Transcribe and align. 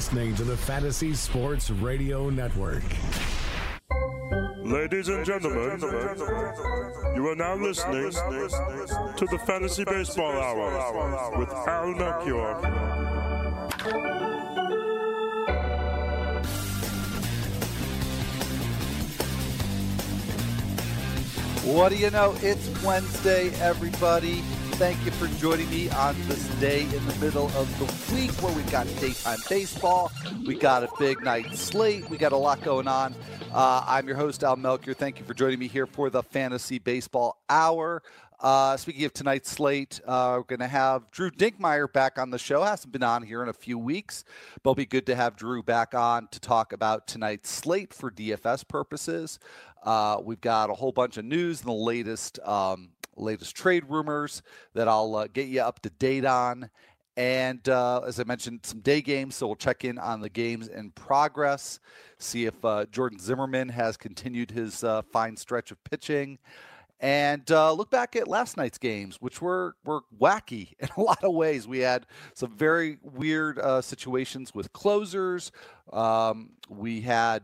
You're 0.00 0.06
listening 0.06 0.34
to 0.36 0.44
the 0.44 0.56
Fantasy 0.56 1.12
Sports 1.12 1.68
Radio 1.68 2.30
Network. 2.30 2.82
Ladies 4.64 5.08
and 5.08 5.26
gentlemen, 5.26 5.78
you 7.14 7.28
are 7.28 7.36
now 7.36 7.54
listening 7.56 8.10
to 8.10 9.26
the 9.30 9.38
Fantasy 9.46 9.84
Baseball 9.84 10.32
Hour 10.32 11.38
with 11.38 11.50
Al 11.50 11.88
Melchior. 11.88 12.54
What 21.74 21.90
do 21.90 21.96
you 21.98 22.10
know? 22.10 22.34
It's 22.40 22.82
Wednesday, 22.82 23.50
everybody. 23.60 24.42
Thank 24.80 25.04
you 25.04 25.10
for 25.10 25.26
joining 25.38 25.68
me 25.68 25.90
on 25.90 26.16
this 26.26 26.42
day 26.58 26.84
in 26.84 27.06
the 27.06 27.14
middle 27.16 27.48
of 27.48 27.78
the 27.78 28.14
week 28.14 28.30
where 28.42 28.50
we've 28.56 28.72
got 28.72 28.86
daytime 28.98 29.38
baseball. 29.46 30.10
We 30.46 30.54
got 30.54 30.82
a 30.82 30.88
big 30.98 31.22
night 31.22 31.54
slate. 31.54 32.08
We 32.08 32.16
got 32.16 32.32
a 32.32 32.36
lot 32.38 32.62
going 32.62 32.88
on. 32.88 33.14
Uh, 33.52 33.84
I'm 33.86 34.06
your 34.06 34.16
host, 34.16 34.42
Al 34.42 34.56
Melchior. 34.56 34.94
Thank 34.94 35.18
you 35.18 35.26
for 35.26 35.34
joining 35.34 35.58
me 35.58 35.68
here 35.68 35.86
for 35.86 36.08
the 36.08 36.22
Fantasy 36.22 36.78
Baseball 36.78 37.42
Hour. 37.50 38.02
Uh, 38.40 38.78
speaking 38.78 39.04
of 39.04 39.12
tonight's 39.12 39.50
slate, 39.50 40.00
uh, 40.06 40.36
we're 40.38 40.44
going 40.44 40.60
to 40.60 40.66
have 40.66 41.10
Drew 41.10 41.30
Dinkmeyer 41.30 41.92
back 41.92 42.18
on 42.18 42.30
the 42.30 42.38
show. 42.38 42.62
Hasn't 42.62 42.90
been 42.90 43.02
on 43.02 43.22
here 43.22 43.42
in 43.42 43.50
a 43.50 43.52
few 43.52 43.78
weeks, 43.78 44.24
but 44.62 44.70
it'll 44.70 44.76
be 44.76 44.86
good 44.86 45.04
to 45.08 45.14
have 45.14 45.36
Drew 45.36 45.62
back 45.62 45.94
on 45.94 46.26
to 46.28 46.40
talk 46.40 46.72
about 46.72 47.06
tonight's 47.06 47.50
slate 47.50 47.92
for 47.92 48.10
DFS 48.10 48.66
purposes. 48.66 49.38
Uh, 49.84 50.22
we've 50.24 50.40
got 50.40 50.70
a 50.70 50.74
whole 50.74 50.92
bunch 50.92 51.18
of 51.18 51.26
news 51.26 51.60
and 51.60 51.68
the 51.68 51.74
latest 51.74 52.38
um, 52.44 52.88
latest 53.20 53.54
trade 53.54 53.84
rumors 53.88 54.42
that 54.74 54.88
I'll 54.88 55.14
uh, 55.16 55.26
get 55.28 55.48
you 55.48 55.60
up 55.60 55.80
to 55.80 55.90
date 55.90 56.24
on. 56.24 56.70
And 57.16 57.68
uh, 57.68 58.00
as 58.06 58.18
I 58.20 58.24
mentioned, 58.24 58.60
some 58.62 58.80
day 58.80 59.02
games, 59.02 59.34
so 59.36 59.46
we'll 59.46 59.56
check 59.56 59.84
in 59.84 59.98
on 59.98 60.20
the 60.20 60.28
games 60.28 60.68
in 60.68 60.90
progress, 60.92 61.80
see 62.18 62.46
if 62.46 62.64
uh, 62.64 62.86
Jordan 62.86 63.18
Zimmermann 63.18 63.68
has 63.68 63.96
continued 63.96 64.50
his 64.50 64.84
uh, 64.84 65.02
fine 65.02 65.36
stretch 65.36 65.70
of 65.70 65.82
pitching, 65.84 66.38
and 67.00 67.50
uh, 67.50 67.72
look 67.72 67.90
back 67.90 68.14
at 68.14 68.28
last 68.28 68.56
night's 68.56 68.78
games, 68.78 69.16
which 69.20 69.42
were 69.42 69.74
were 69.84 70.02
wacky 70.18 70.72
in 70.78 70.88
a 70.96 71.00
lot 71.00 71.22
of 71.24 71.34
ways. 71.34 71.66
We 71.66 71.80
had 71.80 72.06
some 72.34 72.56
very 72.56 72.98
weird 73.02 73.58
uh, 73.58 73.82
situations 73.82 74.54
with 74.54 74.72
closers. 74.72 75.50
Um, 75.92 76.50
we 76.68 77.00
had 77.00 77.42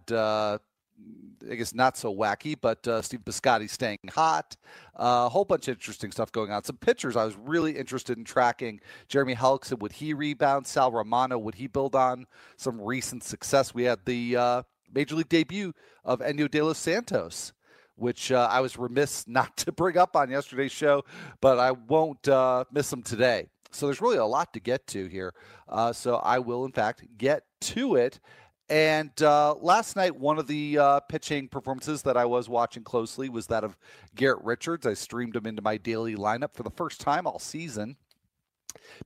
I 1.51 1.55
guess 1.55 1.75
not 1.75 1.97
so 1.97 2.15
wacky, 2.15 2.57
but 2.61 2.87
uh, 2.89 3.03
Steve 3.03 3.21
Piscotty 3.25 3.69
staying 3.69 3.99
hot. 4.13 4.57
Uh, 4.99 5.25
a 5.27 5.29
whole 5.29 5.45
bunch 5.45 5.69
of 5.69 5.77
interesting 5.77 6.11
stuff 6.11 6.33
going 6.33 6.51
on. 6.51 6.65
Some 6.65 6.79
pitchers 6.79 7.17
I 7.17 7.25
was 7.25 7.37
really 7.37 7.77
interested 7.77 8.19
in 8.19 8.25
tracking. 8.25 8.81
Jeremy 9.09 9.35
Hellickson, 9.35 9.79
would 9.79 9.93
he 9.93 10.15
rebound? 10.15 10.67
Sal 10.67 10.91
Romano, 10.91 11.39
would 11.39 11.55
he 11.57 11.67
build 11.67 11.95
on 11.95 12.27
some 12.57 12.81
recent 12.81 13.23
success? 13.23 13.75
We 13.75 13.85
had 13.85 14.01
the 14.07 14.37
uh, 14.37 14.63
major 14.93 15.15
league 15.15 15.29
debut 15.29 15.73
of 16.05 16.21
Enyel 16.21 16.51
De 16.51 16.63
Los 16.63 16.79
Santos, 16.79 17.53
which 17.97 18.33
uh, 18.33 18.49
I 18.51 18.61
was 18.61 18.79
remiss 18.79 19.25
not 19.29 19.57
to 19.59 19.73
bring 19.73 19.97
up 19.97 20.17
on 20.17 20.31
yesterday's 20.31 20.73
show, 20.73 21.05
but 21.41 21.59
I 21.59 21.73
won't 21.73 22.27
uh, 22.29 22.65
miss 22.73 22.93
him 22.93 23.03
today. 23.03 23.47
So 23.73 23.87
there's 23.87 24.01
really 24.01 24.17
a 24.17 24.25
lot 24.25 24.53
to 24.55 24.61
get 24.61 24.87
to 24.89 25.07
here. 25.07 25.35
Uh, 25.69 25.93
so 25.93 26.17
I 26.17 26.39
will, 26.39 26.65
in 26.65 26.73
fact, 26.73 27.05
get 27.19 27.43
to 27.63 27.97
it. 27.97 28.21
And 28.69 29.23
uh, 29.23 29.55
last 29.55 29.95
night, 29.95 30.17
one 30.17 30.39
of 30.39 30.49
the 30.49 30.79
uh, 30.79 31.01
pitching 31.01 31.49
performances 31.49 32.03
that 32.03 32.17
I 32.17 32.25
was 32.25 32.49
watching 32.49 32.83
closely 32.83 33.29
was 33.29 33.47
that 33.47 33.63
of 33.63 33.77
Garrett 34.17 34.43
Richards. 34.43 34.87
I 34.87 34.95
streamed 34.95 35.37
him 35.37 35.47
into 35.47 35.63
my 35.63 35.77
daily 35.77 36.17
lineup 36.17 36.53
for 36.53 36.65
the 36.65 36.71
first 36.71 37.01
time 37.01 37.27
all 37.27 37.39
season. 37.39 37.97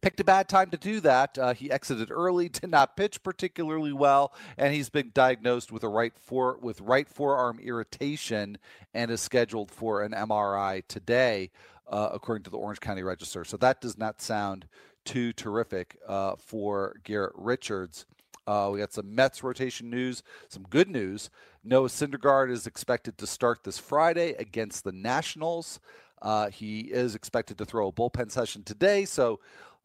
Picked 0.00 0.20
a 0.20 0.24
bad 0.24 0.48
time 0.48 0.70
to 0.70 0.76
do 0.78 1.00
that. 1.00 1.36
Uh, 1.36 1.52
he 1.52 1.70
exited 1.70 2.10
early, 2.10 2.48
did 2.48 2.70
not 2.70 2.96
pitch 2.96 3.22
particularly 3.22 3.92
well, 3.92 4.32
and 4.56 4.72
he's 4.72 4.88
been 4.88 5.10
diagnosed 5.12 5.70
with 5.70 5.84
a 5.84 5.88
right 5.88 6.16
fore 6.18 6.58
with 6.62 6.80
right 6.80 7.08
forearm 7.08 7.58
irritation 7.60 8.58
and 8.94 9.10
is 9.10 9.20
scheduled 9.20 9.70
for 9.70 10.02
an 10.02 10.12
MRI 10.12 10.82
today, 10.88 11.50
uh, 11.86 12.08
according 12.12 12.44
to 12.44 12.50
the 12.50 12.56
Orange 12.56 12.80
County 12.80 13.02
Register. 13.02 13.44
So 13.44 13.56
that 13.58 13.80
does 13.80 13.98
not 13.98 14.22
sound 14.22 14.66
too 15.04 15.32
terrific 15.32 15.96
uh, 16.06 16.36
for 16.36 16.96
Garrett 17.04 17.32
Richards. 17.36 18.06
Uh, 18.50 18.68
we 18.68 18.80
got 18.80 18.92
some 18.92 19.14
Mets 19.14 19.44
rotation 19.44 19.88
news, 19.88 20.24
some 20.48 20.64
good 20.64 20.90
news. 20.90 21.30
Noah 21.62 21.86
Syndergaard 21.86 22.50
is 22.50 22.66
expected 22.66 23.16
to 23.18 23.24
start 23.24 23.62
this 23.62 23.78
Friday 23.78 24.32
against 24.40 24.82
the 24.82 24.90
Nationals. 24.90 25.78
Uh, 26.20 26.50
he 26.50 26.80
is 26.80 27.14
expected 27.14 27.56
to 27.58 27.64
throw 27.64 27.86
a 27.86 27.92
bullpen 27.92 28.28
session 28.28 28.64
today, 28.64 29.04
so 29.04 29.38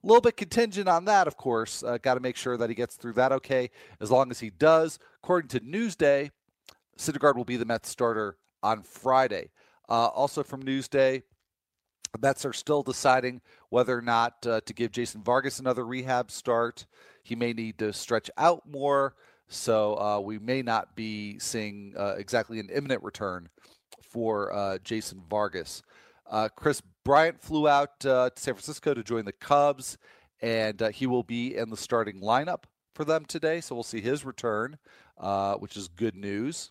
a 0.03 0.07
little 0.07 0.19
bit 0.19 0.35
contingent 0.35 0.89
on 0.89 1.05
that, 1.05 1.27
of 1.27 1.37
course. 1.37 1.83
Uh, 1.83 1.99
Got 1.99 2.15
to 2.15 2.19
make 2.19 2.35
sure 2.35 2.57
that 2.57 2.67
he 2.67 2.73
gets 2.73 2.95
through 2.95 3.13
that 3.13 3.31
okay. 3.33 3.69
As 4.01 4.09
long 4.09 4.31
as 4.31 4.39
he 4.39 4.49
does, 4.49 4.97
according 5.23 5.49
to 5.49 5.59
Newsday, 5.59 6.31
Syndergaard 6.97 7.35
will 7.35 7.45
be 7.45 7.57
the 7.57 7.65
Mets 7.65 7.89
starter 7.89 8.35
on 8.63 8.81
Friday. 8.81 9.51
Uh, 9.87 10.07
also 10.07 10.41
from 10.41 10.63
Newsday, 10.63 11.21
Mets 12.19 12.45
are 12.45 12.53
still 12.53 12.81
deciding 12.81 13.41
whether 13.69 13.95
or 13.95 14.01
not 14.01 14.33
uh, 14.47 14.61
to 14.65 14.73
give 14.73 14.91
Jason 14.91 15.21
Vargas 15.21 15.59
another 15.59 15.85
rehab 15.85 16.31
start. 16.31 16.87
He 17.25 17.35
may 17.35 17.53
need 17.53 17.79
to 17.79 17.91
stretch 17.91 18.29
out 18.37 18.69
more, 18.69 19.15
so 19.47 19.97
uh, 19.99 20.19
we 20.19 20.37
may 20.37 20.61
not 20.61 20.95
be 20.95 21.39
seeing 21.39 21.95
uh, 21.97 22.13
exactly 22.19 22.59
an 22.59 22.69
imminent 22.69 23.01
return 23.01 23.49
for 24.03 24.53
uh, 24.53 24.77
Jason 24.83 25.23
Vargas. 25.27 25.81
Uh, 26.29 26.49
Kris 26.55 26.83
Bryant 27.03 27.41
flew 27.41 27.67
out 27.67 28.05
uh, 28.05 28.29
to 28.29 28.39
San 28.39 28.53
Francisco 28.53 28.93
to 28.93 29.03
join 29.03 29.25
the 29.25 29.31
Cubs, 29.31 29.97
and 30.39 30.79
uh, 30.83 30.89
he 30.89 31.07
will 31.07 31.23
be 31.23 31.57
in 31.57 31.71
the 31.71 31.77
starting 31.77 32.21
lineup 32.21 32.65
for 32.93 33.05
them 33.05 33.25
today. 33.25 33.59
So 33.59 33.73
we'll 33.73 33.83
see 33.83 34.01
his 34.01 34.23
return, 34.23 34.77
which 35.57 35.75
is 35.75 35.87
good 35.87 36.15
news. 36.15 36.69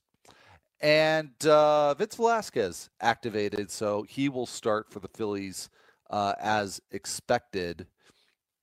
And 0.81 1.32
Vince 1.43 2.14
Velasquez 2.14 2.91
activated, 3.00 3.72
so 3.72 4.04
he 4.09 4.28
will 4.28 4.47
start 4.47 4.93
for 4.93 5.00
the 5.00 5.09
Phillies 5.09 5.69
as 6.12 6.81
expected. 6.93 7.88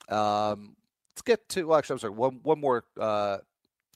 Um, 0.08 0.78
let's 1.22 1.40
get 1.40 1.50
to 1.50 1.68
well, 1.68 1.78
actually 1.78 1.96
I'm 1.96 2.00
sorry 2.00 2.14
one 2.14 2.40
one 2.44 2.60
more 2.60 2.84
uh, 3.00 3.38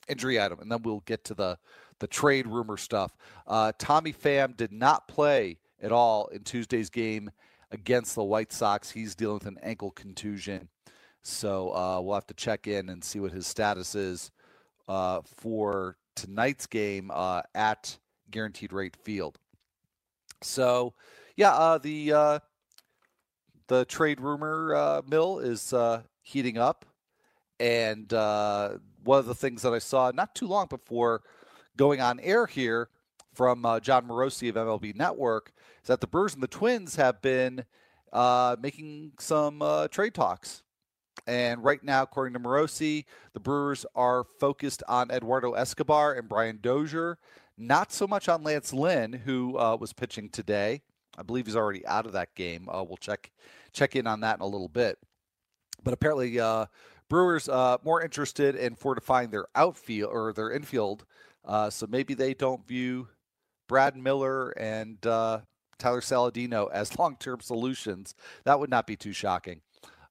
injury 0.08 0.40
item 0.40 0.60
and 0.60 0.72
then 0.72 0.82
we'll 0.84 1.04
get 1.06 1.24
to 1.26 1.34
the 1.34 1.58
the 2.00 2.08
trade 2.08 2.46
rumor 2.46 2.78
stuff. 2.78 3.16
Uh, 3.48 3.72
Tommy 3.80 4.12
Pham 4.12 4.56
did 4.56 4.72
not 4.72 5.08
play 5.08 5.58
at 5.82 5.92
all 5.92 6.28
in 6.28 6.44
Tuesday's 6.44 6.90
game 6.90 7.32
against 7.72 8.16
the 8.16 8.24
White 8.24 8.52
Sox. 8.52 8.92
He's 8.92 9.16
dealing 9.16 9.36
with 9.36 9.46
an 9.46 9.58
ankle 9.64 9.92
contusion, 9.92 10.68
so 11.24 11.74
uh, 11.74 12.02
we'll 12.02 12.16
have 12.16 12.28
to 12.28 12.34
check 12.34 12.68
in 12.68 12.90
and 12.90 13.02
see 13.02 13.22
what 13.22 13.32
his 13.32 13.48
status 13.48 13.96
is 13.96 14.30
uh, 14.90 15.22
for 15.38 15.96
tonight's 16.18 16.68
game 16.68 17.12
uh, 17.14 17.44
at 17.54 17.98
Guaranteed 18.30 18.74
Rate 18.74 18.98
Field. 18.98 19.40
So, 20.42 20.94
yeah, 21.38 21.54
uh, 21.54 21.78
the 21.78 22.42
the 23.68 23.86
trade 23.86 24.20
rumor 24.20 25.02
mill 25.08 25.40
is 25.40 25.74
heating 26.22 26.58
up. 26.58 26.86
And 27.60 28.12
uh, 28.14 28.78
one 29.04 29.20
of 29.20 29.26
the 29.26 29.36
things 29.36 29.62
that 29.62 29.74
I 29.74 29.80
saw 29.80 30.12
not 30.14 30.36
too 30.36 30.48
long 30.48 30.68
before 30.68 31.22
going 31.78 32.02
on 32.02 32.20
air 32.20 32.46
here 32.46 32.90
from 33.34 33.66
uh, 33.66 33.80
Jon 33.80 34.08
Morosi 34.08 34.50
of 34.50 34.56
MLB 34.56 34.96
Network 34.96 35.54
is 35.82 35.88
that 35.88 36.02
the 36.02 36.08
Brewers 36.08 36.34
and 36.34 36.44
the 36.44 36.48
Twins 36.48 36.96
have 36.96 37.22
been 37.22 37.66
uh, 38.14 38.56
making 38.62 39.12
some 39.20 39.62
uh, 39.62 39.88
trade 39.88 40.14
talks. 40.14 40.64
And 41.28 41.64
right 41.64 41.84
now, 41.84 42.04
according 42.04 42.34
to 42.34 42.40
Morosi, 42.40 43.06
the 43.34 43.40
Brewers 43.40 43.86
are 43.96 44.26
focused 44.40 44.84
on 44.88 45.12
Eduardo 45.12 45.54
Escobar 45.54 46.14
and 46.14 46.30
Brian 46.30 46.60
Dozier, 46.62 47.18
not 47.58 47.92
so 47.92 48.06
much 48.06 48.28
on 48.30 48.44
Lance 48.44 48.74
Lynn, 48.74 49.14
who 49.14 49.58
uh, 49.58 49.78
was 49.80 49.94
pitching 49.94 50.30
today. 50.30 50.82
I 51.18 51.24
believe 51.24 51.46
he's 51.46 51.56
already 51.56 51.86
out 51.88 52.06
of 52.06 52.14
that 52.14 52.36
game. 52.36 52.68
Uh, 52.70 52.84
we'll 52.84 52.98
check 52.98 53.32
check 53.72 53.96
in 53.96 54.08
on 54.08 54.20
that 54.22 54.38
in 54.38 54.42
a 54.42 54.48
little 54.48 54.68
bit. 54.68 54.98
But 55.84 55.94
apparently, 55.94 56.40
uh, 56.40 56.66
Brewers 57.10 57.48
uh, 57.48 57.78
more 57.84 58.02
interested 58.02 58.56
in 58.56 58.76
fortifying 58.76 59.30
their 59.30 59.46
outfield 59.56 60.12
or 60.12 60.34
their 60.34 60.52
infield, 60.52 61.06
uh, 61.44 61.70
so 61.70 61.86
maybe 61.88 62.14
they 62.14 62.34
don't 62.34 62.68
view 62.68 63.08
Brad 63.68 63.96
Miller 63.96 64.50
and 64.52 65.06
uh, 65.06 65.40
Tyler 65.78 66.02
Saladino 66.02 66.70
as 66.74 66.98
long-term 66.98 67.42
solutions. 67.42 68.16
That 68.44 68.60
would 68.60 68.70
not 68.70 68.88
be 68.88 68.96
too 68.96 69.14
shocking. 69.14 69.62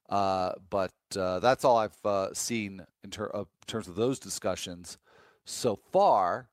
Uh, 0.09 0.51
but 0.69 0.93
uh, 1.17 1.39
that's 1.39 1.65
all 1.65 1.77
I've 1.77 2.05
uh, 2.05 2.33
seen 2.33 2.85
in, 3.03 3.09
ter- 3.09 3.31
in, 3.33 3.45
terms 3.65 3.87
of 3.87 3.95
those 3.95 4.19
discussions 4.19 4.97
so 5.45 5.79
far. 5.91 6.47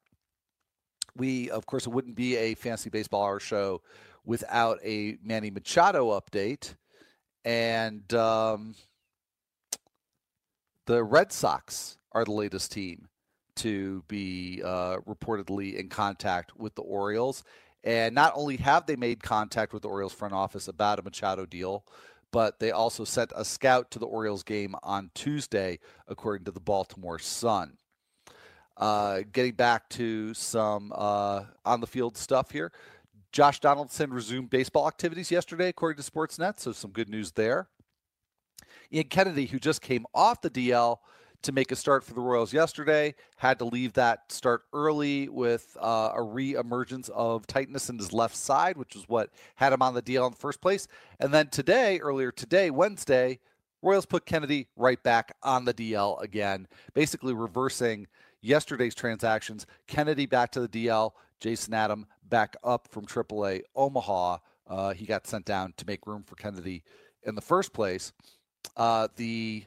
We, 1.16 1.50
of 1.50 1.66
course, 1.66 1.86
it 1.86 1.90
wouldn't 1.90 2.16
be 2.16 2.36
a 2.36 2.54
fantasy 2.54 2.88
baseball 2.88 3.24
hour 3.24 3.40
show 3.40 3.82
without 4.24 4.78
a 4.82 5.18
Manny 5.22 5.50
Machado 5.50 6.18
update. 6.18 6.74
And 7.44 8.12
um, 8.14 8.74
the 10.92 11.02
Red 11.02 11.32
Sox 11.32 11.96
are 12.12 12.22
the 12.22 12.32
latest 12.32 12.70
team 12.70 13.08
to 13.56 14.04
be 14.08 14.60
uh, 14.62 14.98
reportedly 15.08 15.76
in 15.76 15.88
contact 15.88 16.54
with 16.58 16.74
the 16.74 16.82
Orioles. 16.82 17.44
And 17.82 18.14
not 18.14 18.34
only 18.36 18.58
have 18.58 18.84
they 18.84 18.96
made 18.96 19.22
contact 19.22 19.72
with 19.72 19.82
the 19.82 19.88
Orioles 19.88 20.12
front 20.12 20.34
office 20.34 20.68
about 20.68 20.98
a 20.98 21.02
Machado 21.02 21.46
deal, 21.46 21.86
but 22.30 22.60
they 22.60 22.72
also 22.72 23.04
sent 23.04 23.32
a 23.34 23.42
scout 23.42 23.90
to 23.92 23.98
the 23.98 24.06
Orioles 24.06 24.42
game 24.42 24.74
on 24.82 25.10
Tuesday, 25.14 25.78
according 26.08 26.44
to 26.44 26.50
the 26.50 26.60
Baltimore 26.60 27.18
Sun. 27.18 27.78
Uh, 28.76 29.20
getting 29.32 29.54
back 29.54 29.88
to 29.90 30.34
some 30.34 30.92
uh, 30.94 31.44
on 31.64 31.80
the 31.80 31.86
field 31.86 32.18
stuff 32.18 32.50
here. 32.50 32.70
Josh 33.32 33.60
Donaldson 33.60 34.12
resumed 34.12 34.50
baseball 34.50 34.86
activities 34.86 35.30
yesterday, 35.30 35.68
according 35.70 36.02
to 36.02 36.10
Sportsnet, 36.10 36.60
so 36.60 36.72
some 36.72 36.90
good 36.90 37.08
news 37.08 37.32
there. 37.32 37.68
Ian 38.92 39.04
Kennedy, 39.04 39.46
who 39.46 39.58
just 39.58 39.80
came 39.80 40.06
off 40.14 40.42
the 40.42 40.50
DL, 40.50 40.98
to 41.42 41.52
make 41.52 41.72
a 41.72 41.76
start 41.76 42.04
for 42.04 42.14
the 42.14 42.20
Royals 42.20 42.52
yesterday. 42.52 43.14
Had 43.36 43.58
to 43.58 43.64
leave 43.64 43.94
that 43.94 44.30
start 44.30 44.62
early 44.72 45.28
with 45.28 45.76
uh, 45.80 46.12
a 46.14 46.22
re-emergence 46.22 47.08
of 47.10 47.46
tightness 47.46 47.90
in 47.90 47.98
his 47.98 48.12
left 48.12 48.36
side, 48.36 48.76
which 48.76 48.94
is 48.94 49.04
what 49.08 49.30
had 49.56 49.72
him 49.72 49.82
on 49.82 49.94
the 49.94 50.02
DL 50.02 50.26
in 50.26 50.32
the 50.32 50.38
first 50.38 50.60
place. 50.60 50.86
And 51.18 51.34
then 51.34 51.48
today, 51.48 51.98
earlier 51.98 52.30
today, 52.30 52.70
Wednesday, 52.70 53.40
Royals 53.82 54.06
put 54.06 54.26
Kennedy 54.26 54.68
right 54.76 55.02
back 55.02 55.34
on 55.42 55.64
the 55.64 55.74
DL 55.74 56.22
again, 56.22 56.68
basically 56.94 57.34
reversing 57.34 58.06
yesterday's 58.40 58.94
transactions. 58.94 59.66
Kennedy 59.88 60.26
back 60.26 60.52
to 60.52 60.60
the 60.60 60.68
DL, 60.68 61.12
Jason 61.40 61.74
Adam 61.74 62.06
back 62.28 62.56
up 62.62 62.86
from 62.88 63.06
AAA 63.06 63.62
Omaha. 63.74 64.38
Uh, 64.68 64.94
he 64.94 65.04
got 65.04 65.26
sent 65.26 65.44
down 65.44 65.74
to 65.76 65.86
make 65.86 66.06
room 66.06 66.22
for 66.22 66.36
Kennedy 66.36 66.84
in 67.24 67.34
the 67.34 67.40
first 67.40 67.72
place. 67.72 68.12
Uh, 68.76 69.08
the 69.16 69.64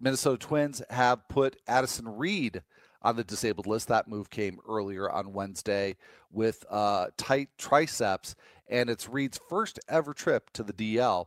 Minnesota 0.00 0.38
Twins 0.38 0.82
have 0.90 1.28
put 1.28 1.56
Addison 1.66 2.08
Reed 2.08 2.62
on 3.02 3.16
the 3.16 3.24
disabled 3.24 3.66
list. 3.66 3.88
That 3.88 4.08
move 4.08 4.30
came 4.30 4.58
earlier 4.68 5.10
on 5.10 5.32
Wednesday 5.32 5.96
with 6.30 6.64
uh, 6.70 7.08
tight 7.16 7.50
triceps, 7.58 8.34
and 8.68 8.90
it's 8.90 9.08
Reed's 9.08 9.40
first 9.48 9.78
ever 9.88 10.12
trip 10.14 10.50
to 10.54 10.62
the 10.62 10.72
DL. 10.72 11.26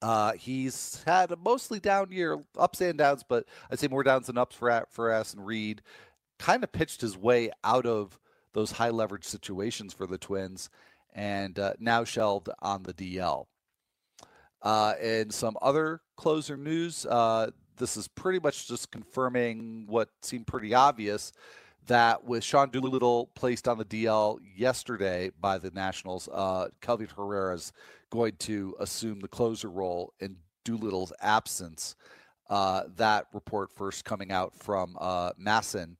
Uh, 0.00 0.32
he's 0.32 1.02
had 1.06 1.30
a 1.30 1.36
mostly 1.36 1.78
down 1.78 2.10
year, 2.10 2.42
ups 2.58 2.80
and 2.80 2.98
downs, 2.98 3.24
but 3.26 3.44
I'd 3.70 3.78
say 3.78 3.86
more 3.86 4.02
downs 4.02 4.26
than 4.26 4.38
ups 4.38 4.56
for 4.56 4.86
for 4.90 5.12
Addison 5.12 5.40
Reed. 5.40 5.82
Kind 6.38 6.64
of 6.64 6.72
pitched 6.72 7.00
his 7.00 7.16
way 7.16 7.50
out 7.62 7.86
of 7.86 8.18
those 8.52 8.72
high 8.72 8.90
leverage 8.90 9.24
situations 9.24 9.94
for 9.94 10.06
the 10.06 10.18
Twins, 10.18 10.70
and 11.14 11.58
uh, 11.58 11.74
now 11.78 12.02
shelved 12.02 12.48
on 12.60 12.82
the 12.82 12.94
DL. 12.94 13.46
Uh, 14.62 14.94
and 15.00 15.32
some 15.32 15.56
other 15.60 16.00
closer 16.16 16.56
news. 16.56 17.04
Uh, 17.06 17.50
this 17.76 17.96
is 17.96 18.06
pretty 18.06 18.38
much 18.38 18.68
just 18.68 18.90
confirming 18.92 19.84
what 19.88 20.08
seemed 20.22 20.46
pretty 20.46 20.72
obvious 20.72 21.32
that 21.86 22.24
with 22.24 22.44
Sean 22.44 22.70
Doolittle 22.70 23.30
placed 23.34 23.66
on 23.66 23.78
the 23.78 23.84
DL 23.84 24.38
yesterday 24.56 25.30
by 25.40 25.58
the 25.58 25.70
Nationals, 25.70 26.28
uh, 26.32 26.68
Kelvin 26.80 27.08
Herrera 27.16 27.54
is 27.54 27.72
going 28.10 28.36
to 28.40 28.76
assume 28.78 29.20
the 29.20 29.28
closer 29.28 29.68
role 29.68 30.12
in 30.20 30.36
Doolittle's 30.64 31.12
absence. 31.20 31.96
Uh, 32.48 32.82
that 32.96 33.26
report 33.32 33.70
first 33.72 34.04
coming 34.04 34.30
out 34.30 34.54
from 34.54 34.96
uh, 35.00 35.32
MASN. 35.40 35.96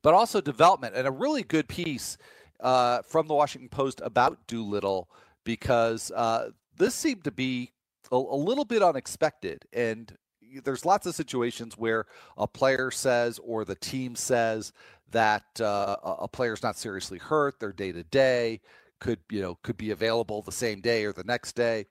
But 0.00 0.14
also 0.14 0.40
development, 0.40 0.94
and 0.94 1.06
a 1.06 1.10
really 1.10 1.42
good 1.42 1.68
piece 1.68 2.16
uh, 2.60 3.02
from 3.02 3.26
the 3.26 3.34
Washington 3.34 3.68
Post 3.68 4.00
about 4.02 4.46
Doolittle 4.46 5.08
because 5.44 6.10
uh, 6.12 6.50
this 6.76 6.94
seemed 6.94 7.24
to 7.24 7.30
be 7.30 7.70
a, 8.10 8.16
a 8.16 8.36
little 8.36 8.64
bit 8.64 8.82
unexpected. 8.82 9.64
And 9.72 10.16
there's 10.64 10.84
lots 10.84 11.06
of 11.06 11.14
situations 11.14 11.78
where 11.78 12.06
a 12.36 12.46
player 12.46 12.90
says 12.90 13.40
or 13.42 13.64
the 13.64 13.74
team 13.74 14.14
says 14.14 14.72
that 15.10 15.60
uh, 15.60 15.96
a 16.02 16.28
player's 16.28 16.62
not 16.62 16.76
seriously 16.76 17.18
hurt, 17.18 17.60
they're 17.60 17.72
day 17.72 17.92
to 17.92 18.02
day, 18.04 18.60
could 18.98 19.18
you 19.30 19.42
know 19.42 19.58
could 19.62 19.76
be 19.76 19.90
available 19.90 20.42
the 20.42 20.52
same 20.52 20.80
day 20.80 21.04
or 21.04 21.12
the 21.12 21.24
next 21.24 21.54
day. 21.54 21.86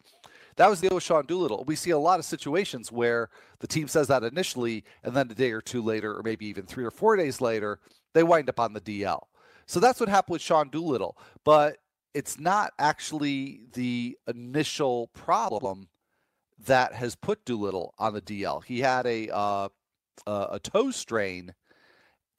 That 0.56 0.69
was 0.69 0.81
the 0.81 0.88
deal 0.88 0.95
with 0.95 1.04
Sean 1.04 1.25
Doolittle. 1.25 1.63
We 1.66 1.75
see 1.75 1.92
a 1.92 1.98
lot 1.98 2.19
of 2.19 2.25
situations 2.25 2.92
where 2.92 3.30
the 3.60 3.68
team 3.68 3.88
says 3.88 4.07
that 4.07 4.24
initially, 4.24 4.83
and 5.04 5.16
then 5.16 5.30
a 5.31 5.36
day 5.36 5.51
or 5.51 5.62
two 5.62 5.81
later, 5.81 6.18
or 6.18 6.24
maybe 6.24 6.45
even 6.48 6.66
three 6.66 6.83
or 6.83 6.92
four 6.92 7.16
days 7.16 7.42
later, 7.42 7.80
they 8.13 8.24
wind 8.24 8.50
up 8.50 8.60
on 8.60 8.74
the 8.74 8.81
DL. 8.81 9.22
So 9.66 9.80
that's 9.80 10.00
what 10.00 10.10
happened 10.10 10.33
with 10.33 10.42
Sean 10.42 10.69
Doolittle. 10.69 11.18
But 11.45 11.78
it's 12.13 12.39
not 12.39 12.73
actually 12.79 13.61
the 13.73 14.17
initial 14.27 15.07
problem 15.07 15.87
that 16.65 16.93
has 16.93 17.15
put 17.15 17.43
Doolittle 17.45 17.93
on 17.97 18.13
the 18.13 18.21
DL. 18.21 18.63
He 18.63 18.79
had 18.79 19.05
a 19.05 19.29
uh, 19.33 19.69
a 20.27 20.59
toe 20.59 20.91
strain, 20.91 21.53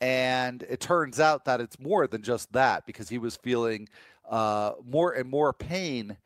and 0.00 0.62
it 0.64 0.80
turns 0.80 1.18
out 1.18 1.44
that 1.46 1.60
it's 1.60 1.78
more 1.80 2.06
than 2.06 2.22
just 2.22 2.52
that 2.52 2.86
because 2.86 3.08
he 3.08 3.18
was 3.18 3.36
feeling 3.36 3.88
uh, 4.28 4.72
more 4.84 5.12
and 5.12 5.28
more 5.28 5.52
pain 5.52 6.16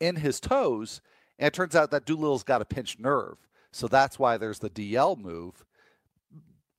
in 0.00 0.16
his 0.16 0.40
toes, 0.40 1.00
and 1.38 1.48
it 1.48 1.54
turns 1.54 1.76
out 1.76 1.90
that 1.92 2.06
Doolittle's 2.06 2.42
got 2.42 2.62
a 2.62 2.64
pinched 2.64 2.98
nerve, 2.98 3.36
so 3.72 3.86
that's 3.86 4.18
why 4.18 4.36
there's 4.36 4.58
the 4.58 4.70
DL 4.70 5.16
move. 5.18 5.64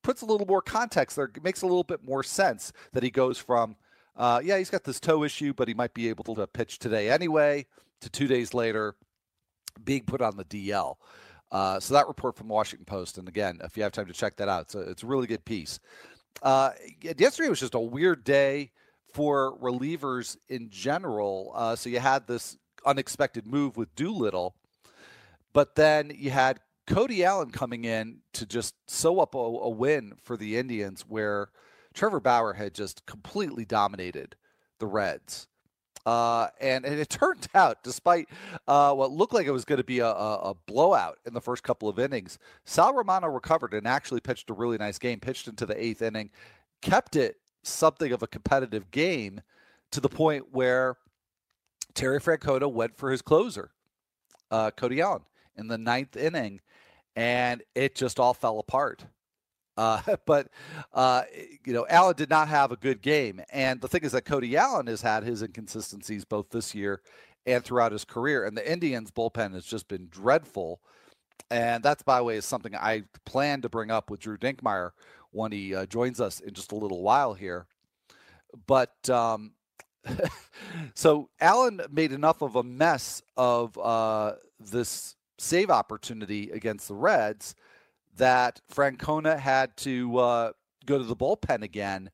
Puts 0.04 0.22
a 0.22 0.26
little 0.26 0.46
more 0.46 0.62
context 0.62 1.16
there. 1.16 1.32
Makes 1.42 1.62
a 1.62 1.68
little 1.68 1.84
bit 1.84 2.04
more 2.04 2.24
sense 2.24 2.74
that 2.94 3.04
he 3.04 3.10
goes 3.10 3.38
from 3.38 3.76
uh, 4.18 4.42
yeah, 4.44 4.58
he's 4.58 4.70
got 4.70 4.84
this 4.84 5.00
toe 5.00 5.24
issue, 5.24 5.54
but 5.54 5.68
he 5.68 5.74
might 5.74 5.94
be 5.94 6.10
able 6.10 6.36
to 6.36 6.48
pitch 6.48 6.80
today 6.80 7.10
anyway. 7.10 7.66
To 8.02 8.10
two 8.10 8.28
days 8.28 8.54
later, 8.54 8.96
being 9.84 10.04
put 10.04 10.22
on 10.22 10.38
the 10.38 10.46
DL. 10.46 10.96
Uh, 11.52 11.80
so 11.80 11.94
that 11.94 12.08
report 12.08 12.36
from 12.36 12.50
Washington 12.50 12.86
Post, 12.86 13.18
and 13.18 13.28
again, 13.28 13.60
if 13.64 13.78
you 13.78 13.84
have 13.84 13.94
time 13.94 14.06
to 14.08 14.14
check 14.14 14.36
that 14.36 14.50
out, 14.50 14.64
it's 14.64 14.76
a, 14.76 14.80
it's 14.82 15.04
a 15.04 15.08
really 15.08 15.28
good 15.28 15.46
piece. 15.46 15.80
Uh, 16.44 16.72
yesterday 17.18 17.50
was 17.50 17.60
just 17.60 17.74
a 17.74 17.80
weird 17.80 18.24
day 18.24 18.72
for 19.14 19.58
relievers 19.60 20.38
in 20.50 20.70
general. 20.70 21.52
Uh, 21.56 21.76
so 21.76 21.90
you 21.90 22.00
had 22.00 22.28
this 22.28 22.58
unexpected 22.86 23.48
move 23.48 23.78
with 23.78 23.96
Doolittle, 23.96 24.56
but 25.54 25.76
then 25.76 26.12
you 26.14 26.32
had 26.32 26.60
Cody 26.86 27.24
Allen 27.24 27.52
coming 27.52 27.86
in 27.86 28.20
to 28.34 28.46
just 28.46 28.76
sew 28.88 29.20
up 29.20 29.34
a, 29.34 29.38
a 29.38 29.70
win 29.70 30.14
for 30.22 30.36
the 30.38 30.58
Indians, 30.58 31.06
where 31.08 31.50
Trevor 31.96 32.20
Bauer 32.20 32.54
had 32.54 32.76
just 32.76 33.06
completely 33.06 33.66
dominated 33.66 34.36
the 34.80 34.86
Reds. 34.86 35.48
Uh, 36.06 36.50
and, 36.62 36.86
and, 36.86 37.00
it 37.00 37.10
turned 37.10 37.48
out, 37.56 37.84
despite 37.84 38.28
uh, 38.68 38.94
what 38.94 39.12
looked 39.12 39.34
like 39.34 39.48
it 39.48 39.52
was 39.52 39.66
going 39.66 39.78
to 39.78 39.84
be 39.84 40.00
a, 40.00 40.08
a, 40.08 40.54
blowout 40.68 41.18
in 41.26 41.34
the 41.34 41.42
first 41.42 41.64
couple 41.64 41.90
of 41.90 41.98
innings, 41.98 42.38
Sal 42.64 42.94
Romano 42.94 43.28
recovered 43.28 43.74
and 43.74 43.88
actually 43.88 44.20
pitched 44.20 44.50
a 44.52 44.54
really 44.54 44.78
nice 44.78 45.00
game, 45.00 45.20
pitched 45.20 45.48
into 45.48 45.66
the 45.66 45.84
eighth 45.84 46.04
inning, 46.04 46.30
kept 46.84 47.16
it 47.16 47.38
something 47.64 48.12
of 48.12 48.22
a 48.22 48.28
competitive 48.28 48.92
game 48.92 49.42
to 49.92 50.00
the 50.00 50.10
point 50.10 50.46
where 50.52 50.98
Terry 51.96 52.20
Francona 52.20 52.72
went 52.72 52.96
for 52.96 53.10
his 53.10 53.24
closer, 53.24 53.72
uh, 54.52 54.70
Cody 54.72 55.02
Allen, 55.02 55.24
in 55.58 55.68
the 55.68 55.78
ninth 55.78 56.16
inning, 56.16 56.62
and 57.16 57.64
it 57.74 57.96
just 57.96 58.20
all 58.20 58.36
fell 58.36 58.60
apart. 58.60 59.06
Uh, 59.78 60.02
but 60.26 60.48
uh, 60.94 61.24
you 61.66 61.74
know, 61.74 61.86
Allen 61.90 62.16
did 62.16 62.30
not 62.30 62.48
have 62.48 62.72
a 62.72 62.78
good 62.78 63.02
game, 63.02 63.42
and 63.52 63.82
the 63.82 63.88
thing 63.88 64.04
is 64.04 64.14
that 64.14 64.26
Cody 64.26 64.56
Allen 64.56 64.88
has 64.88 65.02
had 65.02 65.24
his 65.24 65.42
inconsistencies 65.42 66.26
both 66.26 66.50
this 66.50 66.74
year 66.74 67.02
and 67.46 67.64
throughout 67.64 67.92
his 67.92 68.06
career, 68.06 68.46
and 68.46 68.58
the 68.58 68.72
Indians 68.72 69.12
bullpen 69.12 69.54
has 69.54 69.66
just 69.66 69.88
been 69.88 70.08
dreadful. 70.10 70.80
And 71.52 71.84
that's, 71.84 72.02
by 72.02 72.18
the 72.18 72.24
way, 72.24 72.38
is 72.38 72.46
something 72.46 72.74
I 72.76 73.04
plan 73.24 73.62
to 73.62 73.70
bring 73.70 73.92
up 73.92 74.10
with 74.10 74.22
Drew 74.22 74.38
Dinkmeyer 74.38 74.92
when 75.30 75.52
he 75.52 75.76
uh, 75.76 75.86
joins 75.86 76.20
us 76.20 76.40
in 76.40 76.54
just 76.54 76.72
a 76.72 76.76
little 76.76 77.04
while 77.04 77.36
here. 77.36 77.68
But 78.66 79.08
um, 79.10 79.52
so 80.96 81.30
Allen 81.40 81.82
made 81.92 82.12
enough 82.12 82.42
of 82.42 82.56
a 82.56 82.64
mess 82.64 83.22
of 83.38 83.78
uh, 83.78 84.34
this 84.60 85.16
save 85.38 85.70
opportunity 85.70 86.50
against 86.52 86.88
the 86.88 86.96
Reds 86.96 87.56
that 88.18 88.62
Francona 88.74 89.38
had 89.38 89.76
to 89.78 90.18
uh, 90.18 90.52
go 90.86 90.98
to 90.98 91.04
the 91.04 91.16
bullpen 91.16 91.64
again 91.64 92.10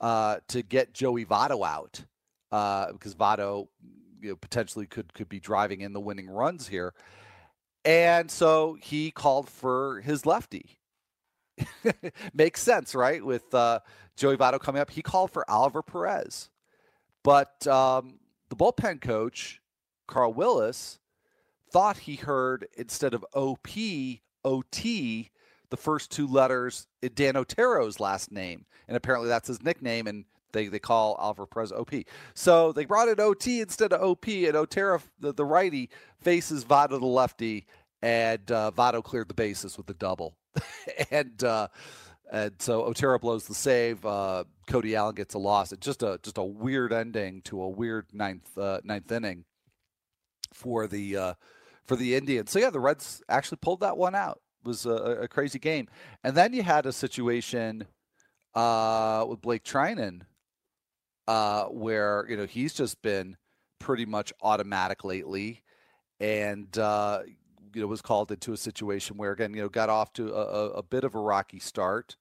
uh, 0.00 0.38
to 0.48 0.62
get 0.62 0.92
Joey 0.92 1.24
Votto 1.24 1.66
out 1.66 2.04
uh, 2.52 2.92
because 2.92 3.14
Votto 3.14 3.68
you 4.20 4.30
know, 4.30 4.36
potentially 4.36 4.86
could 4.86 5.12
could 5.14 5.28
be 5.28 5.40
driving 5.40 5.80
in 5.80 5.92
the 5.92 6.00
winning 6.00 6.28
runs 6.28 6.68
here, 6.68 6.94
and 7.84 8.30
so 8.30 8.76
he 8.82 9.10
called 9.10 9.48
for 9.48 10.00
his 10.00 10.26
lefty. 10.26 10.78
Makes 12.34 12.62
sense, 12.62 12.94
right? 12.94 13.24
With 13.24 13.54
uh, 13.54 13.80
Joey 14.16 14.36
Votto 14.36 14.60
coming 14.60 14.80
up, 14.82 14.90
he 14.90 15.02
called 15.02 15.30
for 15.30 15.48
Oliver 15.50 15.82
Perez, 15.82 16.50
but 17.22 17.66
um, 17.66 18.18
the 18.48 18.56
bullpen 18.56 19.00
coach 19.00 19.60
Carl 20.06 20.32
Willis 20.32 20.98
thought 21.72 21.98
he 21.98 22.16
heard 22.16 22.66
instead 22.76 23.14
of 23.14 23.24
OP, 23.34 23.68
OT, 24.44 25.30
the 25.70 25.76
first 25.76 26.10
two 26.10 26.26
letters 26.26 26.86
Dan 27.14 27.36
Otero's 27.36 28.00
last 28.00 28.30
name. 28.30 28.66
And 28.88 28.96
apparently 28.96 29.28
that's 29.28 29.48
his 29.48 29.62
nickname, 29.62 30.06
and 30.06 30.24
they, 30.52 30.68
they 30.68 30.78
call 30.78 31.14
Oliver 31.14 31.46
Perez 31.46 31.72
OP. 31.72 31.92
So 32.34 32.72
they 32.72 32.84
brought 32.84 33.08
in 33.08 33.20
OT 33.20 33.60
instead 33.60 33.92
of 33.92 34.00
OP, 34.00 34.28
and 34.28 34.56
Otero, 34.56 35.00
the, 35.20 35.32
the 35.32 35.44
righty, 35.44 35.90
faces 36.20 36.64
Votto, 36.64 37.00
the 37.00 37.06
lefty, 37.06 37.66
and 38.02 38.50
uh, 38.50 38.70
cleared 39.02 39.28
the 39.28 39.34
bases 39.34 39.76
with 39.76 39.86
the 39.86 39.94
double. 39.94 40.36
and 41.10 41.42
uh, 41.44 41.68
and 42.30 42.52
so 42.58 42.84
Otero 42.84 43.18
blows 43.18 43.46
the 43.46 43.54
save. 43.54 44.04
Uh, 44.04 44.44
Cody 44.66 44.96
Allen 44.96 45.14
gets 45.14 45.34
a 45.34 45.38
loss. 45.38 45.72
It's 45.72 45.84
just 45.84 46.02
a 46.02 46.18
just 46.22 46.38
a 46.38 46.44
weird 46.44 46.92
ending 46.92 47.42
to 47.42 47.60
a 47.62 47.68
weird 47.68 48.06
ninth 48.12 48.56
uh, 48.58 48.80
ninth 48.82 49.10
inning 49.12 49.44
for 50.52 50.86
the 50.86 51.16
uh, 51.16 51.34
for 51.84 51.96
the 51.96 52.14
Indians. 52.14 52.50
So 52.50 52.58
yeah, 52.58 52.70
the 52.70 52.80
Reds 52.80 53.22
actually 53.28 53.58
pulled 53.58 53.80
that 53.80 53.96
one 53.96 54.14
out. 54.14 54.40
Was 54.66 54.84
a, 54.84 55.22
a 55.22 55.28
crazy 55.28 55.58
game, 55.58 55.88
and 56.24 56.36
then 56.36 56.52
you 56.52 56.62
had 56.62 56.86
a 56.86 56.92
situation 56.92 57.86
uh, 58.54 59.24
with 59.28 59.40
Blake 59.40 59.64
Treinen 59.64 60.22
uh, 61.28 61.64
where 61.64 62.26
you 62.28 62.36
know 62.36 62.46
he's 62.46 62.72
just 62.72 63.00
been 63.02 63.36
pretty 63.78 64.06
much 64.06 64.32
automatic 64.42 65.04
lately, 65.04 65.62
and 66.20 66.76
uh, 66.78 67.20
you 67.74 67.80
know 67.80 67.86
was 67.86 68.02
called 68.02 68.30
into 68.30 68.52
a 68.52 68.56
situation 68.56 69.16
where 69.16 69.32
again 69.32 69.54
you 69.54 69.62
know 69.62 69.68
got 69.68 69.88
off 69.88 70.12
to 70.14 70.32
a, 70.34 70.70
a 70.70 70.82
bit 70.82 71.04
of 71.04 71.14
a 71.14 71.20
rocky 71.20 71.58
start, 71.58 72.16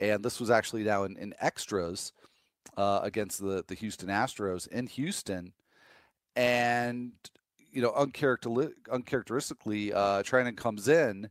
and 0.00 0.24
this 0.24 0.40
was 0.40 0.50
actually 0.50 0.84
now 0.84 1.04
in, 1.04 1.16
in 1.16 1.34
extras 1.40 2.12
uh, 2.76 3.00
against 3.02 3.40
the 3.40 3.64
the 3.68 3.74
Houston 3.74 4.08
Astros 4.08 4.68
in 4.68 4.86
Houston, 4.86 5.52
and 6.34 7.12
you 7.70 7.82
know 7.82 7.92
uncharacter- 7.92 8.72
uncharacteristically 8.90 9.92
uh, 9.92 10.22
Treinen 10.22 10.56
comes 10.56 10.88
in 10.88 11.30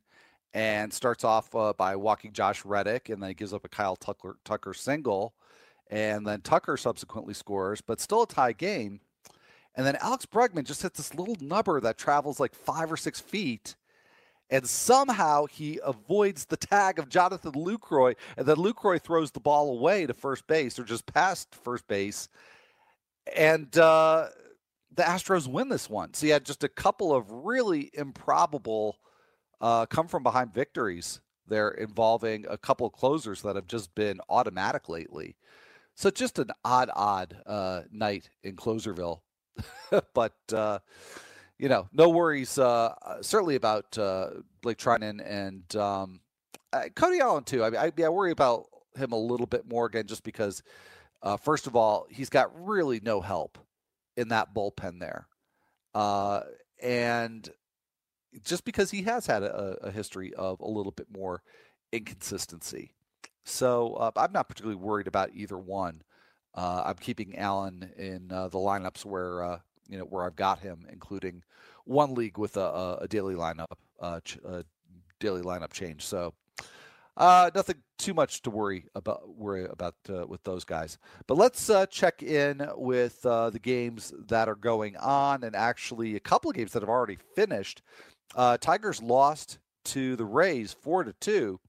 and 0.56 0.92
starts 0.92 1.26
off 1.26 1.54
uh, 1.54 1.74
by 1.78 1.98
walking 1.98 2.32
Josh 2.32 2.64
Reddick, 2.64 3.10
and 3.10 3.22
then 3.22 3.30
he 3.30 3.34
gives 3.34 3.54
up 3.54 3.66
a 3.66 3.70
Kyle 3.70 3.98
Tucker, 3.98 4.38
Tucker 4.46 4.74
single, 4.74 5.34
and 5.92 6.26
then 6.26 6.40
Tucker 6.40 6.78
subsequently 6.78 7.34
scores, 7.34 7.82
but 7.82 8.00
still 8.00 8.24
a 8.24 8.28
tie 8.28 8.54
game. 8.54 9.02
And 9.76 9.86
then 9.86 9.98
Alex 9.98 10.26
Bregman 10.26 10.64
just 10.64 10.82
hits 10.82 10.96
this 10.96 11.14
little 11.14 11.36
nubber 11.42 11.82
that 11.82 11.98
travels 11.98 12.40
like 12.40 12.56
five 12.56 12.90
or 12.90 12.96
six 12.96 13.20
feet. 13.20 13.76
And 14.50 14.66
somehow 14.66 15.46
he 15.48 15.82
avoids 15.84 16.46
the 16.46 16.56
tag 16.56 17.00
of 17.00 17.10
Jonathan 17.10 17.52
Lucroy. 17.52 18.16
And 18.38 18.48
then 18.48 18.56
Lucroy 18.56 19.02
throws 19.02 19.32
the 19.32 19.42
ball 19.42 19.78
away 19.78 20.06
to 20.06 20.14
first 20.14 20.48
base 20.48 20.80
or 20.80 20.86
just 20.86 21.06
past 21.06 21.54
first 21.54 21.86
base. 21.90 22.30
And 23.36 23.78
uh, 23.78 24.28
the 24.96 25.04
Astros 25.04 25.48
win 25.48 25.68
this 25.68 25.90
one. 25.90 26.14
So 26.14 26.28
you 26.28 26.32
had 26.32 26.46
just 26.46 26.64
a 26.64 26.70
couple 26.70 27.14
of 27.14 27.30
really 27.30 27.92
improbable 27.94 28.96
uh, 29.66 29.86
come 29.86 30.08
from 30.08 30.24
behind 30.24 30.54
victories 30.54 31.22
there 31.48 31.70
involving 31.70 32.46
a 32.50 32.58
couple 32.58 32.90
closers 32.90 33.42
that 33.42 33.56
have 33.56 33.68
just 33.68 33.94
been 33.96 34.20
automatic 34.30 34.90
lately. 34.90 35.36
So 35.96 36.10
just 36.10 36.40
an 36.40 36.52
odd, 36.64 36.90
odd 36.94 37.38
uh, 37.46 37.82
night 37.92 38.30
in 38.44 38.56
Closerville 38.56 39.22
but 40.14 40.36
uh, 40.54 40.80
you 41.58 41.70
know, 41.70 41.88
no 41.94 42.10
worries. 42.10 42.58
Uh, 42.58 42.94
uh, 43.02 43.22
certainly 43.22 43.56
about 43.56 43.98
uh, 43.98 44.30
Blake 44.62 44.78
Treinen 44.78 45.22
and 45.26 45.76
um, 45.76 46.20
uh, 46.74 46.84
Cody 46.96 47.20
Allen 47.20 47.44
too. 47.44 47.64
I 47.64 47.86
I, 47.86 47.92
I, 47.98 48.10
worry 48.10 48.32
about 48.32 48.66
him 48.96 49.12
a 49.12 49.18
little 49.18 49.46
bit 49.46 49.68
more 49.68 49.86
again, 49.86 50.08
just 50.08 50.24
because. 50.24 50.64
Uh, 51.22 51.38
first 51.38 51.66
of 51.66 51.76
all, 51.76 52.06
he's 52.12 52.30
got 52.30 52.52
really 52.68 53.00
no 53.00 53.20
help 53.20 53.58
in 54.16 54.28
that 54.28 54.54
bullpen 54.54 55.00
there, 55.00 55.28
and 56.84 57.50
just 58.44 58.66
because 58.66 58.92
he 58.92 59.04
has 59.04 59.26
had 59.26 59.44
a, 59.44 59.78
a, 59.82 59.92
history 59.92 60.34
of 60.34 60.60
a 60.60 60.68
little 60.68 60.92
bit 60.92 61.08
more 61.12 61.42
inconsistency. 61.92 62.92
So 63.44 64.12
I'm 64.16 64.32
not 64.32 64.50
particularly 64.50 64.82
worried 64.82 65.08
about 65.08 65.30
either 65.34 65.58
one. 65.58 66.02
Uh, 66.56 66.84
I'm 66.86 66.96
keeping 66.96 67.38
Allen 67.38 67.92
in 67.98 68.32
uh, 68.32 68.48
the 68.48 68.58
lineups 68.58 69.04
where 69.06 69.44
uh, 69.44 69.60
you 69.90 69.98
know 69.98 70.06
where 70.06 70.24
I've 70.24 70.36
got 70.36 70.60
him, 70.60 70.88
including 70.92 71.44
one 71.84 72.16
league 72.16 72.38
with 72.38 72.58
a, 72.58 73.00
a 73.02 73.08
daily 73.08 73.36
lineup 73.36 73.66
uh, 74.00 74.22
ch- 74.22 74.40
a 74.46 74.64
daily 75.20 75.42
lineup 75.42 75.74
change. 75.74 76.06
So 76.06 76.34
uh, 77.18 77.52
nothing 77.54 77.76
too 77.98 78.14
much 78.14 78.42
to 78.44 78.50
worry 78.50 78.86
about 78.96 79.38
worry 79.38 79.66
about 79.66 79.96
uh, 80.10 80.26
with 80.26 80.44
those 80.44 80.64
guys. 80.64 80.98
But 81.28 81.36
let's 81.36 81.70
check 81.92 82.24
in 82.24 82.68
with 82.76 83.22
the 83.24 83.60
games 83.62 84.14
that 84.28 84.48
are 84.48 84.56
going 84.56 84.96
on, 84.96 85.44
and 85.44 85.56
actually 85.56 86.16
a 86.16 86.22
couple 86.22 86.50
of 86.50 86.56
games 86.56 86.72
that 86.72 86.82
have 86.82 86.90
already 86.90 87.18
finished. 87.36 87.82
Tigers 88.34 89.02
lost 89.02 89.60
to 89.86 90.16
the 90.16 90.26
Rays 90.26 90.74
four 90.74 91.04
to 91.04 91.14
two, 91.14 91.60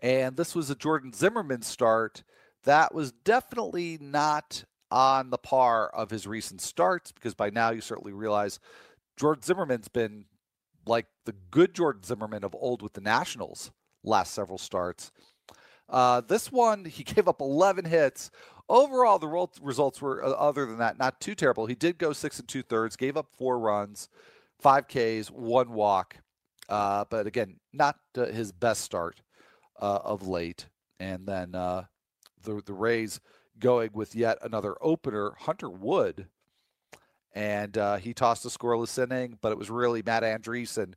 and 0.00 0.36
this 0.36 0.54
was 0.54 0.70
a 0.70 0.74
Jordan 0.74 1.12
Zimmermann 1.12 1.62
start 1.62 2.22
that 2.64 2.94
was 2.94 3.12
definitely 3.12 3.98
not 4.00 4.64
on 4.90 5.30
the 5.30 5.38
par 5.38 5.88
of 5.88 6.10
his 6.10 6.26
recent 6.26 6.60
starts 6.60 7.12
because 7.12 7.34
by 7.34 7.50
now 7.50 7.70
you 7.70 7.80
certainly 7.80 8.12
realize 8.12 8.60
Jordan 9.16 9.42
Zimmermann's 9.42 9.88
been 9.88 10.26
like 10.86 11.06
the 11.24 11.34
good 11.50 11.74
Jordan 11.74 12.02
Zimmermann 12.02 12.44
of 12.44 12.54
old 12.54 12.82
with 12.82 12.92
the 12.92 13.00
Nationals 13.00 13.70
last 14.04 14.32
several 14.32 14.58
starts. 14.58 15.10
Uh, 15.88 16.20
this 16.20 16.50
one, 16.50 16.84
he 16.84 17.02
gave 17.04 17.28
up 17.28 17.40
11 17.40 17.84
hits. 17.84 18.30
Overall, 18.68 19.18
the 19.18 19.48
results 19.62 20.00
were, 20.00 20.24
uh, 20.24 20.30
other 20.30 20.66
than 20.66 20.78
that, 20.78 20.98
not 20.98 21.20
too 21.20 21.34
terrible. 21.34 21.66
He 21.66 21.74
did 21.74 21.98
go 21.98 22.12
six 22.12 22.38
and 22.38 22.48
two 22.48 22.62
thirds, 22.62 22.96
gave 22.96 23.16
up 23.16 23.28
four 23.36 23.58
runs, 23.58 24.08
five 24.60 24.86
Ks, 24.88 25.28
one 25.28 25.72
walk. 25.72 26.16
Uh, 26.68 27.04
but 27.08 27.26
again, 27.26 27.56
not 27.72 27.96
uh, 28.16 28.26
his 28.26 28.52
best 28.52 28.82
start 28.82 29.20
uh, 29.80 29.98
of 30.04 30.26
late. 30.26 30.66
And 30.98 31.26
then 31.26 31.54
uh, 31.54 31.84
the, 32.42 32.62
the 32.64 32.72
Rays 32.72 33.20
going 33.58 33.90
with 33.92 34.14
yet 34.14 34.38
another 34.42 34.76
opener, 34.80 35.32
Hunter 35.38 35.70
Wood. 35.70 36.26
And 37.34 37.76
uh, 37.76 37.96
he 37.96 38.14
tossed 38.14 38.46
a 38.46 38.48
scoreless 38.48 39.00
inning, 39.00 39.38
but 39.42 39.52
it 39.52 39.58
was 39.58 39.68
really 39.68 40.02
Matt 40.02 40.22
Andriese 40.22 40.78
and 40.78 40.96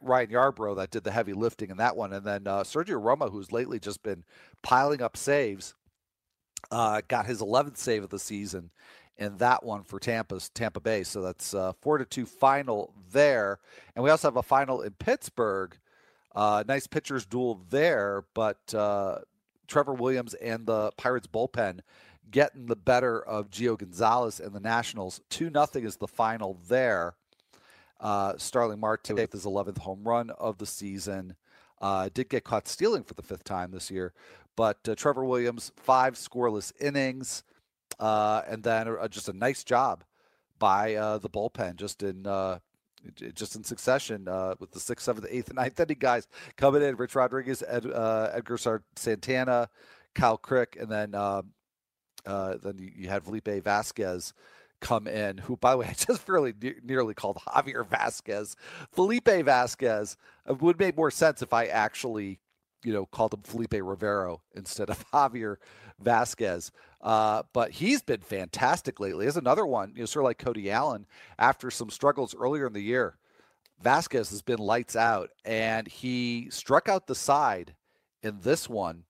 Ryan 0.00 0.30
Yarbrough 0.30 0.76
that 0.76 0.90
did 0.90 1.04
the 1.04 1.10
heavy 1.10 1.34
lifting 1.34 1.68
in 1.68 1.76
that 1.76 1.96
one. 1.96 2.14
And 2.14 2.24
then 2.24 2.46
uh, 2.46 2.62
Sergio 2.62 3.00
Romo, 3.00 3.30
who's 3.30 3.52
lately 3.52 3.78
just 3.78 4.02
been 4.02 4.24
piling 4.62 5.02
up 5.02 5.18
saves, 5.18 5.74
got 6.70 7.26
his 7.26 7.42
11th 7.42 7.76
save 7.76 8.04
of 8.04 8.10
the 8.10 8.18
season 8.18 8.70
in 9.18 9.36
that 9.38 9.64
one 9.64 9.82
for 9.82 9.98
Tampa's 9.98 10.48
Tampa 10.50 10.80
Bay. 10.80 11.02
So 11.02 11.22
that's 11.22 11.54
uh, 11.54 11.72
four 11.80 11.98
to 11.98 12.04
two 12.04 12.26
final 12.26 12.92
there, 13.12 13.58
and 13.94 14.04
we 14.04 14.10
also 14.10 14.28
have 14.28 14.36
a 14.36 14.42
final 14.42 14.82
in 14.82 14.92
Pittsburgh. 14.92 15.76
Uh, 16.34 16.62
nice 16.68 16.86
pitchers 16.86 17.24
duel 17.24 17.62
there, 17.70 18.24
but 18.34 18.74
uh, 18.74 19.20
Trevor 19.68 19.94
Williams 19.94 20.34
and 20.34 20.66
the 20.66 20.92
Pirates 20.98 21.26
bullpen 21.26 21.80
getting 22.30 22.66
the 22.66 22.76
better 22.76 23.20
of 23.20 23.50
Gio 23.50 23.78
Gonzalez 23.78 24.40
and 24.40 24.52
the 24.52 24.60
Nationals. 24.60 25.20
2 25.30 25.48
nothing 25.48 25.84
is 25.84 25.96
the 25.96 26.08
final 26.08 26.58
there. 26.68 27.14
Uh, 27.98 28.34
Starling 28.36 28.80
Marte 28.80 29.10
with 29.14 29.32
his 29.32 29.46
11th 29.46 29.78
home 29.78 30.02
run 30.04 30.28
of 30.30 30.58
the 30.58 30.66
season. 30.66 31.36
Uh, 31.80 32.10
did 32.12 32.28
get 32.28 32.44
caught 32.44 32.68
stealing 32.68 33.02
for 33.02 33.14
the 33.14 33.22
fifth 33.22 33.44
time 33.44 33.70
this 33.70 33.90
year. 33.90 34.12
But 34.56 34.84
Trevor 34.96 35.24
Williams, 35.24 35.72
five 35.76 36.14
scoreless 36.14 36.72
innings. 36.80 37.42
Uh, 37.98 38.42
and 38.48 38.62
then 38.62 38.88
uh, 38.88 39.08
just 39.08 39.28
a 39.28 39.32
nice 39.32 39.64
job 39.64 40.04
by 40.58 40.94
uh, 40.94 41.18
the 41.18 41.30
bullpen, 41.30 41.76
just 41.76 42.02
in 42.02 42.26
just 43.34 43.54
in 43.54 43.62
succession 43.62 44.26
uh, 44.28 44.54
with 44.58 44.72
the 44.72 44.80
sixth, 44.80 45.04
seventh, 45.04 45.26
eighth, 45.30 45.48
and 45.48 45.56
ninth 45.56 45.78
inning 45.78 45.96
guys 45.98 46.26
coming 46.56 46.82
in. 46.82 46.96
Rich 46.96 47.14
Rodriguez, 47.14 47.62
Ed, 47.66 47.86
uh, 47.86 48.30
Edgar 48.32 48.58
Santana, 48.96 49.68
Kyle 50.14 50.36
Crick, 50.36 50.76
and 50.80 50.90
then 50.90 51.14
um, 51.14 51.52
uh, 52.26 52.56
then 52.62 52.78
you, 52.78 53.08
had 53.08 53.24
Felipe 53.24 53.48
Vasquez 53.48 54.34
come 54.80 55.06
in, 55.06 55.38
who, 55.38 55.56
by 55.56 55.72
the 55.72 55.78
way, 55.78 55.86
I 55.90 55.92
just 55.92 56.22
fairly 56.22 56.52
ne- 56.60 56.74
nearly 56.82 57.14
called 57.14 57.38
Javier 57.46 57.86
Vasquez. 57.86 58.56
Felipe 58.92 59.28
Vasquez 59.28 60.16
uh, 60.48 60.54
would 60.54 60.78
make 60.78 60.96
more 60.96 61.10
sense 61.10 61.42
if 61.42 61.52
I 61.52 61.66
actually, 61.66 62.40
you 62.84 62.92
know, 62.92 63.06
called 63.06 63.34
him 63.34 63.42
Felipe 63.42 63.74
Rivero 63.74 64.42
instead 64.54 64.90
of 64.90 65.08
Javier 65.12 65.56
Vasquez. 66.00 66.72
Uh, 67.06 67.44
but 67.52 67.70
he's 67.70 68.02
been 68.02 68.20
fantastic 68.20 68.98
lately. 68.98 69.26
Is 69.26 69.36
another 69.36 69.64
one, 69.64 69.92
you 69.94 70.00
know, 70.00 70.06
sort 70.06 70.24
of 70.24 70.26
like 70.26 70.38
Cody 70.38 70.72
Allen 70.72 71.06
after 71.38 71.70
some 71.70 71.88
struggles 71.88 72.34
earlier 72.34 72.66
in 72.66 72.72
the 72.72 72.82
year. 72.82 73.16
Vasquez 73.80 74.30
has 74.30 74.42
been 74.42 74.58
lights 74.58 74.96
out, 74.96 75.30
and 75.44 75.86
he 75.86 76.48
struck 76.50 76.88
out 76.88 77.06
the 77.06 77.14
side 77.14 77.76
in 78.24 78.40
this 78.42 78.68
one. 78.68 79.04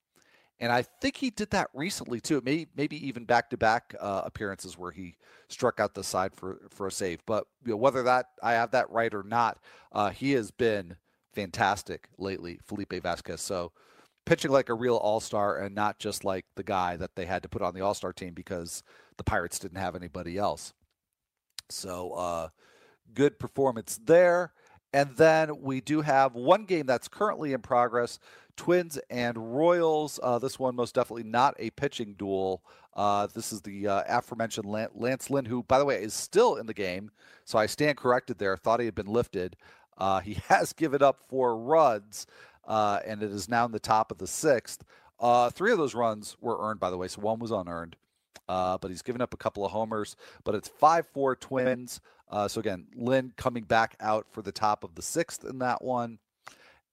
And 0.60 0.70
I 0.70 0.82
think 0.82 1.16
he 1.16 1.30
did 1.30 1.50
that 1.52 1.70
recently 1.72 2.20
too. 2.20 2.42
Maybe 2.44 2.66
maybe 2.76 3.06
even 3.06 3.24
back 3.24 3.48
to 3.48 3.56
back 3.56 3.94
appearances 3.98 4.76
where 4.76 4.92
he 4.92 5.16
struck 5.48 5.80
out 5.80 5.94
the 5.94 6.04
side 6.04 6.34
for 6.34 6.68
for 6.68 6.86
a 6.86 6.92
save. 6.92 7.24
But 7.24 7.46
you 7.64 7.70
know, 7.70 7.76
whether 7.78 8.02
that 8.02 8.26
I 8.42 8.52
have 8.52 8.72
that 8.72 8.90
right 8.90 9.14
or 9.14 9.22
not, 9.22 9.58
uh, 9.92 10.10
he 10.10 10.32
has 10.32 10.50
been 10.50 10.96
fantastic 11.32 12.08
lately, 12.18 12.60
Felipe 12.62 13.02
Vasquez. 13.02 13.40
So 13.40 13.72
pitching 14.26 14.50
like 14.50 14.68
a 14.68 14.74
real 14.74 14.96
all 14.96 15.20
star 15.20 15.58
and 15.58 15.74
not 15.74 15.98
just 15.98 16.24
like 16.24 16.44
the 16.56 16.62
guy 16.62 16.96
that 16.96 17.14
they 17.16 17.24
had 17.24 17.42
to 17.42 17.48
put 17.48 17.62
on 17.62 17.74
the 17.74 17.80
all 17.80 17.94
star 17.94 18.12
team 18.12 18.34
because 18.34 18.82
the 19.16 19.24
Pirates 19.24 19.58
didn't 19.58 19.78
have 19.78 19.96
anybody 19.96 20.36
else. 20.36 20.74
So, 21.70 22.12
uh, 22.12 22.48
good 23.14 23.38
performance 23.38 23.98
there. 24.04 24.52
And 24.92 25.16
then 25.16 25.60
we 25.60 25.80
do 25.80 26.02
have 26.02 26.34
one 26.34 26.64
game 26.64 26.86
that's 26.86 27.08
currently 27.08 27.52
in 27.52 27.60
progress 27.60 28.18
Twins 28.56 28.98
and 29.10 29.56
Royals. 29.56 30.18
Uh, 30.22 30.38
this 30.38 30.58
one, 30.58 30.74
most 30.74 30.94
definitely 30.94 31.24
not 31.24 31.54
a 31.58 31.70
pitching 31.70 32.14
duel. 32.14 32.62
Uh, 32.94 33.26
this 33.26 33.52
is 33.52 33.60
the 33.60 33.86
uh, 33.86 34.02
aforementioned 34.08 34.66
Lance 34.66 35.28
Lynn, 35.28 35.44
who, 35.44 35.62
by 35.64 35.78
the 35.78 35.84
way, 35.84 36.02
is 36.02 36.14
still 36.14 36.56
in 36.56 36.66
the 36.66 36.74
game. 36.74 37.10
So 37.44 37.58
I 37.58 37.66
stand 37.66 37.98
corrected 37.98 38.38
there. 38.38 38.56
Thought 38.56 38.80
he 38.80 38.86
had 38.86 38.94
been 38.94 39.06
lifted. 39.06 39.56
Uh, 39.98 40.20
he 40.20 40.34
has 40.48 40.72
given 40.72 41.02
up 41.02 41.20
four 41.28 41.58
runs, 41.58 42.26
uh, 42.66 43.00
and 43.06 43.22
it 43.22 43.30
is 43.30 43.48
now 43.48 43.64
in 43.64 43.72
the 43.72 43.80
top 43.80 44.10
of 44.10 44.18
the 44.18 44.26
sixth. 44.26 44.84
Uh, 45.18 45.50
three 45.50 45.72
of 45.72 45.78
those 45.78 45.94
runs 45.94 46.36
were 46.40 46.58
earned, 46.60 46.80
by 46.80 46.90
the 46.90 46.98
way, 46.98 47.08
so 47.08 47.20
one 47.20 47.38
was 47.38 47.50
unearned. 47.50 47.96
but 48.46 48.88
he's 48.88 49.02
given 49.02 49.22
up 49.22 49.32
a 49.32 49.38
couple 49.38 49.64
of 49.64 49.72
homers. 49.72 50.16
But 50.44 50.54
it's 50.54 50.68
5 50.68 51.06
4 51.06 51.36
Twins. 51.36 52.00
so 52.48 52.60
again, 52.60 52.86
Lynn 52.94 53.32
coming 53.36 53.64
back 53.64 53.96
out 54.00 54.26
for 54.30 54.42
the 54.42 54.52
top 54.52 54.84
of 54.84 54.94
the 54.94 55.02
sixth 55.02 55.44
in 55.44 55.58
that 55.60 55.82
one. 55.82 56.18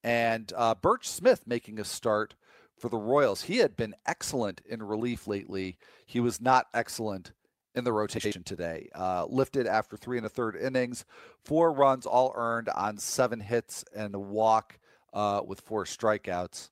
And 0.04 0.54
Burch 0.82 1.08
Smith 1.08 1.44
making 1.46 1.80
a 1.80 1.84
start 1.84 2.36
for 2.78 2.90
the 2.90 2.98
Royals. 2.98 3.44
He 3.44 3.58
had 3.58 3.76
been 3.76 3.96
excellent 4.06 4.62
in 4.66 4.84
relief 4.84 5.28
lately. 5.28 5.78
He 6.06 6.20
was 6.20 6.42
not 6.42 6.68
excellent 6.74 7.32
in 7.76 7.84
the 7.84 7.94
rotation 7.94 8.44
today. 8.44 8.90
Uh, 8.94 9.26
lifted 9.26 9.68
after 9.68 9.98
three 9.98 10.18
and 10.18 10.26
a 10.26 10.30
third 10.30 10.56
innings, 10.56 11.06
four 11.44 11.72
runs 11.72 12.06
all 12.06 12.34
earned 12.36 12.70
on 12.70 12.98
seven 12.98 13.40
hits 13.40 13.84
and 13.96 14.14
a 14.14 14.20
walk 14.20 14.80
uh, 15.14 15.42
with 15.46 15.62
four 15.62 15.86
strikeouts. 15.86 16.70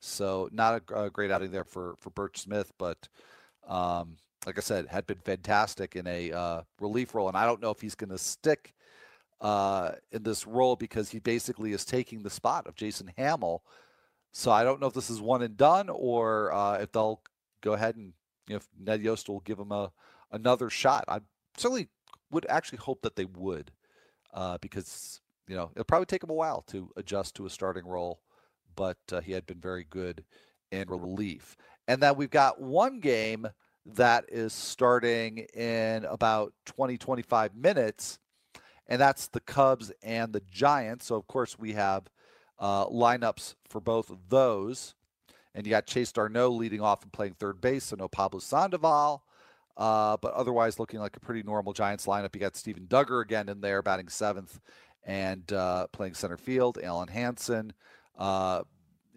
So 0.00 0.48
not 0.52 0.82
a, 0.90 1.04
a, 1.04 1.10
great 1.10 1.30
outing 1.30 1.52
there 1.52 1.64
for 1.64 1.94
for 1.98 2.10
Burch 2.10 2.38
Smith, 2.38 2.72
but 2.78 3.08
um, 3.68 4.16
like 4.46 4.58
I 4.58 4.60
said, 4.60 4.88
had 4.88 5.06
been 5.06 5.18
fantastic 5.18 5.94
in 5.94 6.06
a 6.06 6.32
uh, 6.32 6.62
relief 6.80 7.14
role, 7.14 7.28
and 7.28 7.36
I 7.36 7.46
don't 7.46 7.62
know 7.62 7.70
if 7.70 7.80
he's 7.80 7.94
going 7.94 8.10
to 8.10 8.18
stick 8.18 8.74
uh, 9.40 9.92
in 10.10 10.24
this 10.24 10.46
role 10.46 10.74
because 10.74 11.10
he 11.10 11.20
basically 11.20 11.72
is 11.72 11.84
taking 11.84 12.22
the 12.22 12.30
spot 12.30 12.66
of 12.66 12.74
Jason 12.74 13.12
Hammel 13.16 13.62
so 14.32 14.50
I 14.50 14.64
don't 14.64 14.80
know 14.80 14.86
if 14.86 14.94
this 14.94 15.10
is 15.10 15.20
one 15.20 15.42
and 15.42 15.56
done 15.56 15.88
or 15.90 16.52
uh, 16.52 16.78
if 16.78 16.90
they'll 16.90 17.20
go 17.60 17.74
ahead 17.74 17.96
and 17.96 18.14
if 18.48 18.66
Ned 18.78 19.02
Yost 19.02 19.28
will 19.28 19.40
give 19.40 19.58
him 19.58 19.70
a 19.70 19.92
another 20.32 20.70
shot. 20.70 21.04
I 21.06 21.20
certainly 21.56 21.88
would 22.30 22.46
actually 22.48 22.78
hope 22.78 23.02
that 23.02 23.14
they 23.14 23.26
would 23.26 23.70
uh, 24.32 24.56
because 24.60 25.20
you 25.48 25.56
know 25.56 25.70
it'll 25.72 25.84
probably 25.84 26.06
take 26.06 26.22
him 26.22 26.30
a 26.30 26.34
while 26.34 26.62
to 26.68 26.90
adjust 26.96 27.34
to 27.36 27.46
a 27.46 27.50
starting 27.50 27.86
role, 27.86 28.20
but 28.76 28.98
uh, 29.10 29.20
he 29.20 29.32
had 29.32 29.46
been 29.46 29.60
very 29.60 29.86
good 29.88 30.24
in 30.70 30.88
relief. 30.88 31.56
And 31.88 32.02
then 32.02 32.16
we've 32.16 32.30
got 32.30 32.60
one 32.60 33.00
game 33.00 33.48
that 33.84 34.24
is 34.28 34.52
starting 34.52 35.38
in 35.54 36.04
about 36.04 36.52
20 36.66 36.96
25 36.96 37.54
minutes 37.54 38.18
and 38.86 39.00
that's 39.00 39.28
the 39.28 39.40
Cubs 39.40 39.92
and 40.02 40.32
the 40.32 40.42
Giants. 40.50 41.06
So 41.06 41.16
of 41.16 41.26
course 41.26 41.58
we 41.58 41.72
have 41.72 42.10
uh, 42.58 42.86
lineups 42.86 43.54
for 43.68 43.80
both 43.80 44.10
of 44.10 44.28
those. 44.28 44.94
And 45.54 45.66
you 45.66 45.70
got 45.70 45.86
Chase 45.86 46.12
d'Arnaud 46.12 46.50
leading 46.50 46.80
off 46.80 47.02
and 47.02 47.12
playing 47.12 47.34
third 47.34 47.60
base, 47.60 47.84
so 47.84 47.96
no 47.96 48.08
Pablo 48.08 48.40
Sandoval. 48.40 49.22
Uh, 49.76 50.16
but 50.18 50.32
otherwise, 50.34 50.78
looking 50.78 51.00
like 51.00 51.16
a 51.16 51.20
pretty 51.20 51.42
normal 51.42 51.72
Giants 51.72 52.06
lineup. 52.06 52.34
You 52.34 52.40
got 52.40 52.56
Steven 52.56 52.86
Duggar 52.86 53.22
again 53.22 53.48
in 53.48 53.62
there, 53.62 53.80
batting 53.82 54.08
seventh 54.08 54.60
and 55.04 55.52
uh, 55.52 55.86
playing 55.88 56.14
center 56.14 56.36
field. 56.36 56.78
Alen 56.82 57.10
Hanson 57.10 57.72
uh, 58.18 58.62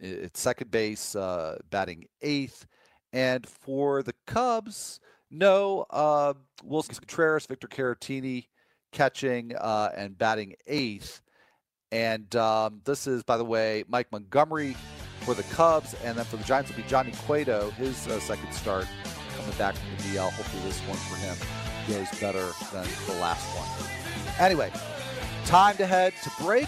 at 0.02 0.36
second 0.38 0.72
base, 0.72 1.16
uh, 1.16 1.58
batting 1.70 2.06
eighth. 2.22 2.66
And 3.14 3.48
for 3.48 4.04
the 4.04 4.14
Cubs, 4.28 5.00
no 5.32 5.86
uh, 5.90 6.34
Willson 6.64 7.00
Contreras, 7.00 7.46
Victor 7.46 7.68
Caratini 7.68 8.48
catching 8.92 9.56
uh, 9.56 9.92
and 9.96 10.18
batting 10.18 10.56
eighth. 10.68 11.22
And 11.92 12.36
um, 12.36 12.82
this 12.84 13.08
is, 13.08 13.24
by 13.24 13.38
the 13.38 13.46
way, 13.46 13.84
Mike 13.88 14.12
Montgomery 14.12 14.76
for 15.22 15.34
the 15.34 15.44
Cubs. 15.44 15.96
And 16.04 16.18
then 16.18 16.26
for 16.26 16.38
the 16.38 16.44
Giants 16.44 16.72
will 16.72 16.78
be 16.78 16.88
Johnny 16.90 17.14
Cueto, 17.26 17.70
his 17.72 18.08
uh, 18.08 18.20
second 18.20 18.52
start 18.54 18.88
coming 19.38 19.58
back 19.58 19.76
from 19.76 19.98
the 19.98 20.04
DL. 20.04 20.30
Hopefully 20.32 20.64
this 20.64 20.80
one 20.82 20.98
for 20.98 21.16
him 21.18 21.36
goes 21.88 22.20
better 22.20 22.52
than 22.74 22.88
the 23.06 23.22
last 23.22 23.46
one. 23.56 23.90
Anyway, 24.40 24.72
time 25.46 25.78
to 25.78 25.86
head 25.86 26.14
to 26.24 26.32
break. 26.42 26.68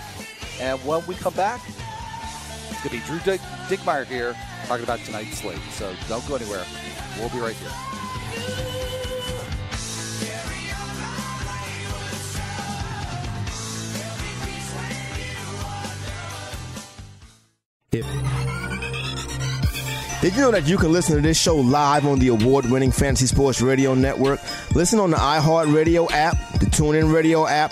And 0.60 0.80
when 0.86 1.06
we 1.06 1.16
come 1.16 1.34
back, 1.34 1.62
it's 1.68 2.84
going 2.84 2.90
to 2.90 2.90
be 2.90 3.00
Drew 3.00 3.20
Dick- 3.20 3.42
Dinkmeyer 3.68 4.06
here 4.06 4.36
talking 4.68 4.84
about 4.84 5.00
tonight's 5.00 5.40
slate. 5.40 5.60
So 5.72 5.94
don't 6.08 6.28
go 6.28 6.36
anywhere. 6.36 6.66
We'll 7.20 7.30
be 7.30 7.40
right 7.40 7.56
here. 7.56 7.72
If 17.94 18.06
did 20.22 20.36
you 20.36 20.42
know 20.42 20.52
that 20.52 20.68
you 20.68 20.78
can 20.78 20.92
listen 20.92 21.16
to 21.16 21.22
this 21.22 21.40
show 21.40 21.56
live 21.56 22.08
on 22.08 22.18
the 22.18 22.30
award-winning 22.30 22.92
Fantasy 22.92 23.28
Sports 23.28 23.62
Radio 23.62 23.94
Network? 23.94 24.40
Listen 24.74 25.00
on 25.00 25.12
the 25.12 25.18
iHeartRadio 25.18 26.10
app, 26.12 26.36
the 26.54 26.66
TuneIn 26.66 27.14
Radio 27.14 27.46
app, 27.46 27.72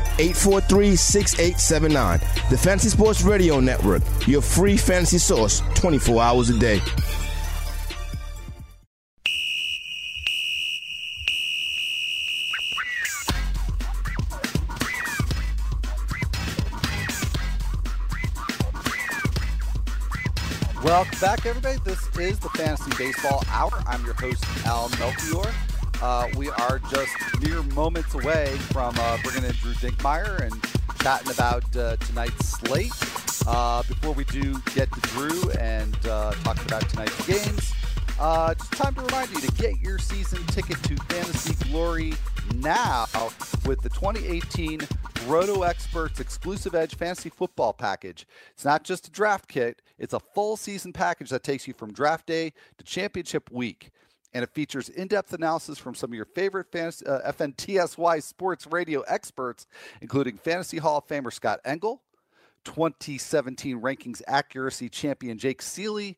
843 0.19 0.95
6879. 0.95 2.19
The 2.49 2.57
Fantasy 2.57 2.89
Sports 2.89 3.21
Radio 3.21 3.59
Network, 3.59 4.01
your 4.27 4.41
free 4.41 4.77
fantasy 4.77 5.17
source 5.17 5.61
24 5.75 6.21
hours 6.21 6.49
a 6.49 6.59
day. 6.59 6.81
Welcome 20.83 21.19
back, 21.21 21.45
everybody. 21.45 21.77
This 21.85 22.01
is 22.19 22.39
the 22.39 22.49
Fantasy 22.49 22.91
Baseball 22.97 23.43
Hour. 23.49 23.81
I'm 23.87 24.03
your 24.03 24.13
host, 24.15 24.43
Al 24.65 24.89
Melchior. 24.99 25.49
Uh, 26.01 26.27
we 26.35 26.49
are 26.49 26.79
just 26.89 27.15
mere 27.41 27.61
moments 27.75 28.15
away 28.15 28.47
from 28.71 28.95
uh, 28.97 29.17
bringing 29.23 29.43
in 29.43 29.51
Drew 29.57 29.73
Dinkmeyer 29.73 30.41
and 30.41 30.51
chatting 30.99 31.31
about 31.31 31.75
uh, 31.75 31.95
tonight's 31.97 32.47
slate. 32.47 32.91
Uh, 33.47 33.83
before 33.83 34.13
we 34.13 34.23
do 34.25 34.59
get 34.73 34.91
to 34.91 34.99
Drew 35.01 35.51
and 35.51 35.95
uh, 36.07 36.31
talking 36.43 36.65
about 36.65 36.89
tonight's 36.89 37.27
games, 37.27 37.73
uh, 38.19 38.55
just 38.55 38.71
time 38.71 38.95
to 38.95 39.01
remind 39.01 39.29
you 39.29 39.41
to 39.41 39.51
get 39.51 39.79
your 39.79 39.99
season 39.99 40.43
ticket 40.47 40.81
to 40.83 40.95
Fantasy 40.95 41.53
Glory 41.69 42.13
now 42.55 43.05
with 43.67 43.81
the 43.81 43.89
2018 43.89 44.81
Roto 45.27 45.61
Experts 45.61 46.19
exclusive 46.19 46.73
Edge 46.73 46.95
Fantasy 46.95 47.29
Football 47.29 47.73
Package. 47.73 48.25
It's 48.53 48.65
not 48.65 48.83
just 48.83 49.07
a 49.07 49.11
draft 49.11 49.47
kit, 49.47 49.83
it's 49.99 50.13
a 50.13 50.19
full 50.19 50.57
season 50.57 50.93
package 50.93 51.29
that 51.29 51.43
takes 51.43 51.67
you 51.67 51.75
from 51.75 51.93
draft 51.93 52.25
day 52.25 52.53
to 52.79 52.83
championship 52.83 53.51
week 53.51 53.91
and 54.33 54.43
it 54.43 54.49
features 54.49 54.89
in-depth 54.89 55.33
analysis 55.33 55.77
from 55.77 55.95
some 55.95 56.11
of 56.11 56.15
your 56.15 56.25
favorite 56.25 56.71
fantasy, 56.71 57.05
uh, 57.05 57.31
FNTSY 57.31 58.23
sports 58.23 58.67
radio 58.67 59.01
experts, 59.01 59.67
including 60.01 60.37
Fantasy 60.37 60.77
Hall 60.77 60.97
of 60.99 61.07
Famer 61.07 61.33
Scott 61.33 61.59
Engel, 61.65 62.01
2017 62.65 63.81
rankings 63.81 64.21
accuracy 64.27 64.89
champion 64.89 65.37
Jake 65.37 65.61
Ciely, 65.61 66.15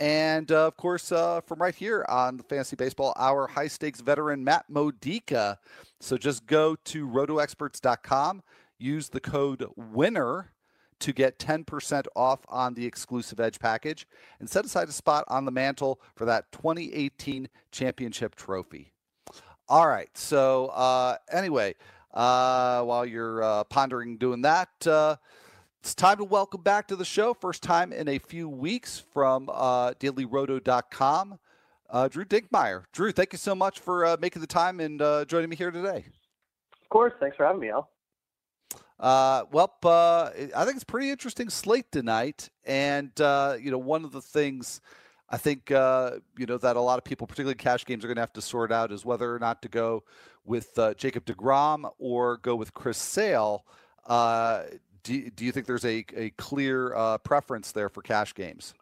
and 0.00 0.50
uh, 0.50 0.66
of 0.66 0.78
course, 0.78 1.12
uh, 1.12 1.42
from 1.42 1.60
right 1.60 1.74
here 1.74 2.06
on 2.08 2.38
the 2.38 2.42
Fantasy 2.42 2.74
Baseball 2.74 3.12
Hour, 3.18 3.46
high 3.46 3.68
stakes 3.68 4.00
veteran 4.00 4.42
Matt 4.42 4.64
Modica. 4.70 5.58
So 6.00 6.16
just 6.16 6.46
go 6.46 6.74
to 6.86 7.06
rotoexperts.com, 7.06 8.42
use 8.78 9.10
the 9.10 9.20
code 9.20 9.66
WINNER 9.76 10.52
to 11.00 11.12
get 11.12 11.38
10% 11.38 12.06
off 12.14 12.40
on 12.48 12.74
the 12.74 12.86
exclusive 12.86 13.40
Edge 13.40 13.58
package 13.58 14.06
and 14.38 14.48
set 14.48 14.64
aside 14.64 14.88
a 14.88 14.92
spot 14.92 15.24
on 15.28 15.44
the 15.44 15.50
mantle 15.50 16.00
for 16.14 16.24
that 16.26 16.52
2018 16.52 17.48
championship 17.72 18.34
trophy. 18.34 18.92
All 19.68 19.86
right. 19.86 20.08
So, 20.16 20.66
uh, 20.66 21.16
anyway, 21.32 21.74
uh, 22.12 22.82
while 22.82 23.06
you're 23.06 23.42
uh, 23.42 23.64
pondering 23.64 24.16
doing 24.16 24.42
that, 24.42 24.68
uh, 24.86 25.16
it's 25.80 25.94
time 25.94 26.18
to 26.18 26.24
welcome 26.24 26.62
back 26.62 26.88
to 26.88 26.96
the 26.96 27.04
show. 27.04 27.32
First 27.34 27.62
time 27.62 27.92
in 27.92 28.08
a 28.08 28.18
few 28.18 28.48
weeks 28.48 29.02
from 29.12 29.48
uh, 29.50 29.92
dailyroto.com. 29.92 31.38
Uh, 31.88 32.08
Drew 32.08 32.24
Dinkmeyer. 32.24 32.84
Drew, 32.92 33.12
thank 33.12 33.32
you 33.32 33.38
so 33.38 33.54
much 33.54 33.80
for 33.80 34.04
uh, 34.04 34.16
making 34.20 34.40
the 34.40 34.46
time 34.46 34.80
and 34.80 34.98
joining 35.28 35.48
me 35.48 35.56
here 35.56 35.70
today. 35.70 36.04
Of 36.82 36.88
course. 36.88 37.12
Thanks 37.20 37.36
for 37.36 37.46
having 37.46 37.60
me, 37.60 37.70
Al. 37.70 37.88
Uh, 39.00 39.44
well, 39.50 39.74
uh, 39.82 40.30
I 40.54 40.64
think 40.64 40.76
it's 40.76 40.84
pretty 40.84 41.10
interesting 41.10 41.48
slate 41.48 41.90
tonight, 41.90 42.50
and 42.66 43.18
uh, 43.18 43.56
you 43.58 43.70
know, 43.70 43.78
one 43.78 44.04
of 44.04 44.12
the 44.12 44.20
things 44.20 44.82
I 45.30 45.38
think 45.38 45.70
uh, 45.70 46.18
you 46.38 46.44
know 46.44 46.58
that 46.58 46.76
a 46.76 46.80
lot 46.80 46.98
of 46.98 47.04
people, 47.04 47.26
particularly 47.26 47.54
cash 47.54 47.86
games, 47.86 48.04
are 48.04 48.08
going 48.08 48.16
to 48.16 48.22
have 48.22 48.34
to 48.34 48.42
sort 48.42 48.70
out 48.70 48.92
is 48.92 49.02
whether 49.02 49.34
or 49.34 49.38
not 49.38 49.62
to 49.62 49.68
go 49.68 50.04
with 50.44 50.78
uh, 50.78 50.92
Jacob 50.94 51.24
Degrom 51.24 51.90
or 51.98 52.36
go 52.38 52.54
with 52.54 52.74
Chris 52.74 52.98
Sale. 52.98 53.64
Uh, 54.06 54.64
do, 55.02 55.30
do 55.30 55.46
you 55.46 55.52
think 55.52 55.66
there's 55.66 55.86
a, 55.86 56.04
a 56.14 56.28
clear 56.36 57.18
preference 57.24 57.72
there 57.72 57.88
for 57.88 58.02
cash 58.02 58.34
games? 58.34 58.74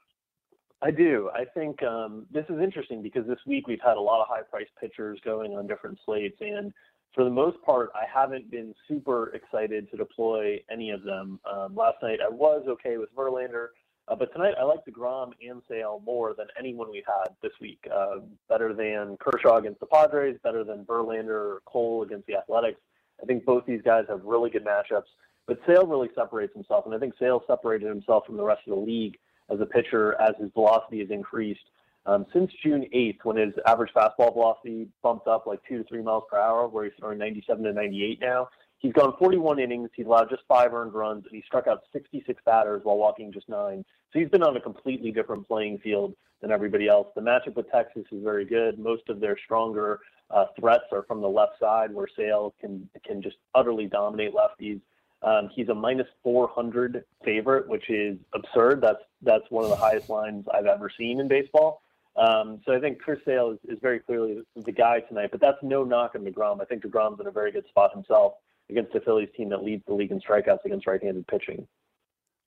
I 0.82 0.90
do. 0.90 1.30
I 1.32 1.44
think 1.44 1.82
um, 1.84 2.26
this 2.30 2.44
is 2.48 2.60
interesting 2.60 3.02
because 3.02 3.26
this 3.26 3.38
week 3.46 3.68
we've 3.68 3.80
had 3.84 3.96
a 3.96 4.00
lot 4.00 4.20
of 4.20 4.28
high 4.28 4.42
priced 4.42 4.70
pitchers 4.80 5.20
going 5.24 5.56
on 5.56 5.68
different 5.68 5.98
slates, 6.04 6.38
and 6.40 6.72
for 7.14 7.24
the 7.24 7.30
most 7.30 7.60
part, 7.62 7.90
I 7.94 8.04
haven't 8.12 8.50
been 8.50 8.74
super 8.86 9.34
excited 9.34 9.90
to 9.90 9.96
deploy 9.96 10.60
any 10.70 10.90
of 10.90 11.02
them. 11.02 11.40
Um, 11.50 11.74
last 11.74 11.96
night 12.02 12.18
I 12.24 12.28
was 12.28 12.64
okay 12.68 12.98
with 12.98 13.14
Verlander, 13.14 13.68
uh, 14.08 14.14
but 14.14 14.32
tonight 14.32 14.54
I 14.58 14.64
like 14.64 14.84
DeGrom 14.86 15.32
and 15.46 15.62
Sale 15.68 16.02
more 16.04 16.34
than 16.36 16.46
anyone 16.58 16.90
we've 16.90 17.02
had 17.06 17.34
this 17.42 17.52
week. 17.60 17.80
Uh, 17.92 18.16
better 18.48 18.72
than 18.72 19.16
Kershaw 19.18 19.56
against 19.56 19.80
the 19.80 19.86
Padres, 19.86 20.38
better 20.42 20.64
than 20.64 20.84
Verlander 20.84 21.28
or 21.28 21.62
Cole 21.66 22.02
against 22.02 22.26
the 22.26 22.36
Athletics. 22.36 22.80
I 23.22 23.26
think 23.26 23.44
both 23.44 23.66
these 23.66 23.82
guys 23.82 24.04
have 24.08 24.22
really 24.24 24.50
good 24.50 24.64
matchups, 24.64 25.08
but 25.46 25.58
Sale 25.66 25.86
really 25.86 26.08
separates 26.14 26.54
himself, 26.54 26.86
and 26.86 26.94
I 26.94 26.98
think 26.98 27.14
Sale 27.18 27.42
separated 27.46 27.88
himself 27.88 28.26
from 28.26 28.36
the 28.36 28.44
rest 28.44 28.62
of 28.66 28.74
the 28.74 28.80
league 28.80 29.18
as 29.50 29.60
a 29.60 29.66
pitcher 29.66 30.14
as 30.20 30.34
his 30.40 30.50
velocity 30.52 31.00
has 31.00 31.10
increased. 31.10 31.64
Um, 32.06 32.26
since 32.32 32.50
June 32.62 32.86
8th, 32.94 33.18
when 33.24 33.36
his 33.36 33.52
average 33.66 33.92
fastball 33.94 34.32
velocity 34.32 34.88
bumped 35.02 35.28
up 35.28 35.46
like 35.46 35.60
two 35.68 35.78
to 35.78 35.84
three 35.84 36.02
miles 36.02 36.24
per 36.30 36.38
hour, 36.38 36.66
where 36.68 36.84
he's 36.84 36.94
throwing 36.98 37.18
97 37.18 37.64
to 37.64 37.72
98 37.72 38.18
now, 38.20 38.48
he's 38.78 38.92
gone 38.92 39.14
41 39.18 39.58
innings. 39.58 39.90
He's 39.94 40.06
allowed 40.06 40.30
just 40.30 40.42
five 40.48 40.72
earned 40.72 40.94
runs, 40.94 41.24
and 41.24 41.34
he 41.34 41.42
struck 41.46 41.66
out 41.66 41.82
66 41.92 42.40
batters 42.46 42.80
while 42.84 42.96
walking 42.96 43.32
just 43.32 43.48
nine. 43.48 43.84
So 44.12 44.18
he's 44.18 44.28
been 44.30 44.42
on 44.42 44.56
a 44.56 44.60
completely 44.60 45.10
different 45.10 45.46
playing 45.46 45.78
field 45.78 46.14
than 46.40 46.50
everybody 46.50 46.88
else. 46.88 47.08
The 47.14 47.20
matchup 47.20 47.56
with 47.56 47.70
Texas 47.70 48.04
is 48.10 48.22
very 48.22 48.44
good. 48.44 48.78
Most 48.78 49.08
of 49.08 49.20
their 49.20 49.36
stronger 49.44 50.00
uh, 50.30 50.46
threats 50.58 50.84
are 50.92 51.02
from 51.04 51.20
the 51.20 51.28
left 51.28 51.58
side, 51.60 51.92
where 51.92 52.06
Sale 52.16 52.54
can 52.60 52.88
can 53.04 53.22
just 53.22 53.36
utterly 53.54 53.86
dominate 53.86 54.32
lefties. 54.34 54.80
Um, 55.22 55.50
he's 55.52 55.68
a 55.68 55.74
minus 55.74 56.06
400 56.22 57.04
favorite, 57.24 57.68
which 57.68 57.90
is 57.90 58.18
absurd. 58.34 58.80
That's 58.80 59.02
that's 59.22 59.44
one 59.50 59.64
of 59.64 59.70
the 59.70 59.76
highest 59.76 60.08
lines 60.08 60.46
I've 60.54 60.66
ever 60.66 60.90
seen 60.96 61.20
in 61.20 61.28
baseball. 61.28 61.82
Um, 62.18 62.60
so 62.66 62.74
I 62.74 62.80
think 62.80 62.98
Chris 62.98 63.20
Sale 63.24 63.52
is, 63.52 63.76
is 63.76 63.78
very 63.80 64.00
clearly 64.00 64.42
the 64.56 64.72
guy 64.72 65.00
tonight. 65.00 65.30
But 65.30 65.40
that's 65.40 65.58
no 65.62 65.84
knock 65.84 66.12
on 66.14 66.24
Degrom. 66.24 66.60
I 66.60 66.64
think 66.64 66.82
Degrom's 66.82 67.20
in 67.20 67.26
a 67.26 67.30
very 67.30 67.52
good 67.52 67.66
spot 67.68 67.92
himself 67.94 68.34
against 68.70 68.92
the 68.92 69.00
Phillies 69.00 69.28
team 69.36 69.48
that 69.50 69.62
leads 69.62 69.84
the 69.86 69.94
league 69.94 70.10
in 70.10 70.20
strikeouts 70.20 70.64
against 70.64 70.86
right-handed 70.86 71.26
pitching. 71.28 71.66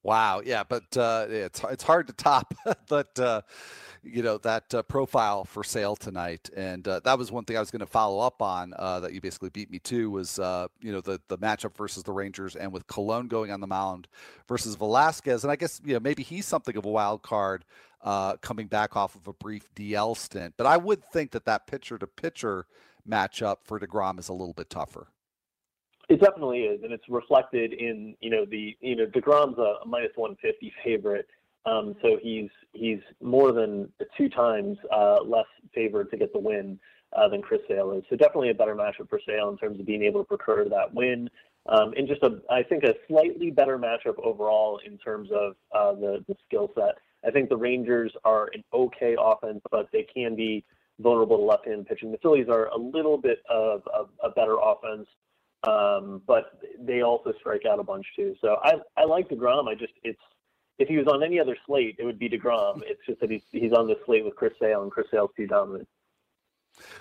Wow, 0.04 0.42
yeah, 0.44 0.64
but 0.68 0.98
uh, 0.98 1.28
it's 1.30 1.64
it's 1.70 1.84
hard 1.84 2.08
to 2.08 2.14
top, 2.14 2.56
but 2.90 3.20
uh, 3.20 3.42
you 4.02 4.24
know 4.24 4.40
that 4.40 4.74
uh, 4.74 4.82
profile 4.82 5.46
for 5.46 5.64
Sale 5.64 5.96
tonight, 5.96 6.50
and 6.56 6.88
uh, 6.88 7.02
that 7.04 7.20
was 7.20 7.32
one 7.32 7.46
thing 7.46 7.56
I 7.56 7.60
was 7.60 7.70
going 7.70 7.82
to 7.82 7.86
follow 7.86 8.20
up 8.20 8.42
on 8.42 8.74
uh, 8.80 9.02
that 9.02 9.14
you 9.14 9.22
basically 9.22 9.50
beat 9.50 9.70
me 9.70 9.78
to 9.80 10.10
was 10.10 10.40
uh, 10.40 10.68
you 10.82 10.92
know 10.92 11.02
the 11.02 11.22
the 11.28 11.38
matchup 11.38 11.78
versus 11.78 12.02
the 12.02 12.12
Rangers, 12.12 12.56
and 12.56 12.72
with 12.72 12.88
Colon 12.88 13.28
going 13.28 13.52
on 13.52 13.62
the 13.62 13.68
mound 13.68 14.08
versus 14.48 14.74
Velasquez, 14.74 15.44
and 15.44 15.52
I 15.52 15.56
guess 15.56 15.80
you 15.86 15.94
know 15.94 16.00
maybe 16.00 16.24
he's 16.24 16.48
something 16.48 16.76
of 16.76 16.86
a 16.86 16.90
wild 16.90 17.22
card 17.22 17.64
coming 18.42 18.66
back 18.66 18.96
off 18.96 19.14
of 19.14 19.28
a 19.28 19.34
brief 19.34 19.70
DL 19.76 20.18
stint, 20.18 20.56
but 20.58 20.66
I 20.66 20.78
would 20.78 21.04
think 21.06 21.30
that 21.32 21.46
that 21.46 21.68
pitcher 21.68 22.00
to 22.00 22.08
pitcher 22.08 22.66
matchup 23.08 23.58
for 23.66 23.80
Degrom 23.80 24.18
is 24.18 24.30
a 24.30 24.34
little 24.34 24.54
bit 24.54 24.72
tougher. 24.72 25.10
It 26.10 26.20
definitely 26.20 26.64
is, 26.64 26.84
and 26.84 26.92
it's 26.92 27.08
reflected 27.10 27.74
in 27.74 28.16
you 28.20 28.30
know 28.30 28.46
the 28.46 28.76
you 28.82 28.96
know 28.96 29.06
Degrom's 29.06 29.58
a, 29.58 29.84
a 29.84 29.86
minus 29.86 30.12
150 30.16 30.74
favorite, 30.84 31.28
um, 31.66 31.96
so 32.02 32.18
he's 32.22 32.50
he's 32.74 33.00
more 33.22 33.52
than 33.52 33.92
two 34.18 34.30
times 34.30 34.78
uh, 34.94 35.24
less 35.24 35.46
favored 35.74 36.10
to 36.12 36.18
get 36.18 36.34
the 36.34 36.40
win 36.40 36.80
uh, 37.16 37.28
than 37.28 37.42
Chris 37.42 37.62
Sale 37.68 37.92
is. 37.92 38.04
So 38.10 38.16
definitely 38.16 38.50
a 38.50 38.54
better 38.56 38.76
matchup 38.76 39.10
for 39.10 39.20
Sale 39.26 39.50
in 39.50 39.58
terms 39.58 39.80
of 39.80 39.86
being 39.86 40.04
able 40.04 40.24
to 40.24 40.28
procure 40.28 40.68
that 40.68 40.94
win, 40.94 41.30
um, 41.68 41.94
and 41.96 42.08
just 42.08 42.24
a 42.24 42.42
I 42.50 42.64
think 42.64 42.84
a 42.84 42.94
slightly 43.08 43.52
better 43.52 43.78
matchup 43.78 44.18
overall 44.24 44.80
in 44.86 44.98
terms 44.98 45.30
of 45.32 45.56
uh, 45.74 45.94
the 45.94 46.24
the 46.28 46.36
skill 46.48 46.72
set. 46.76 46.98
I 47.26 47.32
think 47.32 47.50
the 47.50 47.58
Rangers 47.58 48.12
are 48.26 48.50
an 48.54 48.64
okay 48.74 49.16
offense, 49.20 49.62
but 49.70 49.88
they 49.94 50.04
can 50.14 50.36
be 50.36 50.66
vulnerable 51.00 51.38
to 51.38 51.44
left-hand 51.44 51.88
pitching. 51.88 52.12
The 52.12 52.18
Phillies 52.18 52.48
are 52.50 52.68
a 52.68 52.78
little 52.78 53.18
bit 53.18 53.40
of, 53.50 53.84
of 53.94 54.10
a 54.24 54.30
better 54.30 54.58
offense. 54.62 55.08
Um, 55.68 56.22
but 56.26 56.60
they 56.80 57.02
also 57.02 57.34
strike 57.40 57.66
out 57.66 57.80
a 57.80 57.84
bunch 57.84 58.06
too. 58.16 58.36
So 58.42 58.58
I 58.64 58.76
I 58.98 59.06
like 59.06 59.30
Degrom. 59.30 59.68
I 59.68 59.76
just 59.76 59.94
it's 60.04 60.20
if 60.80 60.88
he 60.88 60.98
was 60.98 61.08
on 61.08 61.24
any 61.24 61.40
other 61.40 61.56
slate, 61.68 61.96
it 62.00 62.06
would 62.06 62.20
be 62.20 62.30
Degrom. 62.30 62.82
It's 62.88 63.02
just 63.08 63.20
that 63.22 63.30
he's 63.30 63.44
he's 63.52 63.74
on 63.74 63.88
the 63.88 63.98
slate 64.06 64.26
with 64.26 64.36
Chris 64.36 64.54
Sale, 64.60 64.84
and 64.84 64.92
Chris 64.92 65.08
Sale's 65.12 65.32
too 65.38 65.48
dominant. 65.48 65.88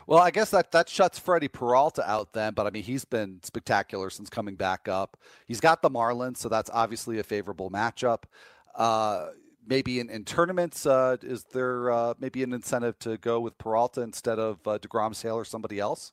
Well, 0.07 0.19
I 0.19 0.31
guess 0.31 0.51
that 0.51 0.73
that 0.73 0.89
shuts 0.89 1.19
Freddy 1.19 1.49
Peralta 1.49 2.09
out 2.09 2.33
then, 2.33 2.55
but 2.55 2.67
I 2.67 2.71
mean 2.71 2.83
he's 2.83 3.05
been 3.05 3.41
spectacular 3.43 4.11
since 4.11 4.29
coming 4.29 4.57
back 4.57 4.89
up. 4.89 5.17
He's 5.47 5.61
got 5.61 5.81
the 5.81 5.91
Marlins, 5.91 6.39
so 6.39 6.49
that's 6.49 6.71
obviously 6.73 7.19
a 7.19 7.23
favorable 7.23 7.71
matchup. 7.71 8.25
Uh, 8.75 9.29
maybe 9.67 10.01
in, 10.01 10.11
in 10.11 10.25
tournaments, 10.25 10.85
uh, 10.87 11.17
is 11.23 11.45
there 11.53 11.91
uh, 11.91 12.15
maybe 12.19 12.43
an 12.43 12.53
incentive 12.53 12.99
to 13.01 13.17
go 13.19 13.41
with 13.41 13.57
Peralta 13.59 14.03
instead 14.03 14.39
of 14.39 14.59
uh, 14.67 14.79
Degrom, 14.79 15.15
Sale, 15.15 15.37
or 15.37 15.45
somebody 15.45 15.79
else? 15.79 16.13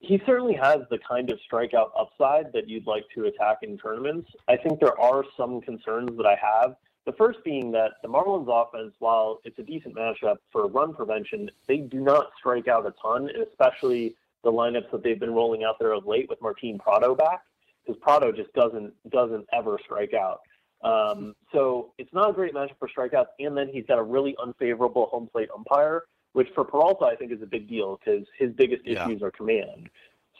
He 0.00 0.20
certainly 0.26 0.54
has 0.54 0.80
the 0.90 0.98
kind 0.98 1.30
of 1.30 1.38
strikeout 1.50 1.90
upside 1.98 2.52
that 2.52 2.68
you'd 2.68 2.86
like 2.86 3.04
to 3.14 3.24
attack 3.24 3.58
in 3.62 3.76
tournaments. 3.76 4.30
I 4.46 4.56
think 4.56 4.80
there 4.80 4.98
are 5.00 5.24
some 5.36 5.60
concerns 5.60 6.16
that 6.16 6.26
I 6.26 6.36
have. 6.40 6.76
The 7.04 7.12
first 7.12 7.42
being 7.42 7.72
that 7.72 7.92
the 8.02 8.08
Marlins 8.08 8.48
offense, 8.48 8.94
while 8.98 9.40
it's 9.44 9.58
a 9.58 9.62
decent 9.62 9.96
matchup 9.96 10.36
for 10.52 10.68
run 10.68 10.94
prevention, 10.94 11.50
they 11.66 11.78
do 11.78 12.00
not 12.00 12.30
strike 12.38 12.68
out 12.68 12.86
a 12.86 12.94
ton, 13.02 13.28
especially 13.50 14.14
the 14.44 14.52
lineups 14.52 14.90
that 14.92 15.02
they've 15.02 15.18
been 15.18 15.34
rolling 15.34 15.64
out 15.64 15.78
there 15.80 15.92
of 15.92 16.06
late 16.06 16.28
with 16.28 16.40
Martin 16.40 16.78
Prado 16.78 17.14
back, 17.14 17.40
because 17.84 18.00
Prado 18.00 18.30
just 18.30 18.52
doesn't 18.52 18.92
doesn't 19.10 19.46
ever 19.52 19.78
strike 19.82 20.14
out. 20.14 20.40
Um, 20.84 21.34
so 21.50 21.92
it's 21.98 22.12
not 22.12 22.30
a 22.30 22.32
great 22.32 22.54
matchup 22.54 22.78
for 22.78 22.88
strikeouts, 22.88 23.28
and 23.40 23.56
then 23.56 23.68
he's 23.72 23.86
got 23.86 23.98
a 23.98 24.02
really 24.02 24.36
unfavorable 24.40 25.06
home 25.06 25.28
plate 25.32 25.48
umpire 25.52 26.04
which 26.32 26.48
for 26.54 26.64
Peralta 26.64 27.06
I 27.06 27.16
think 27.16 27.32
is 27.32 27.42
a 27.42 27.46
big 27.46 27.68
deal 27.68 27.98
because 27.98 28.26
his 28.38 28.52
biggest 28.52 28.82
yeah. 28.84 29.04
issues 29.04 29.22
are 29.22 29.30
command. 29.30 29.88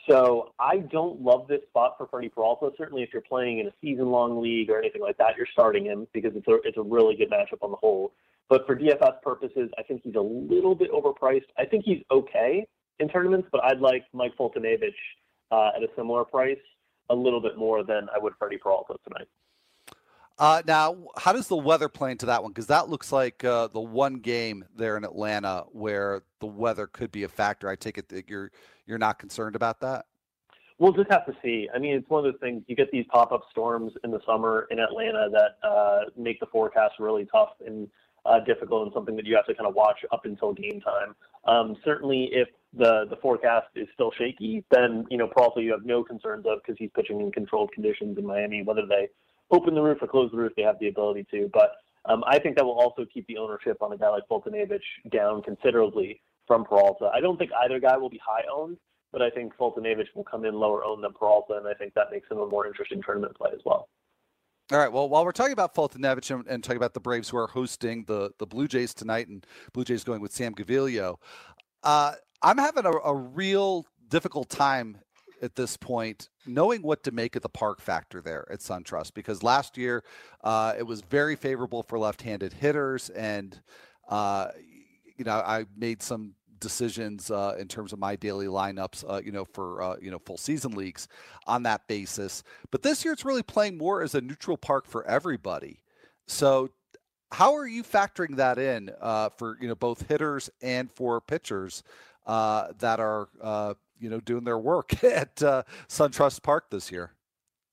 So 0.09 0.53
I 0.59 0.77
don't 0.77 1.21
love 1.21 1.47
this 1.47 1.61
spot 1.69 1.95
for 1.97 2.07
Freddy 2.07 2.29
Peralta. 2.29 2.71
Certainly, 2.77 3.03
if 3.03 3.09
you're 3.13 3.21
playing 3.21 3.59
in 3.59 3.67
a 3.67 3.71
season-long 3.81 4.41
league 4.41 4.69
or 4.69 4.79
anything 4.79 5.01
like 5.01 5.17
that, 5.17 5.35
you're 5.37 5.47
starting 5.51 5.85
him 5.85 6.07
because 6.13 6.31
it's 6.35 6.47
a 6.47 6.55
it's 6.63 6.77
a 6.77 6.81
really 6.81 7.15
good 7.15 7.29
matchup 7.29 7.61
on 7.61 7.71
the 7.71 7.77
whole. 7.77 8.13
But 8.49 8.65
for 8.65 8.75
DFS 8.75 9.21
purposes, 9.21 9.69
I 9.77 9.83
think 9.83 10.01
he's 10.03 10.15
a 10.15 10.21
little 10.21 10.73
bit 10.73 10.91
overpriced. 10.91 11.45
I 11.57 11.65
think 11.65 11.85
he's 11.85 12.01
okay 12.09 12.65
in 12.99 13.07
tournaments, 13.07 13.47
but 13.51 13.63
I'd 13.63 13.79
like 13.79 14.05
Mike 14.13 14.31
Foltynewicz 14.39 14.93
uh, 15.51 15.71
at 15.75 15.83
a 15.83 15.87
similar 15.95 16.25
price 16.25 16.57
a 17.09 17.15
little 17.15 17.41
bit 17.41 17.57
more 17.57 17.83
than 17.83 18.07
I 18.13 18.19
would 18.19 18.33
Freddy 18.39 18.57
Peralta 18.57 18.95
tonight. 19.03 19.27
Uh, 20.39 20.61
now, 20.65 20.95
how 21.17 21.33
does 21.33 21.47
the 21.47 21.55
weather 21.55 21.89
play 21.89 22.11
into 22.11 22.25
that 22.25 22.41
one? 22.41 22.51
Because 22.51 22.67
that 22.67 22.87
looks 22.87 23.11
like 23.11 23.43
uh, 23.43 23.67
the 23.67 23.81
one 23.81 24.15
game 24.15 24.63
there 24.73 24.95
in 24.95 25.03
Atlanta 25.03 25.65
where 25.73 26.23
the 26.39 26.47
weather 26.47 26.87
could 26.87 27.11
be 27.11 27.23
a 27.23 27.27
factor. 27.27 27.67
I 27.67 27.75
take 27.75 27.97
it 27.97 28.07
that 28.09 28.29
you're 28.29 28.49
you're 28.87 28.97
not 28.97 29.19
concerned 29.19 29.57
about 29.57 29.81
that. 29.81 30.05
We'll 30.77 30.93
just 30.93 31.11
have 31.11 31.25
to 31.25 31.35
see. 31.43 31.67
I 31.75 31.77
mean, 31.77 31.93
it's 31.93 32.09
one 32.09 32.25
of 32.25 32.31
those 32.31 32.39
things. 32.39 32.63
You 32.67 32.75
get 32.77 32.89
these 32.89 33.05
pop-up 33.09 33.41
storms 33.51 33.91
in 34.05 34.11
the 34.11 34.21
summer 34.25 34.65
in 34.71 34.79
Atlanta 34.79 35.27
that 35.29 35.67
uh, 35.67 36.05
make 36.17 36.39
the 36.39 36.45
forecast 36.45 36.95
really 36.99 37.27
tough 37.29 37.49
and 37.65 37.89
uh, 38.25 38.39
difficult, 38.39 38.83
and 38.83 38.93
something 38.93 39.17
that 39.17 39.25
you 39.25 39.35
have 39.35 39.45
to 39.47 39.53
kind 39.53 39.67
of 39.67 39.75
watch 39.75 40.05
up 40.13 40.23
until 40.23 40.53
game 40.53 40.79
time. 40.79 41.15
Um, 41.45 41.75
certainly, 41.83 42.29
if 42.31 42.47
the 42.73 43.07
the 43.09 43.17
forecast 43.17 43.67
is 43.75 43.89
still 43.93 44.11
shaky, 44.17 44.63
then 44.71 45.05
you 45.09 45.17
know 45.17 45.27
probably 45.27 45.63
you 45.63 45.71
have 45.71 45.85
no 45.85 46.01
concerns 46.01 46.45
of 46.45 46.59
because 46.63 46.77
he's 46.79 46.91
pitching 46.95 47.19
in 47.19 47.29
controlled 47.29 47.73
conditions 47.73 48.17
in 48.17 48.25
Miami, 48.25 48.63
whether 48.63 48.85
they 48.87 49.09
open 49.51 49.75
the 49.75 49.81
roof 49.81 49.99
or 50.01 50.07
close 50.07 50.31
the 50.31 50.37
roof, 50.37 50.53
they 50.55 50.63
have 50.63 50.79
the 50.79 50.87
ability 50.87 51.25
to. 51.31 51.49
But 51.53 51.71
um, 52.05 52.23
I 52.27 52.39
think 52.39 52.55
that 52.57 52.65
will 52.65 52.79
also 52.79 53.05
keep 53.11 53.27
the 53.27 53.37
ownership 53.37 53.81
on 53.81 53.91
a 53.91 53.97
guy 53.97 54.09
like 54.09 54.23
Foltynewicz 54.29 54.79
down 55.11 55.41
considerably 55.41 56.21
from 56.47 56.65
Peralta. 56.65 57.11
I 57.13 57.21
don't 57.21 57.37
think 57.37 57.51
either 57.63 57.79
guy 57.79 57.97
will 57.97 58.09
be 58.09 58.21
high 58.25 58.43
owned, 58.51 58.77
but 59.11 59.21
I 59.21 59.29
think 59.29 59.55
Foltynewicz 59.55 60.07
will 60.15 60.23
come 60.23 60.45
in 60.45 60.55
lower 60.55 60.83
owned 60.83 61.03
than 61.03 61.13
Peralta, 61.13 61.55
and 61.57 61.67
I 61.67 61.73
think 61.73 61.93
that 61.93 62.11
makes 62.11 62.29
him 62.29 62.39
a 62.39 62.45
more 62.45 62.65
interesting 62.65 63.01
tournament 63.03 63.35
play 63.35 63.51
as 63.53 63.61
well. 63.65 63.89
All 64.71 64.77
right. 64.77 64.91
Well, 64.91 65.09
while 65.09 65.25
we're 65.25 65.31
talking 65.31 65.53
about 65.53 65.73
Foltynewicz 65.73 66.29
and, 66.33 66.47
and 66.47 66.63
talking 66.63 66.77
about 66.77 66.93
the 66.93 66.99
Braves 66.99 67.29
who 67.29 67.37
are 67.37 67.47
hosting 67.47 68.05
the 68.05 68.31
the 68.37 68.45
Blue 68.45 68.67
Jays 68.67 68.93
tonight, 68.93 69.27
and 69.27 69.45
Blue 69.73 69.83
Jays 69.83 70.03
going 70.03 70.21
with 70.21 70.31
Sam 70.31 70.53
Gaviglio, 70.53 71.15
uh, 71.83 72.13
I'm 72.43 72.57
having 72.57 72.85
a, 72.85 72.91
a 72.91 73.15
real 73.15 73.87
difficult 74.07 74.49
time 74.49 74.99
at 75.41 75.55
this 75.55 75.77
point 75.77 76.29
knowing 76.45 76.81
what 76.81 77.03
to 77.03 77.11
make 77.11 77.35
of 77.35 77.41
the 77.41 77.49
park 77.49 77.81
factor 77.81 78.21
there 78.21 78.45
at 78.51 78.59
SunTrust 78.59 79.13
because 79.13 79.43
last 79.43 79.77
year 79.77 80.03
uh, 80.43 80.73
it 80.77 80.83
was 80.83 81.01
very 81.01 81.35
favorable 81.35 81.83
for 81.83 81.97
left-handed 81.99 82.53
hitters 82.53 83.09
and 83.09 83.61
uh, 84.09 84.49
you 85.17 85.25
know 85.25 85.33
I 85.33 85.65
made 85.77 86.01
some 86.01 86.33
decisions 86.59 87.31
uh, 87.31 87.55
in 87.59 87.67
terms 87.67 87.93
of 87.93 87.99
my 87.99 88.15
daily 88.15 88.47
lineups, 88.47 89.03
uh, 89.09 89.21
you 89.23 89.31
know, 89.31 89.45
for 89.45 89.81
uh, 89.81 89.95
you 90.01 90.11
know 90.11 90.19
full 90.19 90.37
season 90.37 90.71
leagues 90.71 91.07
on 91.47 91.63
that 91.63 91.87
basis. 91.87 92.43
But 92.71 92.83
this 92.83 93.03
year, 93.03 93.13
it's 93.13 93.25
really 93.25 93.43
playing 93.43 93.77
more 93.77 94.01
as 94.01 94.15
a 94.15 94.21
neutral 94.21 94.57
park 94.57 94.85
for 94.85 95.05
everybody. 95.05 95.81
So, 96.27 96.69
how 97.31 97.55
are 97.55 97.67
you 97.67 97.83
factoring 97.83 98.35
that 98.37 98.57
in 98.57 98.91
uh, 99.01 99.29
for 99.29 99.57
you 99.61 99.67
know 99.67 99.75
both 99.75 100.07
hitters 100.07 100.49
and 100.61 100.91
for 100.91 101.21
pitchers 101.21 101.83
uh, 102.25 102.67
that 102.79 102.99
are 102.99 103.29
uh, 103.41 103.73
you 103.99 104.09
know 104.09 104.19
doing 104.19 104.43
their 104.43 104.57
work 104.57 105.03
at 105.03 105.41
uh, 105.43 105.63
SunTrust 105.87 106.41
Park 106.43 106.69
this 106.69 106.91
year? 106.91 107.13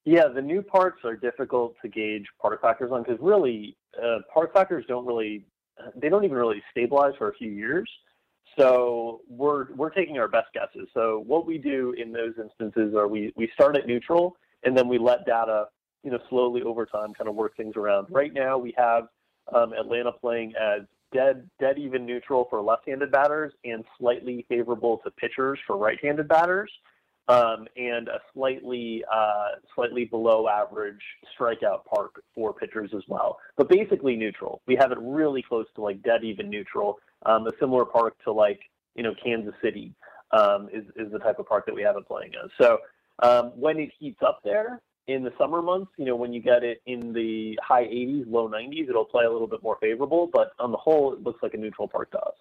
Yeah, 0.04 0.28
the 0.28 0.42
new 0.42 0.62
parks 0.62 1.00
are 1.04 1.16
difficult 1.16 1.74
to 1.82 1.88
gauge 1.88 2.26
park 2.40 2.62
factors 2.62 2.92
on 2.92 3.02
because 3.02 3.18
really, 3.20 3.76
uh, 4.00 4.18
park 4.32 4.52
factors 4.52 4.84
don't 4.86 5.04
really 5.04 5.44
uh, 5.80 5.90
they 5.96 6.08
don't 6.08 6.24
even 6.24 6.36
really 6.36 6.62
stabilize 6.70 7.12
for 7.18 7.28
a 7.28 7.34
few 7.34 7.50
years. 7.50 7.90
So 8.58 9.20
we're 9.28 9.72
we're 9.74 9.90
taking 9.90 10.18
our 10.18 10.28
best 10.28 10.48
guesses. 10.54 10.88
So 10.94 11.24
what 11.26 11.46
we 11.46 11.58
do 11.58 11.94
in 11.98 12.12
those 12.12 12.34
instances 12.40 12.94
are 12.94 13.08
we 13.08 13.32
we 13.36 13.50
start 13.52 13.76
at 13.76 13.86
neutral 13.86 14.36
and 14.62 14.76
then 14.76 14.88
we 14.88 14.98
let 14.98 15.26
data 15.26 15.66
you 16.02 16.10
know 16.10 16.18
slowly 16.30 16.62
over 16.62 16.86
time 16.86 17.12
kind 17.12 17.28
of 17.28 17.34
work 17.34 17.56
things 17.56 17.74
around. 17.76 18.06
Right 18.10 18.32
now 18.32 18.56
we 18.56 18.74
have 18.78 19.08
um, 19.52 19.72
Atlanta 19.72 20.12
playing 20.12 20.54
as 20.54 20.82
dead 21.12 21.48
dead 21.60 21.78
even 21.78 22.04
neutral 22.04 22.46
for 22.50 22.60
left-handed 22.60 23.10
batters 23.10 23.52
and 23.64 23.84
slightly 23.98 24.44
favorable 24.48 24.98
to 25.04 25.10
pitchers 25.10 25.58
for 25.66 25.76
right-handed 25.76 26.28
batters 26.28 26.70
um, 27.28 27.66
and 27.76 28.08
a 28.08 28.20
slightly 28.32 29.04
uh, 29.12 29.56
slightly 29.74 30.04
below 30.04 30.48
average 30.48 31.02
strikeout 31.38 31.84
park 31.84 32.22
for 32.34 32.52
pitchers 32.52 32.90
as 32.94 33.02
well. 33.08 33.38
But 33.56 33.68
basically 33.68 34.16
neutral. 34.16 34.62
We 34.66 34.76
have 34.76 34.92
it 34.92 34.98
really 35.00 35.42
close 35.42 35.66
to 35.74 35.82
like 35.82 36.02
dead 36.02 36.24
even 36.24 36.48
neutral. 36.48 36.98
Um, 37.24 37.46
a 37.46 37.52
similar 37.58 37.84
park 37.84 38.14
to 38.24 38.32
like 38.32 38.60
you 38.94 39.02
know 39.02 39.14
Kansas 39.22 39.54
City 39.62 39.94
um, 40.30 40.68
is 40.72 40.84
is 40.96 41.10
the 41.12 41.18
type 41.18 41.38
of 41.38 41.46
park 41.46 41.66
that 41.66 41.74
we 41.74 41.82
have 41.82 41.96
it 41.96 42.06
playing 42.06 42.32
as. 42.42 42.50
So 42.60 42.78
um, 43.22 43.52
when 43.56 43.78
it 43.78 43.90
heats 43.98 44.20
up 44.24 44.40
there 44.44 44.80
in 45.08 45.22
the 45.22 45.32
summer 45.38 45.62
months, 45.62 45.92
you 45.96 46.04
know 46.04 46.16
when 46.16 46.32
you 46.32 46.40
get 46.40 46.64
it 46.64 46.82
in 46.86 47.12
the 47.12 47.58
high 47.62 47.84
80s, 47.84 48.24
low 48.26 48.48
90s, 48.48 48.88
it'll 48.88 49.04
play 49.04 49.24
a 49.24 49.30
little 49.30 49.46
bit 49.46 49.62
more 49.62 49.78
favorable. 49.80 50.28
But 50.32 50.52
on 50.58 50.72
the 50.72 50.78
whole, 50.78 51.12
it 51.12 51.22
looks 51.22 51.42
like 51.42 51.54
a 51.54 51.56
neutral 51.56 51.88
park 51.88 52.10
to 52.12 52.18
us. 52.18 52.34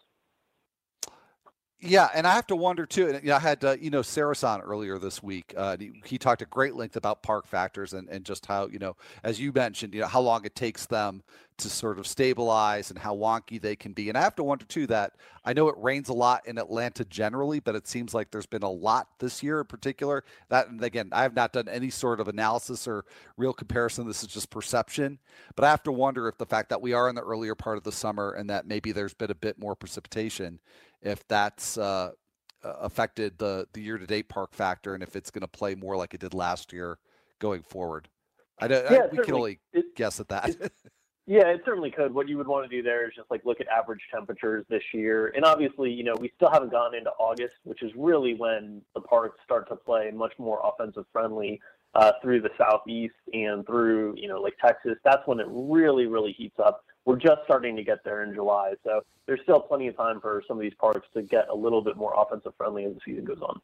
Yeah, 1.85 2.09
and 2.15 2.25
I 2.25 2.33
have 2.33 2.47
to 2.47 2.55
wonder 2.55 2.85
too. 2.85 3.09
And 3.09 3.29
I 3.29 3.39
had 3.39 3.63
uh, 3.63 3.75
you 3.79 3.91
know 3.91 4.01
Sarasan 4.01 4.61
earlier 4.65 4.97
this 4.97 5.21
week. 5.21 5.53
Uh, 5.55 5.77
he, 5.77 6.01
he, 6.03 6.17
talked 6.17 6.41
at 6.41 6.49
great 6.49 6.75
length 6.75 6.95
about 6.95 7.21
park 7.21 7.45
factors 7.45 7.93
and, 7.93 8.09
and 8.09 8.25
just 8.25 8.45
how 8.47 8.67
you 8.67 8.79
know, 8.79 8.95
as 9.23 9.39
you 9.39 9.51
mentioned, 9.51 9.93
you 9.93 10.01
know 10.01 10.07
how 10.07 10.21
long 10.21 10.45
it 10.45 10.55
takes 10.55 10.87
them 10.87 11.21
to 11.57 11.69
sort 11.69 11.99
of 11.99 12.05
stabilize 12.05 12.89
and 12.89 12.99
how 12.99 13.15
wonky 13.15 13.61
they 13.61 13.75
can 13.75 13.93
be. 13.93 14.09
And 14.09 14.17
I 14.17 14.21
have 14.21 14.35
to 14.35 14.43
wonder 14.43 14.65
too 14.65 14.87
that 14.87 15.13
I 15.45 15.53
know 15.53 15.69
it 15.69 15.75
rains 15.77 16.09
a 16.09 16.13
lot 16.13 16.45
in 16.47 16.57
Atlanta 16.57 17.05
generally, 17.05 17.61
but 17.61 17.75
it 17.75 17.87
seems 17.87 18.13
like 18.13 18.29
there's 18.29 18.45
been 18.45 18.63
a 18.63 18.69
lot 18.69 19.07
this 19.19 19.41
year 19.41 19.61
in 19.61 19.65
particular. 19.65 20.23
That 20.49 20.67
and 20.67 20.83
again, 20.83 21.09
I 21.11 21.21
have 21.21 21.35
not 21.35 21.53
done 21.53 21.69
any 21.69 21.91
sort 21.91 22.19
of 22.19 22.27
analysis 22.27 22.87
or 22.87 23.05
real 23.37 23.53
comparison. 23.53 24.07
This 24.07 24.23
is 24.23 24.29
just 24.29 24.49
perception. 24.49 25.19
But 25.55 25.65
I 25.65 25.69
have 25.69 25.83
to 25.83 25.91
wonder 25.91 26.27
if 26.27 26.37
the 26.37 26.45
fact 26.47 26.69
that 26.69 26.81
we 26.81 26.93
are 26.93 27.09
in 27.09 27.15
the 27.15 27.21
earlier 27.21 27.55
part 27.55 27.77
of 27.77 27.83
the 27.83 27.91
summer 27.91 28.31
and 28.31 28.49
that 28.49 28.67
maybe 28.67 28.91
there's 28.91 29.13
been 29.13 29.31
a 29.31 29.35
bit 29.35 29.59
more 29.59 29.75
precipitation 29.75 30.59
if 31.05 31.25
that's 31.27 31.77
uh, 31.77 32.11
affected 32.63 33.37
the 33.37 33.67
the 33.73 33.81
year 33.81 33.97
to 33.97 34.05
date 34.05 34.27
park 34.27 34.53
factor 34.53 34.93
and 34.93 35.03
if 35.03 35.15
it's 35.15 35.31
going 35.31 35.41
to 35.41 35.47
play 35.47 35.75
more 35.75 35.95
like 35.95 36.13
it 36.13 36.19
did 36.19 36.33
last 36.33 36.73
year 36.73 36.97
going 37.39 37.61
forward. 37.61 38.09
I 38.59 38.67
don't. 38.67 38.91
Yeah, 38.91 38.99
I, 39.03 39.07
we 39.11 39.23
can 39.23 39.35
only 39.35 39.59
it, 39.73 39.95
guess 39.95 40.19
at 40.19 40.29
that. 40.29 40.49
yeah, 41.27 41.47
it 41.47 41.61
certainly 41.65 41.91
could. 41.91 42.13
What 42.13 42.27
you 42.27 42.37
would 42.37 42.47
want 42.47 42.69
to 42.69 42.75
do 42.75 42.81
there 42.81 43.05
is 43.05 43.13
just 43.15 43.29
like 43.29 43.43
look 43.45 43.61
at 43.61 43.67
average 43.67 44.01
temperatures 44.11 44.65
this 44.69 44.83
year, 44.93 45.33
and 45.35 45.43
obviously, 45.43 45.91
you 45.91 46.03
know, 46.03 46.15
we 46.15 46.31
still 46.35 46.49
haven't 46.49 46.71
gone 46.71 46.95
into 46.95 47.11
August, 47.19 47.55
which 47.63 47.83
is 47.83 47.91
really 47.95 48.33
when 48.33 48.81
the 48.93 49.01
parks 49.01 49.37
start 49.43 49.67
to 49.69 49.75
play 49.75 50.11
much 50.11 50.33
more 50.39 50.61
offensive 50.63 51.05
friendly 51.11 51.59
uh, 51.95 52.13
through 52.21 52.41
the 52.41 52.49
southeast 52.57 53.15
and 53.33 53.65
through 53.65 54.15
you 54.17 54.29
know 54.29 54.39
like 54.39 54.53
Texas. 54.63 54.95
That's 55.03 55.25
when 55.25 55.39
it 55.39 55.47
really 55.49 56.05
really 56.05 56.31
heats 56.31 56.57
up 56.63 56.85
we're 57.05 57.17
just 57.17 57.41
starting 57.45 57.75
to 57.75 57.83
get 57.83 58.03
there 58.03 58.23
in 58.23 58.33
July. 58.33 58.73
So 58.83 59.01
there's 59.27 59.39
still 59.43 59.59
plenty 59.59 59.87
of 59.87 59.95
time 59.95 60.19
for 60.19 60.43
some 60.47 60.57
of 60.57 60.61
these 60.61 60.73
parks 60.79 61.07
to 61.13 61.21
get 61.21 61.47
a 61.49 61.55
little 61.55 61.81
bit 61.81 61.95
more 61.95 62.13
offensive 62.17 62.53
friendly 62.57 62.85
as 62.85 62.93
the 62.95 62.99
season 63.05 63.25
goes 63.25 63.41
on. 63.41 63.61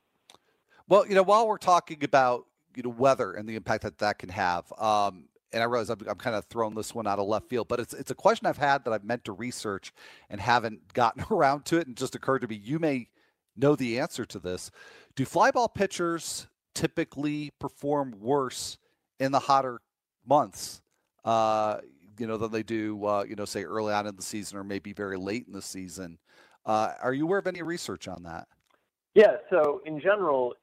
Well, 0.87 1.07
you 1.07 1.15
know, 1.15 1.23
while 1.23 1.47
we're 1.47 1.57
talking 1.57 2.03
about 2.03 2.45
you 2.75 2.83
know 2.83 2.89
weather 2.89 3.33
and 3.33 3.47
the 3.47 3.55
impact 3.55 3.83
that 3.83 3.97
that 3.99 4.19
can 4.19 4.29
have, 4.29 4.71
um, 4.77 5.25
and 5.53 5.61
I 5.61 5.65
realize 5.65 5.89
I'm, 5.89 5.99
I'm, 6.07 6.15
kind 6.15 6.35
of 6.35 6.45
throwing 6.45 6.75
this 6.75 6.95
one 6.95 7.07
out 7.07 7.19
of 7.19 7.27
left 7.27 7.49
field, 7.49 7.67
but 7.67 7.79
it's 7.79 7.93
it's 7.93 8.11
a 8.11 8.15
question 8.15 8.47
I've 8.47 8.57
had 8.57 8.85
that 8.85 8.93
I've 8.93 9.03
meant 9.03 9.25
to 9.25 9.31
research 9.31 9.91
and 10.29 10.39
haven't 10.39 10.93
gotten 10.93 11.25
around 11.31 11.65
to 11.65 11.77
it, 11.77 11.87
and 11.87 11.95
just 11.95 12.15
occurred 12.15 12.39
to 12.39 12.47
me. 12.47 12.59
You 12.61 12.79
may 12.79 13.07
know 13.55 13.75
the 13.75 13.99
answer 13.99 14.25
to 14.25 14.39
this. 14.39 14.71
Do 15.15 15.25
flyball 15.25 15.73
pitchers 15.73 16.47
typically 16.73 17.51
perform 17.59 18.15
worse 18.19 18.77
in 19.19 19.31
the 19.31 19.39
hotter 19.39 19.81
months? 20.25 20.81
Uh, 21.23 21.77
you 22.21 22.27
know, 22.27 22.37
than 22.37 22.51
they 22.51 22.61
do, 22.61 23.03
uh, 23.03 23.23
you 23.27 23.35
know, 23.35 23.45
say 23.45 23.63
early 23.63 23.91
on 23.91 24.05
in 24.05 24.15
the 24.15 24.21
season 24.21 24.55
or 24.55 24.63
maybe 24.63 24.93
very 24.93 25.17
late 25.17 25.47
in 25.47 25.53
the 25.53 25.61
season. 25.61 26.19
Uh, 26.67 26.93
are 27.01 27.15
you 27.15 27.25
aware 27.25 27.39
of 27.39 27.47
any 27.47 27.63
research 27.63 28.07
on 28.07 28.21
that? 28.21 28.47
Yeah. 29.15 29.37
So 29.49 29.81
in 29.87 29.99
general, 29.99 30.53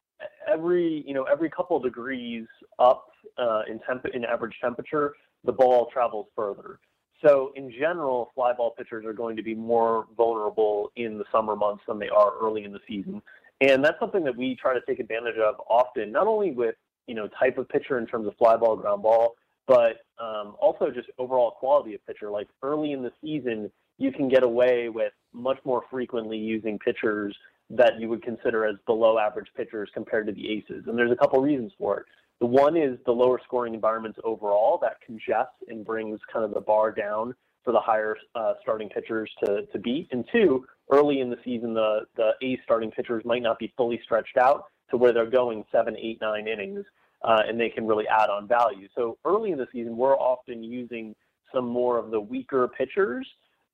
every 0.46 1.02
you 1.04 1.14
know 1.14 1.24
every 1.24 1.50
couple 1.50 1.80
degrees 1.80 2.46
up 2.78 3.08
uh, 3.38 3.62
in 3.68 3.80
temp 3.80 4.06
in 4.14 4.24
average 4.24 4.54
temperature, 4.60 5.14
the 5.44 5.50
ball 5.50 5.90
travels 5.92 6.28
further. 6.36 6.78
So 7.26 7.52
in 7.56 7.72
general, 7.72 8.30
fly 8.36 8.52
ball 8.52 8.72
pitchers 8.78 9.04
are 9.04 9.12
going 9.12 9.34
to 9.34 9.42
be 9.42 9.56
more 9.56 10.06
vulnerable 10.16 10.92
in 10.94 11.18
the 11.18 11.24
summer 11.32 11.56
months 11.56 11.82
than 11.88 11.98
they 11.98 12.08
are 12.08 12.38
early 12.40 12.62
in 12.62 12.72
the 12.72 12.78
season, 12.86 13.20
and 13.60 13.84
that's 13.84 13.98
something 13.98 14.22
that 14.22 14.36
we 14.36 14.54
try 14.54 14.74
to 14.74 14.80
take 14.86 15.00
advantage 15.00 15.38
of 15.38 15.56
often. 15.68 16.12
Not 16.12 16.28
only 16.28 16.52
with 16.52 16.76
you 17.08 17.16
know 17.16 17.26
type 17.26 17.58
of 17.58 17.68
pitcher 17.68 17.98
in 17.98 18.06
terms 18.06 18.28
of 18.28 18.36
fly 18.36 18.56
ball, 18.56 18.76
ground 18.76 19.02
ball, 19.02 19.34
but 19.68 19.98
um, 20.18 20.56
also 20.58 20.90
just 20.90 21.08
overall 21.18 21.52
quality 21.52 21.94
of 21.94 22.04
pitcher. 22.06 22.30
Like 22.30 22.48
early 22.62 22.92
in 22.92 23.02
the 23.02 23.12
season, 23.22 23.70
you 23.98 24.10
can 24.10 24.28
get 24.28 24.42
away 24.42 24.88
with 24.88 25.12
much 25.32 25.58
more 25.64 25.84
frequently 25.90 26.38
using 26.38 26.78
pitchers 26.78 27.36
that 27.70 28.00
you 28.00 28.08
would 28.08 28.22
consider 28.22 28.64
as 28.64 28.76
below 28.86 29.18
average 29.18 29.48
pitchers 29.54 29.90
compared 29.92 30.26
to 30.26 30.32
the 30.32 30.50
aces. 30.50 30.84
And 30.86 30.98
there's 30.98 31.12
a 31.12 31.16
couple 31.16 31.40
reasons 31.42 31.72
for 31.78 32.00
it. 32.00 32.06
The 32.40 32.46
one 32.46 32.76
is 32.76 32.98
the 33.04 33.12
lower 33.12 33.40
scoring 33.44 33.74
environments 33.74 34.18
overall 34.24 34.78
that 34.80 35.00
congests 35.04 35.56
and 35.68 35.84
brings 35.84 36.18
kind 36.32 36.44
of 36.44 36.54
the 36.54 36.60
bar 36.60 36.90
down 36.90 37.34
for 37.64 37.72
the 37.72 37.80
higher 37.80 38.16
uh, 38.34 38.54
starting 38.62 38.88
pitchers 38.88 39.30
to, 39.44 39.66
to 39.66 39.78
beat. 39.78 40.08
And 40.12 40.24
two, 40.32 40.64
early 40.90 41.20
in 41.20 41.28
the 41.28 41.36
season, 41.44 41.74
the, 41.74 42.06
the 42.16 42.30
ace 42.40 42.60
starting 42.64 42.90
pitchers 42.90 43.22
might 43.26 43.42
not 43.42 43.58
be 43.58 43.74
fully 43.76 44.00
stretched 44.02 44.38
out 44.38 44.64
to 44.90 44.96
where 44.96 45.12
they're 45.12 45.28
going 45.28 45.64
seven, 45.70 45.94
eight, 45.98 46.18
nine 46.22 46.48
innings 46.48 46.86
uh, 47.22 47.42
and 47.46 47.58
they 47.58 47.68
can 47.68 47.86
really 47.86 48.06
add 48.06 48.30
on 48.30 48.46
value. 48.46 48.88
So 48.96 49.18
early 49.24 49.50
in 49.50 49.58
the 49.58 49.66
season, 49.72 49.96
we're 49.96 50.16
often 50.16 50.62
using 50.62 51.14
some 51.52 51.66
more 51.66 51.98
of 51.98 52.10
the 52.10 52.20
weaker 52.20 52.68
pitchers. 52.68 53.26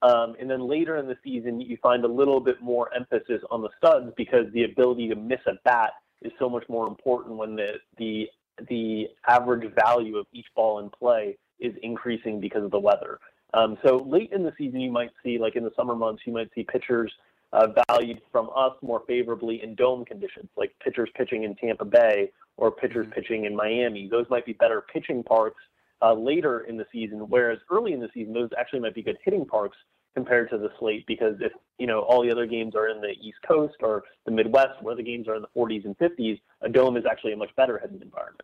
Um, 0.03 0.35
and 0.39 0.51
then 0.51 0.69
later 0.69 0.97
in 0.97 1.07
the 1.07 1.17
season, 1.25 1.61
you 1.61 1.79
find 1.83 2.05
a 2.05 2.09
little 2.09 2.41
bit 2.41 2.61
more 2.61 2.93
emphasis 2.95 3.43
on 3.51 3.63
the 3.63 3.71
studs 3.79 4.13
because 4.17 4.47
the 4.53 4.65
ability 4.65 5.09
to 5.09 5.17
miss 5.17 5.41
a 5.47 5.55
bat 5.65 5.93
is 6.23 6.33
so 6.39 6.49
much 6.49 6.65
more 6.69 6.87
important 6.87 7.37
when 7.37 7.57
the 7.57 7.75
the 7.99 8.29
the 8.69 9.09
average 9.27 9.73
value 9.75 10.17
of 10.17 10.27
each 10.33 10.47
ball 10.55 10.79
in 10.79 10.89
play 10.91 11.37
is 11.59 11.75
increasing 11.83 12.41
because 12.41 12.65
of 12.65 12.71
the 12.71 12.79
weather. 12.79 13.19
Um, 13.53 13.79
so 13.85 13.97
late 13.97 14.31
in 14.33 14.43
the 14.43 14.53
season, 14.59 14.81
you 14.81 14.91
might 14.91 15.11
see, 15.23 15.39
like 15.39 15.57
in 15.57 15.65
the 15.65 15.73
summer 15.77 15.95
months, 15.95 16.23
you 16.27 16.33
might 16.33 16.51
see 16.55 16.65
pitchers 16.65 17.13
uh, 17.55 17.69
valued 17.89 18.21
from 18.33 18.51
us 18.55 18.73
more 18.83 19.03
favorably 19.07 19.63
in 19.63 19.75
dome 19.75 20.05
conditions, 20.05 20.49
like 20.57 20.75
pitchers 20.83 21.09
pitching 21.15 21.45
in 21.45 21.55
Tampa 21.55 21.85
Bay 21.85 22.31
or 22.57 22.71
pitchers 22.71 23.07
mm-hmm. 23.07 23.15
pitching 23.15 23.45
in 23.45 23.55
Miami. 23.55 24.09
Those 24.09 24.27
might 24.29 24.45
be 24.45 24.53
better 24.53 24.85
pitching 24.93 25.23
parks 25.23 25.63
uh, 26.03 26.13
later 26.13 26.61
in 26.63 26.77
the 26.77 26.85
season, 26.93 27.21
whereas 27.29 27.59
early 27.71 27.93
in 27.93 28.01
the 28.01 28.11
season, 28.13 28.35
those 28.35 28.51
actually 28.59 28.81
might 28.81 28.95
be 28.95 29.03
good 29.03 29.19
hitting 29.25 29.47
parks 29.47 29.77
compared 30.15 30.51
to 30.51 30.59
the 30.59 30.71
slate 30.79 31.05
because 31.07 31.35
if 31.41 31.53
you 31.79 31.87
know 31.87 32.01
all 32.01 32.23
the 32.23 32.31
other 32.31 32.47
games 32.47 32.75
are 32.77 32.89
in 32.89 33.01
the 33.01 33.13
East 33.21 33.39
Coast 33.47 33.75
or 33.81 34.05
the 34.27 34.31
Midwest 34.31 34.83
where 34.83 34.95
the 34.95 35.03
games 35.03 35.27
are 35.29 35.35
in 35.35 35.43
the 35.43 35.49
40s 35.57 35.85
and 35.85 35.97
50s, 35.99 36.41
a 36.61 36.69
dome 36.69 36.97
is 36.97 37.05
actually 37.09 37.33
a 37.33 37.37
much 37.37 37.55
better 37.57 37.79
hitting 37.79 38.01
environment. 38.01 38.43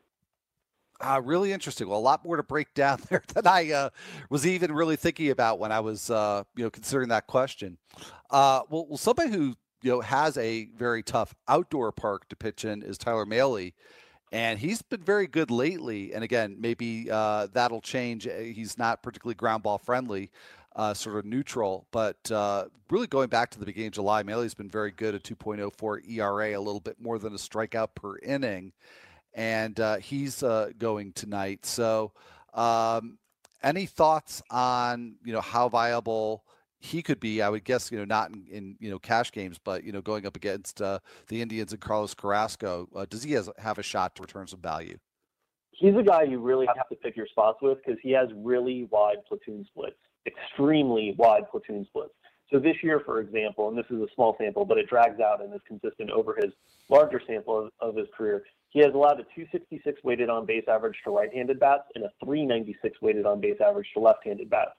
Uh, 1.00 1.20
really 1.24 1.52
interesting. 1.52 1.88
Well, 1.88 1.98
a 1.98 2.00
lot 2.00 2.24
more 2.24 2.36
to 2.36 2.42
break 2.42 2.74
down 2.74 3.00
there 3.08 3.22
than 3.34 3.46
I 3.46 3.72
uh, 3.72 3.90
was 4.28 4.46
even 4.46 4.72
really 4.72 4.96
thinking 4.96 5.30
about 5.30 5.58
when 5.58 5.72
I 5.72 5.80
was, 5.80 6.10
uh, 6.10 6.44
you 6.56 6.64
know, 6.64 6.70
considering 6.70 7.08
that 7.08 7.26
question. 7.26 7.78
Uh, 8.30 8.62
well, 8.68 8.86
well, 8.88 8.98
somebody 8.98 9.30
who 9.30 9.54
you 9.82 9.90
know 9.90 10.00
has 10.00 10.36
a 10.36 10.66
very 10.76 11.02
tough 11.02 11.34
outdoor 11.48 11.90
park 11.92 12.28
to 12.28 12.36
pitch 12.36 12.64
in 12.64 12.82
is 12.82 12.98
Tyler 12.98 13.24
Mahle, 13.24 13.72
and 14.30 14.58
he's 14.58 14.82
been 14.82 15.02
very 15.02 15.26
good 15.26 15.50
lately. 15.50 16.12
And 16.12 16.22
again, 16.22 16.56
maybe 16.60 17.10
uh, 17.10 17.48
that'll 17.52 17.80
change. 17.80 18.26
Uh, 18.26 18.38
he's 18.38 18.76
not 18.76 19.02
particularly 19.02 19.34
ground 19.34 19.62
ball 19.62 19.78
friendly, 19.78 20.30
uh, 20.76 20.92
sort 20.92 21.16
of 21.16 21.24
neutral, 21.24 21.86
but 21.92 22.16
really 22.90 23.06
going 23.06 23.28
back 23.28 23.50
to 23.50 23.58
the 23.58 23.64
beginning 23.64 23.88
of 23.88 23.94
July, 23.94 24.22
Mahle's 24.22 24.54
been 24.54 24.68
very 24.68 24.90
good 24.90 25.14
at 25.14 25.22
2.04 25.22 26.08
ERA, 26.08 26.58
a 26.58 26.60
little 26.60 26.80
bit 26.80 27.00
more 27.00 27.18
than 27.18 27.32
a 27.32 27.36
strikeout 27.36 27.94
per 27.94 28.18
inning, 28.18 28.72
and 29.34 29.78
uh, 29.78 29.96
he's 29.96 30.42
uh, 30.42 30.70
going 30.78 31.12
tonight. 31.12 31.66
So, 31.66 32.12
um, 32.54 33.18
any 33.62 33.86
thoughts 33.86 34.42
on 34.50 35.16
you 35.24 35.32
know 35.32 35.40
how 35.40 35.68
viable? 35.68 36.44
he 36.80 37.02
could 37.02 37.20
be, 37.20 37.42
I 37.42 37.50
would 37.50 37.64
guess, 37.64 37.92
you 37.92 37.98
know, 37.98 38.06
not 38.06 38.30
in, 38.30 38.46
in 38.50 38.76
you 38.80 38.90
know 38.90 38.98
cash 38.98 39.30
games, 39.30 39.58
but 39.62 39.84
you 39.84 39.92
know, 39.92 40.00
going 40.00 40.26
up 40.26 40.34
against 40.34 40.80
uh, 40.80 40.98
the 41.28 41.42
Indians 41.42 41.72
and 41.72 41.80
Carlos 41.80 42.14
Carrasco, 42.14 42.88
uh, 42.96 43.06
does 43.08 43.22
he 43.22 43.32
has, 43.32 43.50
have 43.58 43.78
a 43.78 43.82
shot 43.82 44.16
to 44.16 44.22
return 44.22 44.46
some 44.46 44.60
value? 44.60 44.98
He's 45.72 45.94
a 45.94 46.02
guy 46.02 46.22
you 46.22 46.40
really 46.40 46.66
have 46.66 46.88
to 46.88 46.96
pick 46.96 47.16
your 47.16 47.26
spots 47.26 47.58
with 47.62 47.78
because 47.84 48.00
he 48.02 48.10
has 48.12 48.28
really 48.34 48.88
wide 48.90 49.18
platoon 49.28 49.64
splits, 49.66 49.96
extremely 50.26 51.14
wide 51.18 51.50
platoon 51.50 51.84
splits. 51.86 52.12
So 52.50 52.58
this 52.58 52.76
year, 52.82 53.00
for 53.04 53.20
example, 53.20 53.68
and 53.68 53.78
this 53.78 53.86
is 53.90 54.00
a 54.00 54.08
small 54.14 54.36
sample, 54.38 54.64
but 54.64 54.76
it 54.76 54.88
drags 54.88 55.20
out 55.20 55.40
and 55.40 55.54
is 55.54 55.60
consistent 55.68 56.10
over 56.10 56.34
his 56.34 56.52
larger 56.88 57.20
sample 57.26 57.66
of, 57.66 57.70
of 57.80 57.96
his 57.96 58.08
career. 58.16 58.42
He 58.70 58.80
has 58.80 58.94
allowed 58.94 59.18
a 59.20 59.24
266 59.34 60.02
weighted 60.04 60.30
on 60.30 60.46
base 60.46 60.64
average 60.68 60.96
to 61.04 61.10
right-handed 61.10 61.58
bats 61.58 61.84
and 61.94 62.04
a 62.04 62.10
396 62.24 63.02
weighted 63.02 63.26
on 63.26 63.40
base 63.40 63.58
average 63.60 63.88
to 63.94 64.00
left-handed 64.00 64.48
bats. 64.48 64.70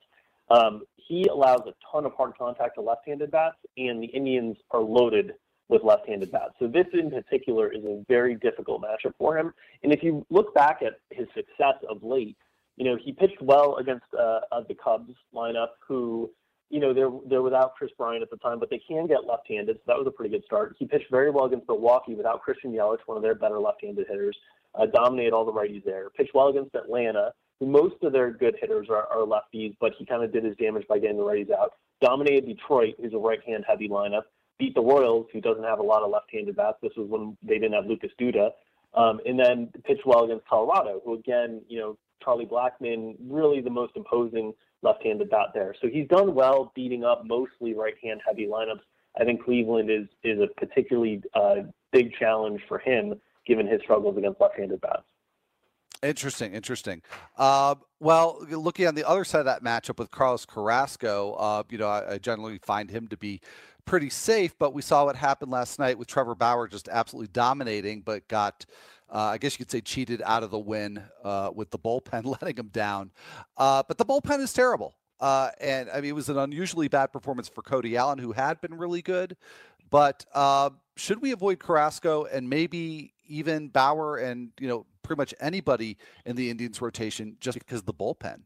Um, 0.49 0.83
he 0.95 1.25
allows 1.27 1.61
a 1.67 1.73
ton 1.91 2.05
of 2.05 2.13
hard 2.13 2.37
contact 2.37 2.75
to 2.75 2.81
left-handed 2.81 3.31
bats, 3.31 3.57
and 3.77 4.01
the 4.01 4.07
Indians 4.07 4.57
are 4.71 4.81
loaded 4.81 5.33
with 5.69 5.83
left-handed 5.83 6.31
bats. 6.31 6.53
So 6.59 6.67
this 6.67 6.87
in 6.93 7.09
particular 7.09 7.71
is 7.71 7.83
a 7.85 8.03
very 8.07 8.35
difficult 8.35 8.81
matchup 8.81 9.13
for 9.17 9.37
him. 9.37 9.53
And 9.83 9.93
if 9.93 10.03
you 10.03 10.25
look 10.29 10.53
back 10.53 10.81
at 10.81 10.99
his 11.09 11.27
success 11.33 11.75
of 11.89 12.03
late, 12.03 12.37
you 12.77 12.85
know 12.85 12.97
he 13.01 13.11
pitched 13.11 13.41
well 13.41 13.77
against 13.77 14.05
uh, 14.17 14.39
the 14.67 14.75
Cubs 14.75 15.13
lineup, 15.33 15.69
who 15.87 16.31
you 16.71 16.79
know, 16.79 16.93
they're 16.93 17.11
they're 17.27 17.41
without 17.41 17.75
Kris 17.75 17.91
Bryant 17.97 18.23
at 18.23 18.29
the 18.29 18.37
time, 18.37 18.59
but 18.59 18.69
they 18.69 18.79
can 18.79 19.05
get 19.05 19.25
left-handed, 19.27 19.75
so 19.77 19.83
that 19.87 19.97
was 19.97 20.07
a 20.07 20.11
pretty 20.11 20.31
good 20.31 20.45
start. 20.45 20.75
He 20.79 20.85
pitched 20.85 21.11
very 21.11 21.29
well 21.29 21.45
against 21.45 21.67
Milwaukee 21.67 22.15
without 22.15 22.41
Christian 22.41 22.71
Yelich, 22.71 22.99
one 23.05 23.17
of 23.17 23.23
their 23.23 23.35
better 23.35 23.59
left-handed 23.59 24.07
hitters. 24.07 24.37
Uh, 24.73 24.85
dominated 24.85 25.33
all 25.33 25.43
the 25.43 25.51
righties 25.51 25.83
there. 25.83 26.09
Pitched 26.11 26.33
well 26.33 26.47
against 26.47 26.73
Atlanta, 26.75 27.33
who 27.59 27.65
most 27.65 27.95
of 28.03 28.13
their 28.13 28.31
good 28.31 28.55
hitters 28.59 28.87
are, 28.89 29.05
are 29.07 29.25
lefties, 29.25 29.75
but 29.81 29.91
he 29.97 30.05
kind 30.05 30.23
of 30.23 30.31
did 30.31 30.45
his 30.45 30.55
damage 30.55 30.87
by 30.87 30.97
getting 30.97 31.17
the 31.17 31.23
righties 31.23 31.51
out. 31.51 31.73
Dominated 32.01 32.45
Detroit, 32.45 32.95
who's 33.01 33.13
a 33.13 33.17
right-hand 33.17 33.65
heavy 33.67 33.89
lineup. 33.89 34.23
Beat 34.59 34.73
the 34.73 34.81
Royals, 34.81 35.27
who 35.33 35.41
doesn't 35.41 35.65
have 35.65 35.79
a 35.79 35.83
lot 35.83 36.03
of 36.03 36.09
left-handed 36.09 36.55
bats. 36.55 36.77
This 36.81 36.93
was 36.95 37.09
when 37.09 37.37
they 37.43 37.55
didn't 37.55 37.73
have 37.73 37.85
Lucas 37.85 38.11
Duda. 38.19 38.51
Um, 38.93 39.19
and 39.25 39.37
then 39.37 39.69
pitched 39.83 40.05
well 40.05 40.23
against 40.23 40.47
Colorado, 40.47 41.01
who 41.03 41.15
again, 41.15 41.61
you 41.67 41.79
know, 41.79 41.97
Charlie 42.23 42.45
Blackmon, 42.45 43.15
really 43.27 43.59
the 43.61 43.69
most 43.69 43.93
imposing 43.95 44.53
left-handed 44.81 45.29
bat 45.29 45.47
there. 45.53 45.75
So 45.81 45.87
he's 45.87 46.07
done 46.07 46.33
well 46.33 46.71
beating 46.75 47.03
up 47.03 47.23
mostly 47.25 47.73
right-hand 47.73 48.21
heavy 48.25 48.47
lineups. 48.47 48.81
I 49.19 49.25
think 49.25 49.43
Cleveland 49.43 49.89
is 49.89 50.07
is 50.23 50.39
a 50.39 50.47
particularly 50.59 51.21
uh, 51.33 51.63
big 51.91 52.13
challenge 52.13 52.61
for 52.67 52.79
him 52.79 53.15
given 53.45 53.67
his 53.67 53.81
struggles 53.81 54.17
against 54.17 54.39
left-handed 54.39 54.79
bats. 54.81 55.03
Interesting, 56.03 56.53
interesting. 56.53 57.01
Uh, 57.37 57.75
well, 57.99 58.43
looking 58.49 58.87
on 58.87 58.95
the 58.95 59.07
other 59.07 59.23
side 59.23 59.39
of 59.39 59.45
that 59.45 59.63
matchup 59.63 59.99
with 59.99 60.09
Carlos 60.09 60.45
Carrasco, 60.45 61.33
uh, 61.33 61.63
you 61.69 61.77
know, 61.77 61.87
I, 61.87 62.13
I, 62.13 62.17
generally 62.17 62.57
find 62.63 62.89
him 62.89 63.07
to 63.09 63.17
be 63.17 63.39
pretty 63.85 64.09
safe, 64.09 64.57
but 64.57 64.73
we 64.73 64.81
saw 64.81 65.05
what 65.05 65.15
happened 65.15 65.51
last 65.51 65.77
night 65.77 65.99
with 65.99 66.07
Trevor 66.07 66.33
Bauer 66.33 66.67
just 66.67 66.89
absolutely 66.89 67.29
dominating, 67.31 68.01
but 68.01 68.27
got 68.27 68.65
uh, 69.11 69.17
I 69.17 69.37
guess 69.37 69.53
you 69.53 69.65
could 69.65 69.71
say 69.71 69.81
cheated 69.81 70.21
out 70.25 70.43
of 70.43 70.51
the 70.51 70.59
win 70.59 71.03
uh, 71.23 71.51
with 71.53 71.69
the 71.69 71.77
bullpen 71.77 72.25
letting 72.41 72.57
him 72.57 72.69
down. 72.69 73.11
Uh, 73.57 73.83
but 73.87 73.97
the 73.97 74.05
bullpen 74.05 74.39
is 74.39 74.53
terrible. 74.53 74.95
Uh, 75.19 75.49
and 75.59 75.89
I 75.89 76.01
mean, 76.01 76.09
it 76.09 76.15
was 76.15 76.29
an 76.29 76.37
unusually 76.37 76.87
bad 76.87 77.11
performance 77.13 77.47
for 77.47 77.61
Cody 77.61 77.95
Allen, 77.97 78.17
who 78.17 78.31
had 78.31 78.59
been 78.61 78.73
really 78.73 79.01
good. 79.01 79.35
But 79.89 80.25
uh, 80.33 80.71
should 80.95 81.21
we 81.21 81.31
avoid 81.31 81.59
Carrasco 81.59 82.25
and 82.25 82.49
maybe 82.49 83.13
even 83.27 83.67
Bauer 83.67 84.17
and 84.17 84.49
you 84.59 84.67
know 84.67 84.85
pretty 85.03 85.19
much 85.19 85.33
anybody 85.39 85.97
in 86.25 86.35
the 86.35 86.49
Indians 86.49 86.81
rotation 86.81 87.37
just 87.39 87.59
because 87.59 87.83
the 87.83 87.93
bullpen? 87.93 88.41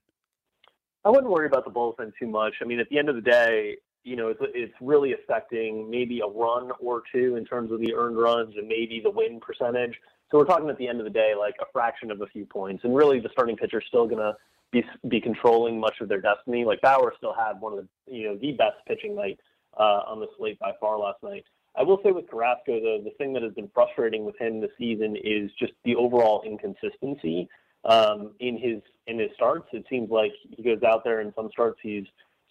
I 1.05 1.09
wouldn't 1.09 1.29
worry 1.29 1.45
about 1.45 1.65
the 1.65 1.71
bullpen 1.71 2.13
too 2.19 2.27
much. 2.27 2.55
I 2.61 2.65
mean, 2.65 2.79
at 2.79 2.89
the 2.89 2.97
end 2.97 3.09
of 3.09 3.15
the 3.15 3.21
day, 3.21 3.77
you 4.03 4.15
know, 4.15 4.29
it's, 4.29 4.39
it's 4.53 4.73
really 4.81 5.13
affecting 5.13 5.89
maybe 5.89 6.19
a 6.19 6.27
run 6.27 6.71
or 6.79 7.03
two 7.13 7.35
in 7.35 7.45
terms 7.45 7.71
of 7.71 7.79
the 7.79 7.93
earned 7.93 8.17
runs 8.17 8.55
and 8.57 8.67
maybe 8.67 9.01
the 9.03 9.11
win 9.11 9.39
percentage. 9.39 9.93
So 10.31 10.37
we're 10.37 10.45
talking 10.45 10.69
at 10.69 10.77
the 10.77 10.87
end 10.87 10.99
of 10.99 11.05
the 11.05 11.11
day, 11.11 11.33
like 11.37 11.55
a 11.61 11.65
fraction 11.71 12.11
of 12.11 12.21
a 12.21 12.27
few 12.27 12.45
points, 12.45 12.83
and 12.83 12.95
really 12.95 13.19
the 13.19 13.29
starting 13.31 13.55
pitcher 13.55 13.79
is 13.79 13.85
still 13.87 14.07
going 14.07 14.21
to 14.21 14.35
be 14.71 14.83
be 15.07 15.21
controlling 15.21 15.79
much 15.79 15.95
of 16.01 16.09
their 16.09 16.21
destiny. 16.21 16.65
Like 16.65 16.81
Bauer 16.81 17.13
still 17.17 17.33
had 17.33 17.59
one 17.61 17.73
of 17.73 17.79
the 17.79 18.13
you 18.13 18.27
know 18.27 18.37
the 18.37 18.53
best 18.53 18.77
pitching 18.87 19.15
night 19.15 19.39
uh, 19.77 20.01
on 20.07 20.19
the 20.19 20.27
slate 20.37 20.59
by 20.59 20.71
far 20.79 20.97
last 20.97 21.21
night. 21.23 21.45
I 21.77 21.83
will 21.83 21.99
say 22.03 22.11
with 22.11 22.29
Carrasco, 22.29 22.79
the 22.79 23.01
the 23.03 23.11
thing 23.17 23.33
that 23.33 23.43
has 23.43 23.53
been 23.53 23.69
frustrating 23.73 24.25
with 24.25 24.37
him 24.37 24.61
this 24.61 24.71
season 24.77 25.15
is 25.23 25.51
just 25.59 25.73
the 25.83 25.95
overall 25.95 26.41
inconsistency 26.45 27.47
um, 27.83 28.33
in 28.39 28.57
his 28.57 28.81
in 29.07 29.19
his 29.19 29.29
starts. 29.35 29.67
It 29.73 29.85
seems 29.89 30.09
like 30.09 30.31
he 30.49 30.63
goes 30.63 30.83
out 30.83 31.03
there 31.03 31.19
and 31.19 31.33
some 31.35 31.49
starts 31.51 31.79
he's 31.81 32.05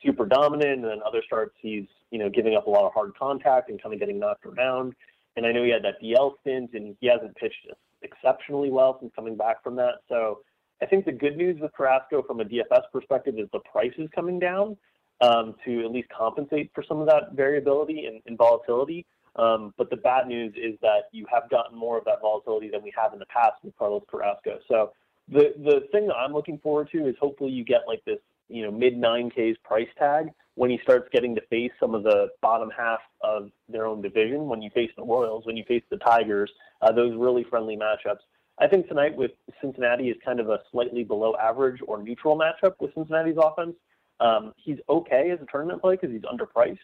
super 0.04 0.26
dominant, 0.26 0.82
and 0.82 0.84
then 0.84 1.00
other 1.06 1.22
starts 1.26 1.54
he's 1.60 1.86
you 2.10 2.18
know 2.18 2.30
giving 2.30 2.54
up 2.54 2.66
a 2.66 2.70
lot 2.70 2.84
of 2.84 2.92
hard 2.92 3.16
contact 3.18 3.70
and 3.70 3.82
kind 3.82 3.92
of 3.92 4.00
getting 4.00 4.18
knocked 4.18 4.46
around. 4.46 4.94
And 5.36 5.46
I 5.46 5.52
know 5.52 5.64
he 5.64 5.70
had 5.70 5.82
that 5.84 6.00
DL 6.02 6.32
stint, 6.40 6.70
and 6.74 6.96
he 7.00 7.06
hasn't 7.06 7.34
pitched 7.36 7.66
exceptionally 8.02 8.70
well 8.70 8.98
since 9.00 9.12
coming 9.16 9.36
back 9.36 9.62
from 9.62 9.76
that. 9.76 9.94
So 10.08 10.40
I 10.82 10.86
think 10.86 11.04
the 11.04 11.12
good 11.12 11.36
news 11.36 11.60
with 11.60 11.72
Carrasco 11.72 12.22
from 12.22 12.40
a 12.40 12.44
DFS 12.44 12.82
perspective 12.92 13.34
is 13.38 13.48
the 13.52 13.60
price 13.60 13.92
is 13.98 14.08
coming 14.14 14.38
down 14.38 14.76
um, 15.20 15.54
to 15.64 15.84
at 15.84 15.90
least 15.90 16.08
compensate 16.16 16.70
for 16.74 16.84
some 16.86 17.00
of 17.00 17.06
that 17.06 17.32
variability 17.32 18.06
and, 18.06 18.20
and 18.26 18.36
volatility. 18.36 19.06
Um, 19.36 19.74
but 19.76 19.90
the 19.90 19.96
bad 19.96 20.28
news 20.28 20.54
is 20.56 20.78
that 20.82 21.04
you 21.10 21.26
have 21.32 21.50
gotten 21.50 21.76
more 21.76 21.98
of 21.98 22.04
that 22.04 22.20
volatility 22.20 22.68
than 22.70 22.82
we 22.82 22.92
have 22.96 23.12
in 23.12 23.18
the 23.18 23.26
past 23.26 23.54
with 23.64 23.76
Carlos 23.76 24.02
Carrasco. 24.08 24.58
So 24.68 24.92
the 25.28 25.54
the 25.58 25.88
thing 25.90 26.06
that 26.08 26.14
I'm 26.14 26.32
looking 26.32 26.58
forward 26.58 26.88
to 26.92 27.08
is 27.08 27.16
hopefully 27.20 27.50
you 27.50 27.64
get 27.64 27.82
like 27.88 28.04
this 28.04 28.18
you 28.48 28.62
know 28.62 28.70
mid 28.70 28.94
9Ks 28.94 29.56
price 29.62 29.88
tag 29.98 30.28
when 30.56 30.70
he 30.70 30.78
starts 30.82 31.08
getting 31.12 31.34
to 31.34 31.40
face 31.42 31.72
some 31.80 31.94
of 31.94 32.04
the 32.04 32.28
bottom 32.40 32.70
half 32.76 33.00
of 33.22 33.50
their 33.68 33.86
own 33.86 34.00
division, 34.00 34.46
when 34.46 34.62
you 34.62 34.70
face 34.70 34.90
the 34.96 35.02
Royals, 35.02 35.44
when 35.46 35.56
you 35.56 35.64
face 35.64 35.82
the 35.90 35.96
Tigers, 35.96 36.50
uh, 36.80 36.92
those 36.92 37.16
really 37.16 37.44
friendly 37.44 37.76
matchups. 37.76 38.20
I 38.58 38.68
think 38.68 38.86
tonight 38.86 39.16
with 39.16 39.32
Cincinnati 39.60 40.10
is 40.10 40.16
kind 40.24 40.38
of 40.38 40.48
a 40.48 40.60
slightly 40.70 41.02
below 41.02 41.34
average 41.36 41.80
or 41.86 42.00
neutral 42.00 42.38
matchup 42.38 42.74
with 42.78 42.94
Cincinnati's 42.94 43.36
offense. 43.36 43.74
Um, 44.20 44.52
he's 44.56 44.78
okay 44.88 45.30
as 45.32 45.40
a 45.42 45.46
tournament 45.50 45.82
play 45.82 45.96
because 45.96 46.10
he's 46.10 46.22
underpriced. 46.22 46.78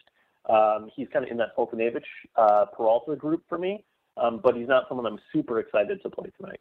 Um, 0.49 0.89
he's 0.93 1.07
kind 1.13 1.23
of 1.23 1.31
in 1.31 1.37
that 1.37 1.55
Foltynewicz 1.55 2.01
uh, 2.35 2.65
Peralta 2.75 3.15
group 3.15 3.43
for 3.47 3.57
me, 3.57 3.85
um, 4.17 4.41
but 4.43 4.57
he's 4.57 4.67
not 4.67 4.85
someone 4.89 5.05
I'm 5.05 5.19
super 5.31 5.59
excited 5.59 6.01
to 6.03 6.09
play 6.09 6.29
tonight. 6.37 6.59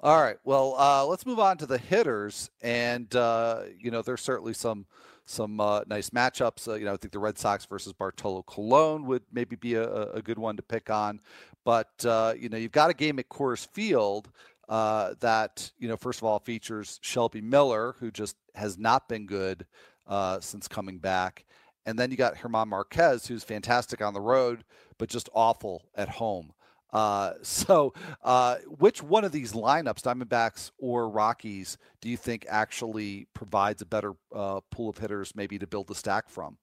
All 0.00 0.20
right. 0.20 0.36
Well, 0.44 0.74
uh, 0.78 1.06
let's 1.06 1.24
move 1.24 1.38
on 1.38 1.56
to 1.58 1.66
the 1.66 1.78
hitters, 1.78 2.50
and 2.60 3.14
uh, 3.16 3.62
you 3.78 3.90
know, 3.90 4.02
there's 4.02 4.20
certainly 4.20 4.52
some 4.52 4.86
some 5.24 5.58
uh, 5.58 5.82
nice 5.86 6.10
matchups. 6.10 6.68
Uh, 6.68 6.74
you 6.74 6.84
know, 6.84 6.92
I 6.92 6.96
think 6.98 7.12
the 7.12 7.18
Red 7.18 7.38
Sox 7.38 7.64
versus 7.64 7.94
Bartolo 7.94 8.42
Colon 8.42 9.06
would 9.06 9.22
maybe 9.32 9.56
be 9.56 9.74
a, 9.74 10.10
a 10.12 10.22
good 10.22 10.38
one 10.38 10.56
to 10.56 10.62
pick 10.62 10.90
on. 10.90 11.20
But 11.64 12.04
uh, 12.04 12.34
you 12.38 12.50
know, 12.50 12.58
you've 12.58 12.72
got 12.72 12.90
a 12.90 12.94
game 12.94 13.18
at 13.18 13.30
Coors 13.30 13.66
Field 13.72 14.30
uh, 14.68 15.14
that 15.20 15.70
you 15.78 15.88
know, 15.88 15.96
first 15.96 16.20
of 16.20 16.24
all, 16.24 16.40
features 16.40 16.98
Shelby 17.02 17.40
Miller, 17.40 17.94
who 17.98 18.10
just 18.10 18.36
has 18.54 18.76
not 18.76 19.08
been 19.08 19.26
good 19.26 19.64
since 20.40 20.68
coming 20.68 20.98
back, 20.98 21.46
and 21.86 21.98
then 21.98 22.10
you 22.10 22.18
got 22.18 22.40
German 22.40 22.68
Marquez, 22.68 23.26
who's 23.26 23.44
fantastic 23.44 24.02
on 24.02 24.12
the 24.12 24.20
road, 24.20 24.62
but 24.98 25.08
just 25.08 25.30
awful 25.34 25.84
at 25.94 26.10
home. 26.10 26.52
Uh, 26.96 27.34
so, 27.42 27.92
uh, 28.22 28.56
which 28.78 29.02
one 29.02 29.24
of 29.24 29.32
these 29.32 29.52
lineups, 29.52 30.00
Diamondbacks 30.00 30.70
or 30.78 31.08
Rockies, 31.08 31.76
do 32.00 32.08
you 32.08 32.16
think 32.16 32.46
actually 32.48 33.28
provides 33.34 33.82
a 33.82 33.86
better 33.86 34.14
uh, 34.34 34.60
pool 34.70 34.88
of 34.88 34.98
hitters, 34.98 35.32
maybe 35.36 35.58
to 35.58 35.66
build 35.66 35.86
the 35.88 35.94
stack 35.94 36.28
from? 36.28 36.56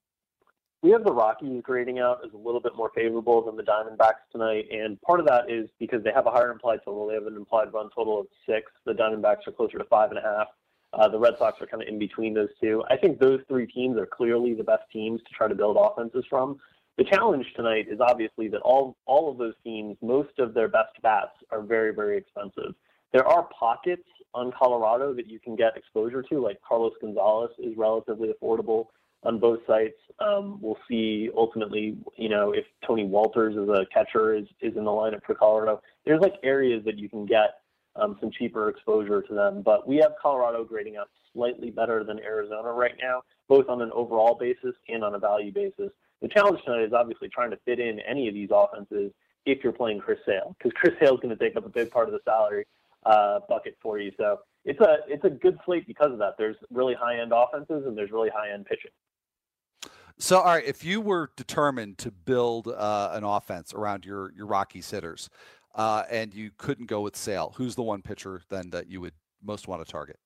We 0.82 0.90
have 0.90 1.04
the 1.04 1.12
Rockies 1.12 1.62
grading 1.62 1.98
out 1.98 2.18
as 2.26 2.34
a 2.34 2.36
little 2.36 2.60
bit 2.60 2.76
more 2.76 2.90
favorable 2.94 3.42
than 3.42 3.56
the 3.56 3.62
Diamondbacks 3.62 4.28
tonight, 4.30 4.66
and 4.70 5.00
part 5.00 5.18
of 5.18 5.26
that 5.26 5.50
is 5.50 5.70
because 5.78 6.04
they 6.04 6.12
have 6.12 6.26
a 6.26 6.30
higher 6.30 6.50
implied 6.50 6.80
total. 6.84 7.06
They 7.06 7.14
have 7.14 7.26
an 7.26 7.36
implied 7.36 7.72
run 7.72 7.88
total 7.94 8.20
of 8.20 8.26
six. 8.44 8.70
The 8.84 8.92
Diamondbacks 8.92 9.46
are 9.46 9.52
closer 9.52 9.78
to 9.78 9.84
five 9.84 10.10
and 10.10 10.18
a 10.18 10.22
half. 10.22 10.48
Uh, 10.92 11.08
the 11.08 11.18
Red 11.18 11.34
Sox 11.38 11.60
are 11.60 11.66
kind 11.66 11.82
of 11.82 11.88
in 11.88 11.98
between 11.98 12.34
those 12.34 12.50
two. 12.60 12.84
I 12.90 12.96
think 12.98 13.18
those 13.18 13.40
three 13.48 13.66
teams 13.66 13.96
are 13.96 14.06
clearly 14.06 14.52
the 14.52 14.62
best 14.62 14.82
teams 14.92 15.22
to 15.22 15.34
try 15.34 15.48
to 15.48 15.54
build 15.54 15.78
offenses 15.80 16.24
from. 16.28 16.58
The 16.96 17.04
challenge 17.04 17.46
tonight 17.56 17.86
is 17.90 17.98
obviously 18.00 18.48
that 18.48 18.60
all 18.60 18.96
all 19.06 19.30
of 19.30 19.38
those 19.38 19.54
teams, 19.64 19.96
most 20.00 20.38
of 20.38 20.54
their 20.54 20.68
best 20.68 21.00
bats 21.02 21.32
are 21.50 21.62
very 21.62 21.92
very 21.92 22.16
expensive. 22.16 22.74
There 23.12 23.26
are 23.26 23.48
pockets 23.58 24.06
on 24.34 24.52
Colorado 24.56 25.14
that 25.14 25.28
you 25.28 25.38
can 25.38 25.56
get 25.56 25.76
exposure 25.76 26.22
to, 26.22 26.40
like 26.40 26.60
Carlos 26.66 26.92
Gonzalez 27.00 27.50
is 27.58 27.76
relatively 27.76 28.30
affordable 28.32 28.86
on 29.22 29.38
both 29.38 29.60
sites. 29.66 29.98
Um, 30.18 30.58
we'll 30.60 30.78
see 30.88 31.30
ultimately, 31.36 31.96
you 32.16 32.28
know, 32.28 32.52
if 32.52 32.64
Tony 32.86 33.04
Wolters 33.04 33.56
as 33.56 33.68
a 33.68 33.86
catcher 33.92 34.34
is, 34.34 34.46
is 34.60 34.76
in 34.76 34.84
the 34.84 34.90
lineup 34.90 35.24
for 35.24 35.34
Colorado. 35.34 35.80
There's 36.04 36.20
like 36.20 36.34
areas 36.42 36.84
that 36.84 36.98
you 36.98 37.08
can 37.08 37.24
get 37.24 37.60
um, 37.96 38.16
some 38.20 38.30
cheaper 38.30 38.68
exposure 38.68 39.22
to 39.22 39.34
them. 39.34 39.62
But 39.62 39.86
we 39.86 39.96
have 39.98 40.12
Colorado 40.20 40.64
grading 40.64 40.96
out 40.96 41.08
slightly 41.32 41.70
better 41.70 42.04
than 42.04 42.18
Arizona 42.20 42.72
right 42.72 42.94
now, 43.00 43.22
both 43.48 43.68
on 43.68 43.80
an 43.80 43.90
overall 43.92 44.36
basis 44.38 44.74
and 44.88 45.02
on 45.04 45.14
a 45.14 45.18
value 45.18 45.52
basis. 45.52 45.90
The 46.24 46.30
challenge 46.30 46.60
tonight 46.64 46.84
is 46.84 46.94
obviously 46.94 47.28
trying 47.28 47.50
to 47.50 47.58
fit 47.66 47.78
in 47.78 48.00
any 48.00 48.28
of 48.28 48.32
these 48.32 48.48
offenses 48.50 49.12
if 49.44 49.62
you're 49.62 49.74
playing 49.74 50.00
Chris 50.00 50.18
Sale, 50.24 50.56
because 50.56 50.72
Chris 50.74 50.94
Sale 50.98 51.16
is 51.16 51.20
going 51.20 51.36
to 51.36 51.44
take 51.44 51.54
up 51.54 51.66
a 51.66 51.68
big 51.68 51.90
part 51.90 52.08
of 52.08 52.14
the 52.14 52.20
salary 52.24 52.64
uh, 53.04 53.40
bucket 53.46 53.76
for 53.82 53.98
you. 53.98 54.10
So 54.16 54.38
it's 54.64 54.80
a 54.80 55.00
it's 55.06 55.24
a 55.24 55.28
good 55.28 55.58
slate 55.66 55.86
because 55.86 56.12
of 56.12 56.18
that. 56.20 56.36
There's 56.38 56.56
really 56.70 56.94
high 56.94 57.20
end 57.20 57.32
offenses 57.34 57.84
and 57.86 57.94
there's 57.94 58.10
really 58.10 58.30
high 58.34 58.54
end 58.54 58.64
pitching. 58.64 58.90
So, 60.18 60.38
all 60.38 60.46
right, 60.46 60.64
if 60.64 60.82
you 60.82 61.02
were 61.02 61.28
determined 61.36 61.98
to 61.98 62.10
build 62.10 62.68
uh, 62.68 63.10
an 63.12 63.24
offense 63.24 63.74
around 63.74 64.06
your 64.06 64.32
your 64.32 64.46
Rockies 64.46 64.90
hitters, 64.90 65.28
uh, 65.74 66.04
and 66.10 66.32
you 66.32 66.52
couldn't 66.56 66.86
go 66.86 67.02
with 67.02 67.16
Sale, 67.16 67.52
who's 67.58 67.74
the 67.74 67.82
one 67.82 68.00
pitcher 68.00 68.40
then 68.48 68.70
that 68.70 68.88
you 68.88 69.02
would 69.02 69.12
most 69.42 69.68
want 69.68 69.84
to 69.84 69.92
target? 69.92 70.18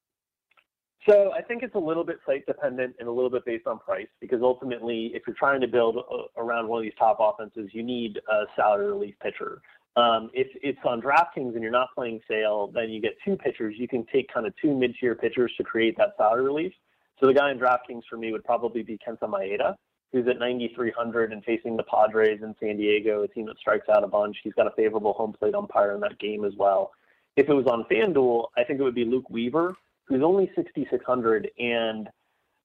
So 1.08 1.32
I 1.32 1.40
think 1.40 1.62
it's 1.62 1.74
a 1.74 1.78
little 1.78 2.04
bit 2.04 2.18
site 2.26 2.44
dependent 2.44 2.96
and 2.98 3.08
a 3.08 3.10
little 3.10 3.30
bit 3.30 3.44
based 3.46 3.66
on 3.66 3.78
price 3.78 4.08
because 4.20 4.40
ultimately, 4.42 5.12
if 5.14 5.22
you're 5.26 5.36
trying 5.36 5.60
to 5.62 5.68
build 5.68 5.96
a, 5.96 6.40
around 6.40 6.68
one 6.68 6.80
of 6.80 6.82
these 6.82 6.98
top 6.98 7.16
offenses, 7.18 7.70
you 7.72 7.82
need 7.82 8.18
a 8.30 8.44
salary 8.56 8.88
relief 8.88 9.14
pitcher. 9.22 9.62
Um, 9.96 10.30
if 10.34 10.48
it's 10.62 10.78
on 10.84 11.00
DraftKings 11.00 11.54
and 11.54 11.62
you're 11.62 11.72
not 11.72 11.88
playing 11.94 12.20
Sale, 12.28 12.72
then 12.74 12.90
you 12.90 13.00
get 13.00 13.16
two 13.24 13.36
pitchers. 13.36 13.74
You 13.78 13.88
can 13.88 14.04
take 14.12 14.32
kind 14.32 14.46
of 14.46 14.52
two 14.60 14.76
mid-tier 14.76 15.14
pitchers 15.14 15.52
to 15.56 15.64
create 15.64 15.96
that 15.96 16.10
salary 16.18 16.44
relief. 16.44 16.72
So 17.18 17.26
the 17.26 17.34
guy 17.34 17.50
in 17.50 17.58
DraftKings 17.58 18.02
for 18.08 18.18
me 18.18 18.30
would 18.30 18.44
probably 18.44 18.82
be 18.82 18.98
Kenta 18.98 19.22
Maeda, 19.22 19.74
who's 20.12 20.28
at 20.28 20.38
9,300 20.38 21.32
and 21.32 21.42
facing 21.42 21.76
the 21.76 21.84
Padres 21.84 22.40
in 22.42 22.54
San 22.60 22.76
Diego, 22.76 23.22
a 23.22 23.28
team 23.28 23.46
that 23.46 23.58
strikes 23.58 23.88
out 23.88 24.04
a 24.04 24.08
bunch. 24.08 24.36
He's 24.44 24.52
got 24.52 24.66
a 24.66 24.72
favorable 24.76 25.14
home 25.14 25.32
plate 25.32 25.54
umpire 25.54 25.94
in 25.94 26.00
that 26.00 26.18
game 26.18 26.44
as 26.44 26.52
well. 26.56 26.92
If 27.36 27.48
it 27.48 27.54
was 27.54 27.66
on 27.66 27.86
FanDuel, 27.90 28.48
I 28.56 28.64
think 28.64 28.78
it 28.78 28.82
would 28.82 28.94
be 28.94 29.04
Luke 29.04 29.30
Weaver, 29.30 29.74
who's 30.08 30.22
only 30.22 30.50
6,600. 30.56 31.50
And 31.58 32.08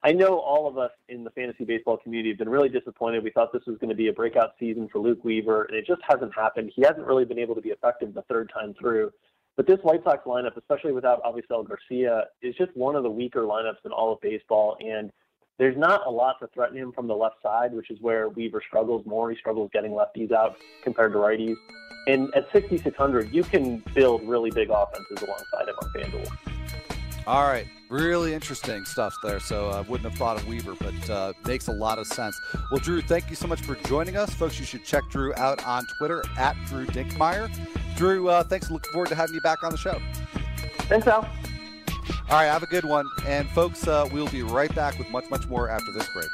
I 0.03 0.11
know 0.11 0.39
all 0.39 0.67
of 0.67 0.77
us 0.77 0.91
in 1.07 1.23
the 1.23 1.29
fantasy 1.31 1.63
baseball 1.63 1.97
community 1.97 2.29
have 2.29 2.37
been 2.37 2.49
really 2.49 2.69
disappointed. 2.69 3.23
We 3.23 3.31
thought 3.31 3.53
this 3.53 3.65
was 3.65 3.77
going 3.77 3.89
to 3.89 3.95
be 3.95 4.07
a 4.07 4.13
breakout 4.13 4.51
season 4.59 4.89
for 4.91 4.99
Luke 4.99 5.23
Weaver, 5.23 5.63
and 5.63 5.77
it 5.77 5.85
just 5.85 6.01
hasn't 6.07 6.33
happened. 6.33 6.71
He 6.75 6.81
hasn't 6.81 7.05
really 7.05 7.25
been 7.25 7.39
able 7.39 7.55
to 7.55 7.61
be 7.61 7.69
effective 7.69 8.13
the 8.13 8.23
third 8.23 8.51
time 8.53 8.73
through. 8.79 9.11
But 9.55 9.67
this 9.67 9.79
White 9.83 10.03
Sox 10.03 10.25
lineup, 10.25 10.57
especially 10.57 10.93
without 10.93 11.23
Avisail 11.23 11.67
Garcia, 11.67 12.25
is 12.41 12.55
just 12.55 12.75
one 12.75 12.95
of 12.95 13.03
the 13.03 13.09
weaker 13.09 13.41
lineups 13.41 13.85
in 13.85 13.91
all 13.91 14.11
of 14.11 14.19
baseball. 14.19 14.77
And 14.81 15.11
there's 15.59 15.77
not 15.77 16.07
a 16.07 16.09
lot 16.09 16.39
to 16.39 16.47
threaten 16.47 16.77
him 16.77 16.91
from 16.91 17.07
the 17.07 17.15
left 17.15 17.35
side, 17.43 17.71
which 17.71 17.91
is 17.91 17.99
where 18.01 18.29
Weaver 18.29 18.61
struggles 18.67 19.05
more. 19.05 19.29
He 19.29 19.37
struggles 19.37 19.69
getting 19.71 19.91
lefties 19.91 20.31
out 20.31 20.57
compared 20.81 21.13
to 21.13 21.19
righties. 21.19 21.55
And 22.07 22.33
at 22.35 22.51
6,600, 22.51 23.31
you 23.31 23.43
can 23.43 23.77
build 23.93 24.27
really 24.27 24.49
big 24.49 24.69
offenses 24.69 25.21
alongside 25.21 25.69
him 25.69 25.75
on 25.81 25.89
FanDuel. 25.93 26.52
All 27.25 27.43
right, 27.43 27.67
really 27.89 28.33
interesting 28.33 28.83
stuff 28.83 29.15
there. 29.23 29.39
So 29.39 29.69
I 29.69 29.79
uh, 29.79 29.83
wouldn't 29.83 30.09
have 30.09 30.19
thought 30.19 30.35
of 30.35 30.45
Weaver, 30.45 30.75
but 30.75 31.09
uh, 31.09 31.33
makes 31.45 31.67
a 31.67 31.71
lot 31.71 31.97
of 31.97 32.05
sense. 32.05 32.39
Well, 32.69 32.81
Drew, 32.81 33.01
thank 33.01 33.29
you 33.29 33.35
so 33.37 33.47
much 33.47 33.61
for 33.61 33.75
joining 33.87 34.17
us, 34.17 34.33
folks. 34.33 34.59
You 34.59 34.65
should 34.65 34.83
check 34.83 35.03
Drew 35.09 35.33
out 35.35 35.65
on 35.65 35.85
Twitter 35.97 36.23
at 36.37 36.57
Drew 36.65 36.85
Dinkmeyer. 36.85 37.49
Drew, 37.95 38.27
uh, 38.27 38.43
thanks. 38.43 38.69
Looking 38.69 38.91
forward 38.91 39.07
to 39.09 39.15
having 39.15 39.35
you 39.35 39.41
back 39.41 39.63
on 39.63 39.71
the 39.71 39.77
show. 39.77 40.01
Thanks, 40.79 41.07
Al. 41.07 41.21
All 42.29 42.39
right, 42.39 42.45
have 42.47 42.63
a 42.63 42.67
good 42.67 42.83
one. 42.83 43.07
And 43.25 43.49
folks, 43.51 43.87
uh, 43.87 44.09
we'll 44.11 44.27
be 44.27 44.43
right 44.43 44.73
back 44.75 44.97
with 44.99 45.09
much, 45.09 45.29
much 45.29 45.47
more 45.47 45.69
after 45.69 45.93
this 45.93 46.07
break. 46.13 46.27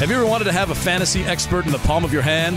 Have 0.00 0.08
you 0.08 0.16
ever 0.16 0.26
wanted 0.26 0.44
to 0.44 0.52
have 0.52 0.70
a 0.70 0.74
fantasy 0.74 1.22
expert 1.22 1.66
in 1.66 1.72
the 1.72 1.78
palm 1.78 2.04
of 2.04 2.12
your 2.12 2.22
hand? 2.22 2.56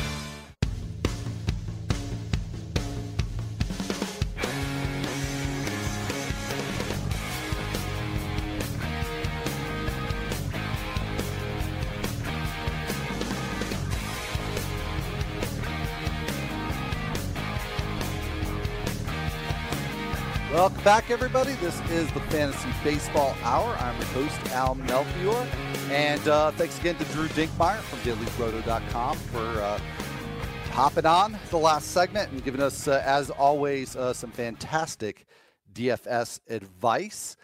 Back, 20.83 21.11
everybody. 21.11 21.53
This 21.55 21.79
is 21.91 22.11
the 22.11 22.19
Fantasy 22.21 22.69
Baseball 22.83 23.35
Hour. 23.43 23.75
I'm 23.79 23.95
your 23.97 24.05
host, 24.07 24.51
Al 24.51 24.73
Melchior. 24.73 25.47
And 25.91 26.27
uh, 26.27 26.51
thanks 26.51 26.79
again 26.79 26.95
to 26.95 27.05
Drew 27.05 27.27
Dinkmeyer 27.29 27.77
from 27.81 27.99
DailyRoto.com 27.99 29.17
for 29.17 29.45
uh, 29.61 29.79
hopping 30.71 31.05
on 31.05 31.37
the 31.51 31.57
last 31.57 31.91
segment 31.91 32.31
and 32.31 32.43
giving 32.43 32.61
us, 32.61 32.87
uh, 32.87 33.03
as 33.05 33.29
always, 33.29 33.95
uh, 33.95 34.11
some 34.11 34.31
fantastic 34.31 35.25
DFS 35.71 36.39
advice. 36.49 37.35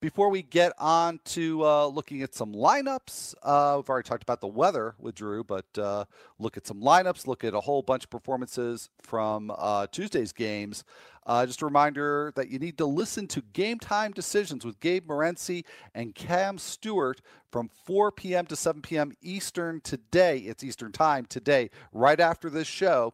Before 0.00 0.30
we 0.30 0.40
get 0.40 0.72
on 0.78 1.20
to 1.26 1.62
uh, 1.62 1.86
looking 1.86 2.22
at 2.22 2.34
some 2.34 2.54
lineups, 2.54 3.34
uh, 3.42 3.74
we've 3.76 3.90
already 3.90 4.08
talked 4.08 4.22
about 4.22 4.40
the 4.40 4.46
weather 4.46 4.94
with 4.98 5.14
Drew, 5.16 5.44
but 5.44 5.66
uh, 5.76 6.06
look 6.38 6.56
at 6.56 6.66
some 6.66 6.80
lineups, 6.80 7.26
look 7.26 7.44
at 7.44 7.52
a 7.52 7.60
whole 7.60 7.82
bunch 7.82 8.04
of 8.04 8.10
performances 8.10 8.88
from 9.02 9.52
uh, 9.54 9.88
Tuesday's 9.92 10.32
games. 10.32 10.84
Uh, 11.26 11.44
just 11.44 11.60
a 11.60 11.66
reminder 11.66 12.32
that 12.34 12.48
you 12.48 12.58
need 12.58 12.78
to 12.78 12.86
listen 12.86 13.26
to 13.26 13.42
Game 13.52 13.78
Time 13.78 14.12
Decisions 14.12 14.64
with 14.64 14.80
Gabe 14.80 15.06
Morency 15.06 15.66
and 15.94 16.14
Cam 16.14 16.56
Stewart 16.56 17.20
from 17.52 17.68
4 17.84 18.10
p.m. 18.10 18.46
to 18.46 18.56
7 18.56 18.80
p.m. 18.80 19.12
Eastern 19.20 19.82
today. 19.82 20.38
It's 20.38 20.64
Eastern 20.64 20.92
Time 20.92 21.26
today, 21.26 21.68
right 21.92 22.18
after 22.18 22.48
this 22.48 22.66
show 22.66 23.12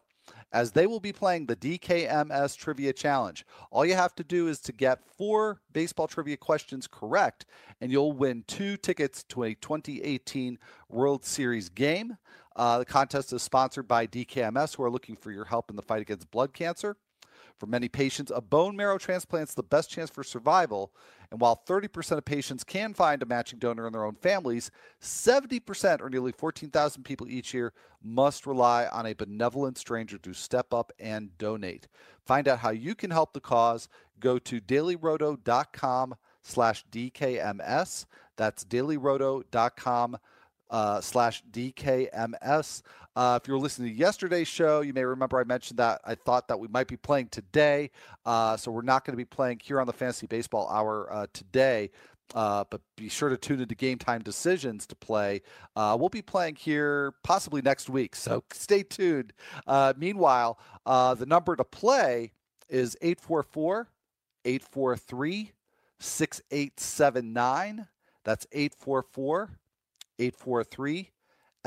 as 0.51 0.71
they 0.71 0.87
will 0.87 0.99
be 0.99 1.11
playing 1.11 1.45
the 1.45 1.55
DKMS 1.55 2.55
Trivia 2.55 2.93
Challenge. 2.93 3.45
All 3.71 3.85
you 3.85 3.95
have 3.95 4.15
to 4.15 4.23
do 4.23 4.47
is 4.47 4.59
to 4.61 4.71
get 4.71 5.03
four 5.17 5.61
baseball 5.73 6.07
trivia 6.07 6.37
questions 6.37 6.87
correct, 6.87 7.45
and 7.81 7.91
you'll 7.91 8.13
win 8.13 8.43
two 8.47 8.77
tickets 8.77 9.23
to 9.29 9.43
a 9.43 9.53
2018 9.55 10.57
World 10.89 11.25
Series 11.25 11.69
game. 11.69 12.17
Uh, 12.55 12.79
the 12.79 12.85
contest 12.85 13.31
is 13.33 13.43
sponsored 13.43 13.87
by 13.87 14.07
DKMS, 14.07 14.75
who 14.75 14.83
are 14.83 14.89
looking 14.89 15.15
for 15.15 15.31
your 15.31 15.45
help 15.45 15.69
in 15.69 15.75
the 15.75 15.81
fight 15.81 16.01
against 16.01 16.31
blood 16.31 16.53
cancer. 16.53 16.97
For 17.57 17.65
many 17.65 17.89
patients, 17.89 18.31
a 18.33 18.41
bone 18.41 18.75
marrow 18.75 18.97
transplant 18.97 19.49
is 19.49 19.55
the 19.55 19.63
best 19.63 19.89
chance 19.89 20.09
for 20.09 20.23
survival. 20.23 20.91
And 21.31 21.41
while 21.41 21.61
30% 21.67 22.17
of 22.17 22.25
patients 22.25 22.63
can 22.63 22.93
find 22.93 23.21
a 23.21 23.25
matching 23.25 23.59
donor 23.59 23.87
in 23.87 23.93
their 23.93 24.05
own 24.05 24.15
families, 24.15 24.69
70% 25.01 26.01
or 26.01 26.09
nearly 26.09 26.31
14,000 26.31 27.03
people 27.03 27.27
each 27.27 27.53
year 27.53 27.73
must 28.03 28.45
rely 28.45 28.85
on 28.87 29.05
a 29.05 29.13
benevolent 29.13 29.77
stranger 29.77 30.17
to 30.19 30.33
step 30.33 30.73
up 30.73 30.91
and 30.99 31.37
donate. 31.37 31.87
Find 32.25 32.47
out 32.47 32.59
how 32.59 32.69
you 32.69 32.93
can 32.93 33.11
help 33.11 33.33
the 33.33 33.41
cause. 33.41 33.89
Go 34.19 34.37
to 34.39 34.61
dailyroto.com 34.61 36.15
slash 36.43 36.85
DKMS. 36.91 38.05
That's 38.37 38.63
dailyroto.com 38.63 40.17
uh, 40.69 41.01
slash 41.01 41.43
DKMS. 41.51 42.81
Uh, 43.15 43.39
if 43.41 43.47
you 43.47 43.53
were 43.53 43.59
listening 43.59 43.91
to 43.91 43.97
yesterday's 43.97 44.47
show, 44.47 44.81
you 44.81 44.93
may 44.93 45.03
remember 45.03 45.39
I 45.39 45.43
mentioned 45.43 45.79
that 45.79 46.01
I 46.05 46.15
thought 46.15 46.47
that 46.49 46.59
we 46.59 46.67
might 46.67 46.87
be 46.87 46.97
playing 46.97 47.29
today. 47.29 47.89
Uh, 48.25 48.57
so 48.57 48.71
we're 48.71 48.81
not 48.83 49.05
going 49.05 49.13
to 49.13 49.17
be 49.17 49.25
playing 49.25 49.59
here 49.63 49.81
on 49.81 49.87
the 49.87 49.93
Fantasy 49.93 50.27
Baseball 50.27 50.69
Hour 50.69 51.11
uh, 51.11 51.27
today. 51.33 51.89
Uh, 52.35 52.65
but 52.69 52.81
be 52.97 53.07
sure 53.07 53.29
to 53.29 53.37
tune 53.37 53.61
into 53.61 53.73
Game 53.73 53.97
Time 53.97 54.21
Decisions 54.21 54.85
to 54.85 54.95
play. 54.95 55.41
Uh, 55.75 55.95
we'll 55.97 56.09
be 56.09 56.21
playing 56.21 56.55
here 56.55 57.13
possibly 57.23 57.61
next 57.61 57.89
week, 57.89 58.15
so 58.15 58.43
stay 58.53 58.83
tuned. 58.83 59.33
Meanwhile, 59.97 60.59
the 60.85 61.25
number 61.25 61.55
to 61.55 61.63
play 61.63 62.33
is 62.69 62.97
844 63.01 63.87
843 64.45 65.53
6879. 65.99 67.87
That's 68.23 68.45
844 68.51 69.57
843 70.19 71.11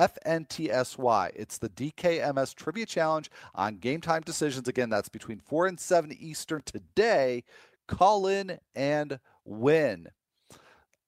FNTSY. 0.01 1.31
It's 1.35 1.59
the 1.59 1.69
DKMS 1.69 2.55
Trivia 2.55 2.87
Challenge 2.87 3.31
on 3.55 3.77
Game 3.77 4.01
Time 4.01 4.23
Decisions. 4.23 4.67
Again, 4.67 4.89
that's 4.89 5.11
between 5.11 5.41
4 5.41 5.67
and 5.67 5.79
7 5.79 6.17
Eastern 6.19 6.63
today. 6.65 7.45
Call 7.87 8.27
in 8.27 8.59
and 8.75 9.19
win. 9.45 10.09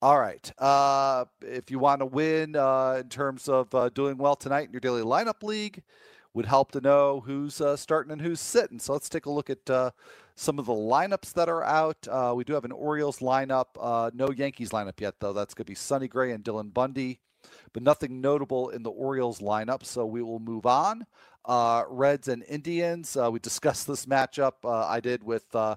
All 0.02 0.20
right. 0.20 0.52
Uh, 0.58 1.24
if 1.40 1.70
you 1.70 1.78
want 1.78 2.00
to 2.00 2.06
win 2.06 2.54
uh, 2.54 2.98
in 3.00 3.08
terms 3.08 3.48
of 3.48 3.74
uh, 3.74 3.88
doing 3.88 4.18
well 4.18 4.36
tonight 4.36 4.66
in 4.66 4.72
your 4.72 4.80
daily 4.80 5.02
lineup 5.02 5.42
league, 5.42 5.82
would 6.34 6.46
help 6.46 6.72
to 6.72 6.80
know 6.80 7.20
who's 7.20 7.60
uh, 7.60 7.76
starting 7.76 8.12
and 8.12 8.20
who's 8.20 8.40
sitting. 8.40 8.78
So 8.78 8.94
let's 8.94 9.08
take 9.08 9.26
a 9.26 9.30
look 9.30 9.48
at 9.48 9.68
uh, 9.70 9.90
some 10.34 10.58
of 10.58 10.66
the 10.66 10.72
lineups 10.72 11.34
that 11.34 11.48
are 11.48 11.62
out. 11.62 12.08
Uh, 12.10 12.32
we 12.34 12.42
do 12.42 12.54
have 12.54 12.64
an 12.64 12.72
Orioles 12.72 13.18
lineup, 13.18 14.12
no 14.14 14.30
Yankees 14.30 14.70
lineup 14.70 14.98
yet, 15.00 15.14
though. 15.20 15.32
That's 15.32 15.54
going 15.54 15.66
to 15.66 15.70
be 15.70 15.76
Sonny 15.76 16.08
Gray 16.08 16.32
and 16.32 16.42
Dylan 16.42 16.74
Bundy 16.74 17.20
but 17.72 17.82
nothing 17.82 18.20
notable 18.20 18.70
in 18.70 18.82
the 18.82 18.90
Orioles 18.90 19.40
lineup. 19.40 19.84
So 19.84 20.04
we 20.06 20.22
will 20.22 20.38
move 20.38 20.66
on. 20.66 21.06
Uh, 21.44 21.84
Reds 21.88 22.28
and 22.28 22.44
Indians. 22.48 23.16
Uh, 23.16 23.30
we 23.30 23.38
discussed 23.38 23.86
this 23.86 24.06
matchup. 24.06 24.52
Uh, 24.64 24.86
I 24.86 25.00
did 25.00 25.24
with 25.24 25.44
uh, 25.54 25.76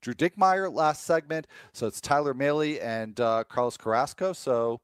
Drew 0.00 0.14
Dinkmeyer 0.14 0.72
last 0.72 1.04
segment. 1.04 1.46
So 1.72 1.86
it's 1.86 2.00
Tyler 2.00 2.34
Mahle 2.34 2.78
and 2.82 3.18
uh, 3.20 3.44
Carlos 3.48 3.76
Carrasco. 3.76 4.32
So 4.32 4.80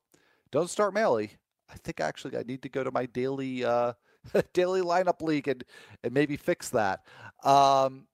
don't 0.50 0.70
start 0.70 0.94
Mahle. 0.94 1.28
I 1.70 1.76
think 1.82 2.00
actually 2.00 2.36
I 2.38 2.42
need 2.42 2.62
to 2.62 2.68
go 2.68 2.84
to 2.84 2.90
my 2.90 3.06
daily 3.06 3.64
uh, 3.64 3.94
daily 4.52 4.80
lineup 4.80 5.20
league 5.20 5.48
and 5.48 5.64
and 6.02 6.14
maybe 6.14 6.36
fix 6.36 6.70
that. 6.70 7.00
Um, 7.42 8.06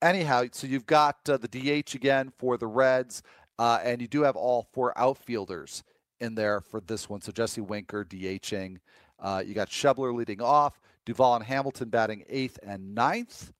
anyhow, 0.00 0.44
so 0.50 0.66
you've 0.66 0.86
got 0.86 1.24
the 1.24 1.38
DH 1.38 1.94
again 1.94 2.32
for 2.38 2.56
the 2.56 2.66
Reds, 2.66 3.22
and 3.58 4.00
you 4.00 4.08
do 4.08 4.22
have 4.22 4.34
all 4.34 4.66
four 4.72 4.96
outfielders 4.98 5.84
in 6.22 6.34
there 6.34 6.60
for 6.60 6.80
this 6.80 7.08
one. 7.08 7.20
So 7.20 7.32
Jesse 7.32 7.60
Winker 7.60 8.04
DHing. 8.04 8.78
Uh, 9.18 9.42
you 9.44 9.54
got 9.54 9.68
Schebler 9.68 10.14
leading 10.14 10.40
off, 10.40 10.80
Duvall 11.04 11.36
and 11.36 11.44
Hamilton 11.44 11.88
batting 11.90 12.24
eighth 12.28 12.58
and 12.62 12.94
ninth. 12.94 13.52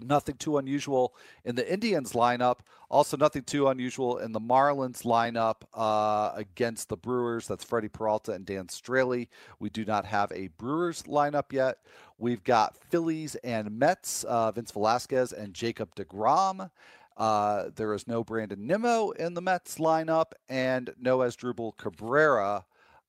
Nothing 0.00 0.36
too 0.36 0.58
unusual 0.58 1.14
in 1.44 1.54
the 1.54 1.70
Indians 1.70 2.12
lineup. 2.12 2.60
Also, 2.90 3.16
nothing 3.16 3.42
too 3.42 3.68
unusual 3.68 4.18
in 4.18 4.32
the 4.32 4.40
Marlins 4.40 5.02
lineup 5.04 5.62
uh, 5.74 6.32
against 6.34 6.88
the 6.88 6.96
Brewers. 6.96 7.46
That's 7.46 7.64
Freddy 7.64 7.88
Peralta 7.88 8.32
and 8.32 8.44
Dan 8.44 8.66
Straily. 8.66 9.28
We 9.60 9.70
do 9.70 9.84
not 9.84 10.04
have 10.06 10.32
a 10.32 10.48
Brewers 10.58 11.04
lineup 11.04 11.52
yet. 11.52 11.78
We've 12.18 12.42
got 12.42 12.76
Phillies 12.90 13.34
and 13.36 13.78
Mets, 13.78 14.24
uh, 14.24 14.50
Vince 14.52 14.72
Velasquez 14.72 15.32
and 15.32 15.54
Jacob 15.54 15.94
DeGrom. 15.94 16.70
Uh, 17.16 17.70
there 17.74 17.92
is 17.94 18.08
no 18.08 18.24
Brandon 18.24 18.66
Nimmo 18.66 19.10
in 19.10 19.34
the 19.34 19.42
Mets 19.42 19.76
lineup 19.78 20.32
and 20.48 20.90
no 20.98 21.18
Asdrubal 21.18 21.76
Cabrera. 21.76 22.64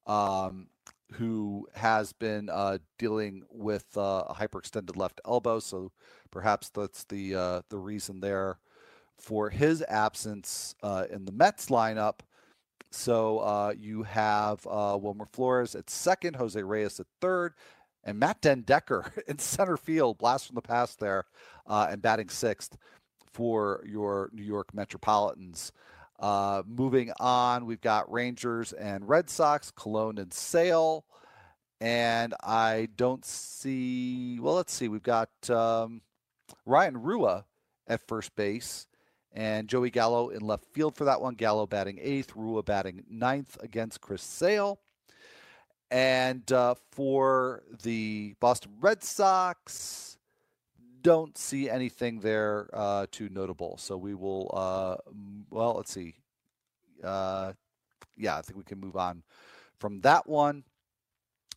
Um, 0.05 0.67
who 1.13 1.67
has 1.73 2.11
been 2.13 2.49
uh, 2.49 2.79
dealing 2.97 3.43
with 3.49 3.85
uh, 3.95 4.23
a 4.27 4.33
hyperextended 4.33 4.97
left 4.97 5.21
elbow. 5.25 5.59
So 5.59 5.91
perhaps 6.31 6.69
that's 6.69 7.03
the 7.05 7.35
uh, 7.35 7.61
the 7.69 7.77
reason 7.77 8.19
there 8.19 8.57
for 9.17 9.49
his 9.49 9.83
absence 9.87 10.75
uh, 10.83 11.05
in 11.11 11.25
the 11.25 11.31
Mets 11.31 11.67
lineup. 11.67 12.19
So 12.91 13.39
uh, 13.39 13.73
you 13.77 14.03
have 14.03 14.65
Wilmer 14.65 15.27
Flores 15.31 15.75
at 15.75 15.89
second, 15.89 16.35
Jose 16.35 16.61
Reyes 16.61 16.99
at 16.99 17.07
third, 17.21 17.53
and 18.03 18.19
Matt 18.19 18.41
den 18.41 18.63
Dekker 18.63 19.17
in 19.27 19.39
center 19.39 19.77
field, 19.77 20.17
blast 20.19 20.47
from 20.47 20.55
the 20.55 20.61
past 20.61 20.99
there, 20.99 21.25
and 21.67 22.01
batting 22.01 22.29
sixth 22.29 22.77
for 23.33 23.83
your 23.85 24.29
New 24.33 24.43
York 24.43 24.73
Metropolitans. 24.73 25.71
Uh, 26.19 26.63
moving 26.65 27.11
on, 27.19 27.65
we've 27.65 27.81
got 27.81 28.11
Rangers 28.11 28.71
and 28.73 29.07
Red 29.07 29.29
Sox, 29.29 29.71
Colon 29.71 30.17
and 30.17 30.33
Sale. 30.33 31.05
And 31.81 32.33
I 32.41 32.87
don't 32.95 33.25
see, 33.25 34.39
well, 34.39 34.55
let's 34.55 34.73
see, 34.73 34.87
we've 34.87 35.03
got 35.03 35.29
um, 35.49 36.01
Ryan 36.65 37.01
Rua 37.01 37.45
at 37.87 38.07
first 38.07 38.35
base 38.35 38.87
and 39.33 39.67
Joey 39.67 39.89
Gallo 39.89 40.29
in 40.29 40.41
left 40.41 40.65
field 40.71 40.95
for 40.95 41.05
that 41.05 41.19
one. 41.19 41.35
Gallo 41.35 41.67
batting 41.67 41.99
eighth, 42.01 42.35
Rua 42.35 42.63
batting 42.63 43.03
ninth 43.09 43.57
against 43.61 43.99
Chris 43.99 44.21
Sale. 44.21 44.79
And 45.91 46.49
uh, 46.51 46.75
for 46.91 47.63
the 47.83 48.35
Boston 48.39 48.71
Red 48.79 49.03
Sox, 49.03 50.12
don't 51.03 51.37
see 51.37 51.69
anything 51.69 52.19
there 52.19 52.69
uh, 52.73 53.05
too 53.11 53.29
notable. 53.29 53.77
So 53.77 53.97
we 53.97 54.15
will, 54.15 54.49
uh, 54.53 54.95
well, 55.49 55.75
let's 55.75 55.91
see. 55.91 56.15
Uh, 57.03 57.53
yeah, 58.17 58.37
I 58.37 58.41
think 58.41 58.57
we 58.57 58.63
can 58.63 58.79
move 58.79 58.95
on 58.95 59.23
from 59.79 60.01
that 60.01 60.27
one. 60.27 60.63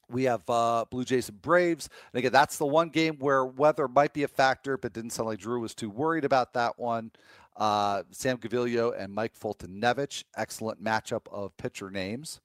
We 0.09 0.25
have 0.25 0.43
uh, 0.49 0.85
Blue 0.91 1.05
Jays 1.05 1.29
and 1.29 1.41
Braves. 1.41 1.89
And 2.13 2.19
again, 2.19 2.33
that's 2.33 2.59
the 2.59 2.67
one 2.67 2.91
game 2.91 3.17
where 3.19 3.45
weather 3.45 3.89
might 3.89 4.13
be 4.13 4.23
a 4.23 4.29
factor, 4.29 4.77
but 4.77 4.93
didn't 4.93 5.11
sound 5.11 5.29
like 5.29 5.41
Drew 5.41 5.61
was 5.61 5.75
too 5.75 5.91
worried 5.91 6.25
about 6.25 6.53
that 6.55 6.79
one. 6.79 7.11
Uh, 7.57 8.03
Sam 8.11 8.37
Gaviglio 8.37 8.93
and 8.97 9.13
Mike 9.13 9.39
Foltynewicz, 9.39 10.25
excellent 10.37 10.83
matchup 10.83 11.23
of 11.33 11.57
pitcher 11.57 11.91
names. 11.91 12.41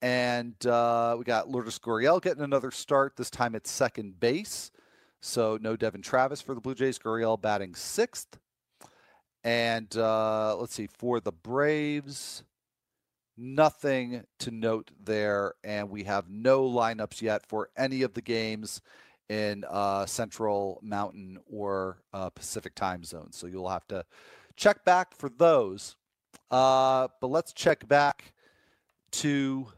And 0.00 0.54
uh, 0.66 1.16
we 1.18 1.24
got 1.24 1.50
Lourdes 1.50 1.78
Gurriel 1.78 2.20
getting 2.20 2.44
another 2.44 2.70
start, 2.70 3.16
this 3.16 3.30
time 3.30 3.54
at 3.54 3.66
second 3.66 4.20
base. 4.20 4.70
So 5.24 5.58
no 5.58 5.74
Devon 5.74 6.02
Travis 6.02 6.42
for 6.42 6.54
the 6.54 6.60
Blue 6.60 6.74
Jays. 6.74 6.98
Gurriel 6.98 7.40
batting 7.40 7.74
sixth. 7.74 8.38
And 9.42 9.94
uh, 9.96 10.54
let's 10.56 10.74
see, 10.74 10.86
for 10.86 11.18
the 11.18 11.32
Braves, 11.32 12.44
nothing 13.34 14.24
to 14.40 14.50
note 14.50 14.90
there. 15.02 15.54
And 15.64 15.88
we 15.88 16.04
have 16.04 16.28
no 16.28 16.68
lineups 16.68 17.22
yet 17.22 17.46
for 17.46 17.70
any 17.74 18.02
of 18.02 18.12
the 18.12 18.20
games 18.20 18.82
in 19.30 19.64
uh, 19.70 20.04
Central 20.04 20.78
Mountain 20.82 21.38
or 21.50 22.02
uh, 22.12 22.28
Pacific 22.28 22.74
time 22.74 23.02
zones. 23.02 23.34
So 23.38 23.46
you'll 23.46 23.70
have 23.70 23.88
to 23.88 24.04
check 24.56 24.84
back 24.84 25.16
for 25.16 25.30
those. 25.30 25.96
Uh, 26.50 27.08
but 27.22 27.28
let's 27.28 27.54
check 27.54 27.88
back 27.88 28.34
to 29.12 29.68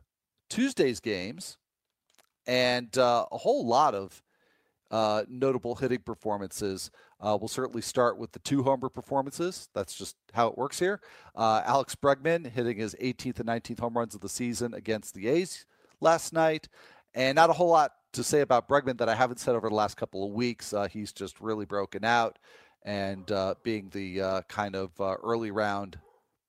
Tuesday's 0.51 0.99
games 0.99 1.57
and 2.49 2.99
uh, 2.99 3.27
a 3.31 3.39
whole 3.39 3.65
lot 3.65 3.95
of 3.95 4.23
uh, 4.91 5.24
notable 5.28 5.74
hitting 5.74 6.01
performances. 6.01 6.91
Uh, 7.20 7.37
we'll 7.41 7.49
certainly 7.49 7.82
start 7.82 8.18
with 8.18 8.32
the 8.32 8.39
two 8.41 8.62
homer 8.62 8.89
performances. 8.89 9.68
That's 9.74 9.95
just 9.95 10.16
how 10.34 10.49
it 10.49 10.59
works 10.59 10.78
here. 10.78 11.01
Uh, 11.34 11.62
Alex 11.64 11.95
Bregman 11.95 12.51
hitting 12.51 12.78
his 12.78 12.95
18th 13.01 13.41
and 13.41 13.49
19th 13.49 13.80
home 13.80 13.97
runs 13.97 14.14
of 14.14 14.20
the 14.20 14.28
season 14.28 14.74
against 14.74 15.14
the 15.14 15.28
A's 15.28 15.66
last 16.01 16.32
night. 16.32 16.68
And 17.14 17.37
not 17.37 17.51
a 17.51 17.55
whole 17.55 17.70
lot 17.70 17.93
to 18.12 18.22
say 18.22 18.41
about 18.41 18.68
Bregman 18.68 18.99
that 18.99 19.09
I 19.09 19.14
haven't 19.14 19.41
said 19.41 19.55
over 19.55 19.68
the 19.68 19.74
last 19.74 19.97
couple 19.97 20.24
of 20.26 20.32
weeks. 20.32 20.72
Uh, 20.72 20.87
he's 20.87 21.12
just 21.12 21.41
really 21.41 21.64
broken 21.64 22.05
out 22.05 22.39
and 22.84 23.30
uh, 23.32 23.55
being 23.62 23.89
the 23.93 24.20
uh, 24.20 24.43
kind 24.43 24.76
of 24.76 24.91
early 25.01 25.51
round 25.51 25.99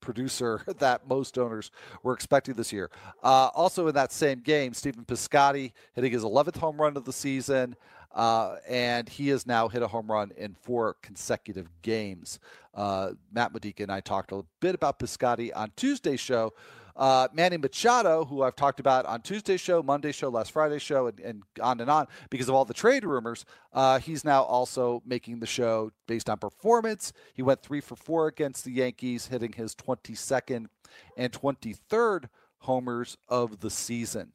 producer 0.08 0.62
that 0.80 1.06
most 1.06 1.38
owners 1.38 1.70
were 2.02 2.14
expecting 2.14 2.54
this 2.54 2.72
year. 2.72 2.90
Uh, 3.22 3.50
also 3.54 3.88
in 3.90 3.94
that 3.94 4.14
same 4.14 4.40
game, 4.40 4.74
Stephen 4.74 5.04
Piscotty 5.04 5.74
hitting 5.94 6.14
his 6.14 6.24
11th 6.24 6.56
home 6.56 6.80
run 6.80 6.96
of 6.96 7.04
the 7.04 7.12
season. 7.12 7.76
Uh, 8.16 8.56
and 8.68 9.10
he 9.10 9.28
has 9.28 9.46
now 9.46 9.68
hit 9.68 9.84
a 9.84 9.88
home 9.88 10.10
run 10.10 10.32
in 10.38 10.56
four 10.56 10.96
consecutive 11.02 11.68
games. 11.82 12.40
Uh, 12.74 13.12
Matt 13.34 13.52
Modica 13.52 13.84
and 13.84 13.92
I 13.92 14.00
talked 14.00 14.32
a 14.32 14.44
bit 14.62 14.74
about 14.74 14.98
Piscotty 14.98 15.52
on 15.54 15.72
Tuesday's 15.76 16.22
show. 16.22 16.54
Uh, 16.98 17.28
Manny 17.32 17.58
Machado, 17.58 18.26
who 18.26 18.42
I've 18.42 18.56
talked 18.56 18.80
about 18.80 19.06
on 19.06 19.22
Tuesday's 19.22 19.62
show, 19.62 19.84
Monday's 19.84 20.16
show, 20.16 20.30
last 20.30 20.52
Friday's 20.52 20.82
show, 20.82 21.06
and, 21.06 21.20
and 21.20 21.44
on 21.62 21.80
and 21.80 21.92
on 21.92 22.08
because 22.32 22.50
of 22.50 22.56
all 22.56 22.66
the 22.66 22.74
trade 22.74 23.06
rumors. 23.06 23.46
Uh, 23.72 24.00
he's 24.00 24.26
now 24.26 24.42
also 24.42 25.04
making 25.06 25.40
the 25.40 25.46
show 25.46 25.92
based 26.08 26.28
on 26.28 26.40
performance. 26.40 27.14
He 27.36 27.44
went 27.44 27.62
three 27.62 27.82
for 27.82 27.96
four 27.96 28.28
against 28.28 28.66
the 28.66 28.72
Yankees, 28.72 29.28
hitting 29.28 29.54
his 29.54 29.76
22nd 29.76 30.66
and 31.16 31.32
23rd 31.32 32.30
homers 32.62 33.18
of 33.30 33.60
the 33.60 33.70
season. 33.70 34.34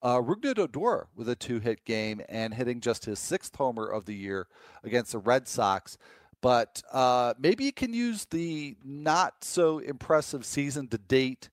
Uh, 0.00 0.22
Odor 0.22 1.08
with 1.14 1.28
a 1.28 1.34
two-hit 1.34 1.84
game 1.84 2.22
and 2.28 2.54
hitting 2.54 2.80
just 2.80 3.04
his 3.04 3.18
sixth 3.18 3.54
homer 3.56 3.86
of 3.86 4.06
the 4.06 4.14
year 4.14 4.46
against 4.82 5.12
the 5.12 5.18
Red 5.18 5.46
Sox. 5.46 5.98
But 6.40 6.82
uh, 6.92 7.34
maybe 7.38 7.64
you 7.64 7.72
can 7.72 7.92
use 7.92 8.24
the 8.26 8.76
not 8.82 9.42
so 9.44 9.80
impressive 9.80 10.46
season 10.46 10.86
to 10.88 10.98
date 10.98 11.50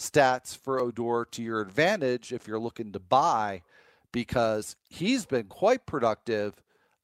stats 0.00 0.56
for 0.56 0.80
Odor 0.80 1.26
to 1.30 1.42
your 1.42 1.60
advantage 1.60 2.32
if 2.32 2.48
you're 2.48 2.58
looking 2.58 2.92
to 2.92 2.98
buy, 2.98 3.62
because 4.12 4.76
he's 4.88 5.26
been 5.26 5.46
quite 5.46 5.84
productive 5.86 6.54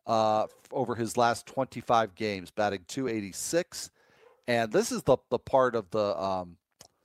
uh, 0.06 0.46
over 0.72 0.94
his 0.94 1.16
last 1.16 1.46
25 1.46 2.14
games, 2.14 2.50
batting 2.50 2.84
286. 2.88 3.90
And 4.48 4.72
this 4.72 4.90
is 4.90 5.02
the 5.02 5.18
the 5.28 5.38
part 5.38 5.74
of 5.74 5.90
the 5.90 6.20
um, 6.20 6.56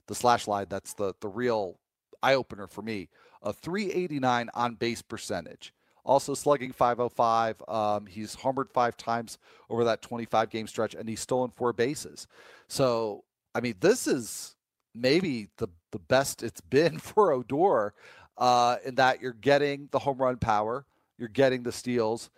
the 0.06 0.14
slash 0.14 0.46
line 0.46 0.66
that's 0.68 0.94
the 0.94 1.12
the 1.20 1.28
real 1.28 1.78
eye 2.22 2.34
opener 2.34 2.66
for 2.66 2.82
me 2.82 3.08
a 3.42 3.52
389 3.52 4.50
on 4.54 4.74
base 4.74 5.02
percentage. 5.02 5.74
Also 6.04 6.34
slugging 6.34 6.72
505. 6.72 7.62
Um, 7.68 8.06
he's 8.06 8.34
homered 8.36 8.70
five 8.70 8.96
times 8.96 9.38
over 9.70 9.84
that 9.84 10.02
25 10.02 10.50
game 10.50 10.66
stretch, 10.66 10.94
and 10.94 11.08
he's 11.08 11.20
stolen 11.20 11.50
four 11.54 11.72
bases. 11.72 12.26
So, 12.68 13.24
I 13.54 13.60
mean, 13.60 13.74
this 13.80 14.06
is 14.06 14.56
maybe 14.94 15.48
the 15.58 15.68
the 15.92 15.98
best 15.98 16.42
it's 16.42 16.60
been 16.60 16.98
for 16.98 17.32
Odor 17.32 17.94
uh, 18.36 18.76
in 18.84 18.96
that 18.96 19.20
you're 19.20 19.32
getting 19.32 19.88
the 19.92 20.00
home 20.00 20.18
run 20.18 20.36
power, 20.36 20.84
you're 21.18 21.28
getting 21.28 21.62
the 21.62 21.72
steals, 21.72 22.30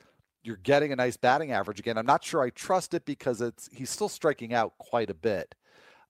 you're 0.42 0.56
getting 0.58 0.92
a 0.92 0.96
nice 0.96 1.16
batting 1.16 1.52
average. 1.52 1.80
Again, 1.80 1.96
I'm 1.96 2.06
not 2.06 2.22
sure 2.22 2.42
I 2.42 2.50
trust 2.50 2.92
it 2.92 3.06
because 3.06 3.40
it's 3.40 3.68
he's 3.72 3.90
still 3.90 4.10
striking 4.10 4.52
out 4.52 4.74
quite 4.78 5.08
a 5.08 5.14
bit, 5.14 5.54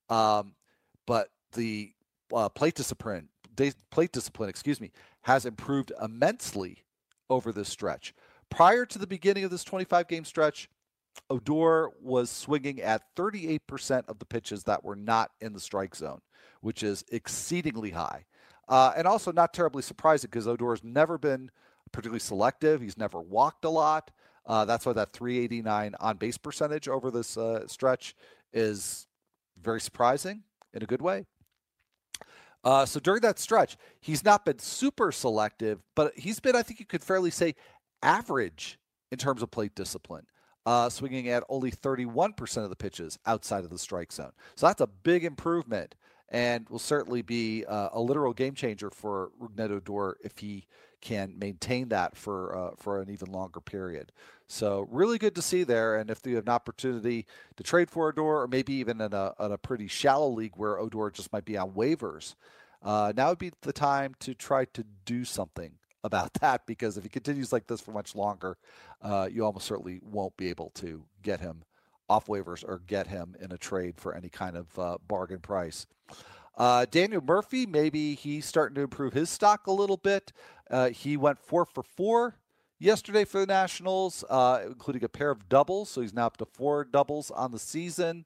um, 0.09 0.53
but 1.07 1.29
the 1.53 1.93
uh, 2.33 2.49
plate 2.49 2.75
discipline 2.75 3.29
plate 3.91 4.11
discipline, 4.11 4.49
excuse 4.49 4.81
me, 4.81 4.91
has 5.21 5.45
improved 5.45 5.91
immensely 6.01 6.83
over 7.29 7.51
this 7.51 7.69
stretch. 7.69 8.13
Prior 8.49 8.85
to 8.85 8.99
the 8.99 9.07
beginning 9.07 9.43
of 9.43 9.51
this 9.51 9.63
25 9.63 10.07
game 10.07 10.25
stretch, 10.25 10.69
Odor 11.29 11.89
was 12.01 12.29
swinging 12.29 12.81
at 12.81 13.15
38% 13.15 14.07
of 14.07 14.19
the 14.19 14.25
pitches 14.25 14.63
that 14.63 14.83
were 14.83 14.95
not 14.95 15.31
in 15.41 15.53
the 15.53 15.59
strike 15.59 15.95
zone, 15.95 16.21
which 16.61 16.83
is 16.83 17.03
exceedingly 17.11 17.91
high. 17.91 18.25
Uh, 18.67 18.93
and 18.97 19.07
also 19.07 19.31
not 19.31 19.53
terribly 19.53 19.81
surprising 19.81 20.29
because 20.29 20.47
Odor 20.47 20.71
has 20.71 20.83
never 20.83 21.17
been 21.17 21.51
particularly 21.91 22.19
selective. 22.19 22.81
He's 22.81 22.97
never 22.97 23.21
walked 23.21 23.65
a 23.65 23.69
lot. 23.69 24.11
Uh, 24.45 24.65
that's 24.65 24.85
why 24.85 24.93
that 24.93 25.13
389 25.13 25.95
on 25.99 26.17
base 26.17 26.37
percentage 26.37 26.87
over 26.87 27.09
this 27.11 27.37
uh, 27.37 27.67
stretch 27.67 28.15
is 28.53 29.07
very 29.61 29.81
surprising 29.81 30.43
in 30.73 30.83
a 30.83 30.85
good 30.85 31.01
way. 31.01 31.25
Uh, 32.63 32.85
so 32.85 32.99
during 32.99 33.21
that 33.21 33.37
stretch, 33.37 33.77
he's 34.01 34.23
not 34.23 34.43
been 34.43 34.57
super 34.57 35.11
selective, 35.11 35.79
but 35.95 36.11
he's 36.17 36.39
been, 36.39 36.55
I 36.55 36.63
think 36.63 36.79
you 36.79 36.85
could 36.85 37.03
fairly 37.03 37.29
say, 37.29 37.53
average 38.01 38.79
in 39.11 39.19
terms 39.19 39.43
of 39.43 39.51
plate 39.51 39.75
discipline, 39.75 40.25
uh, 40.65 40.89
swinging 40.89 41.29
at 41.29 41.43
only 41.49 41.71
31% 41.71 42.57
of 42.63 42.69
the 42.69 42.75
pitches 42.75 43.19
outside 43.25 43.63
of 43.63 43.69
the 43.69 43.77
strike 43.77 44.11
zone. 44.11 44.31
So 44.55 44.67
that's 44.67 44.81
a 44.81 44.87
big 44.87 45.23
improvement 45.23 45.95
and 46.29 46.67
will 46.69 46.79
certainly 46.79 47.21
be 47.21 47.65
uh, 47.65 47.89
a 47.93 48.01
literal 48.01 48.33
game 48.33 48.55
changer 48.55 48.89
for 48.89 49.31
Rougned 49.39 49.71
Odor 49.71 50.17
if 50.23 50.39
he 50.39 50.65
can 51.01 51.37
maintain 51.37 51.89
that 51.89 52.15
for 52.17 52.55
uh, 52.55 52.71
for 52.77 52.99
an 52.99 53.11
even 53.11 53.31
longer 53.31 53.59
period. 53.59 54.11
So 54.47 54.87
really 54.91 55.17
good 55.17 55.35
to 55.35 55.41
see 55.41 55.63
there. 55.63 55.97
And 55.97 56.09
if 56.09 56.21
you 56.25 56.35
have 56.35 56.45
an 56.45 56.51
opportunity 56.51 57.25
to 57.57 57.63
trade 57.63 57.91
for 57.91 58.09
Odor, 58.09 58.21
or 58.21 58.47
maybe 58.47 58.73
even 58.73 59.01
in 59.01 59.13
a, 59.13 59.33
in 59.39 59.51
a 59.51 59.57
pretty 59.57 59.87
shallow 59.87 60.29
league 60.29 60.53
where 60.55 60.79
Odor 60.79 61.11
just 61.11 61.31
might 61.31 61.45
be 61.45 61.57
on 61.57 61.71
waivers, 61.71 62.35
uh, 62.83 63.13
now 63.15 63.29
would 63.29 63.39
be 63.39 63.51
the 63.61 63.73
time 63.73 64.15
to 64.19 64.33
try 64.33 64.65
to 64.65 64.83
do 65.05 65.25
something 65.25 65.73
about 66.05 66.33
that 66.41 66.65
because 66.65 66.97
if 66.97 67.03
he 67.03 67.09
continues 67.09 67.51
like 67.51 67.67
this 67.67 67.81
for 67.81 67.91
much 67.91 68.15
longer, 68.15 68.57
uh, 69.01 69.27
you 69.31 69.43
almost 69.43 69.65
certainly 69.65 69.99
won't 70.03 70.35
be 70.37 70.49
able 70.49 70.71
to 70.75 71.03
get 71.23 71.41
him 71.41 71.63
off 72.07 72.27
waivers 72.27 72.63
or 72.63 72.81
get 72.85 73.07
him 73.07 73.35
in 73.41 73.51
a 73.51 73.57
trade 73.57 73.95
for 73.97 74.13
any 74.13 74.29
kind 74.29 74.55
of 74.55 74.79
uh, 74.79 74.97
bargain 75.07 75.39
price. 75.39 75.87
Uh, 76.57 76.85
Daniel 76.89 77.21
Murphy, 77.21 77.65
maybe 77.65 78.15
he's 78.15 78.45
starting 78.45 78.75
to 78.75 78.81
improve 78.81 79.13
his 79.13 79.29
stock 79.29 79.67
a 79.67 79.71
little 79.71 79.97
bit. 79.97 80.31
Uh, 80.69 80.89
he 80.89 81.17
went 81.17 81.39
four 81.39 81.65
for 81.65 81.83
four 81.83 82.35
yesterday 82.79 83.25
for 83.25 83.39
the 83.39 83.45
Nationals, 83.45 84.23
uh, 84.29 84.61
including 84.65 85.03
a 85.03 85.09
pair 85.09 85.31
of 85.31 85.49
doubles. 85.49 85.89
So 85.89 86.01
he's 86.01 86.13
now 86.13 86.27
up 86.27 86.37
to 86.37 86.45
four 86.45 86.85
doubles 86.85 87.31
on 87.31 87.51
the 87.51 87.59
season. 87.59 88.25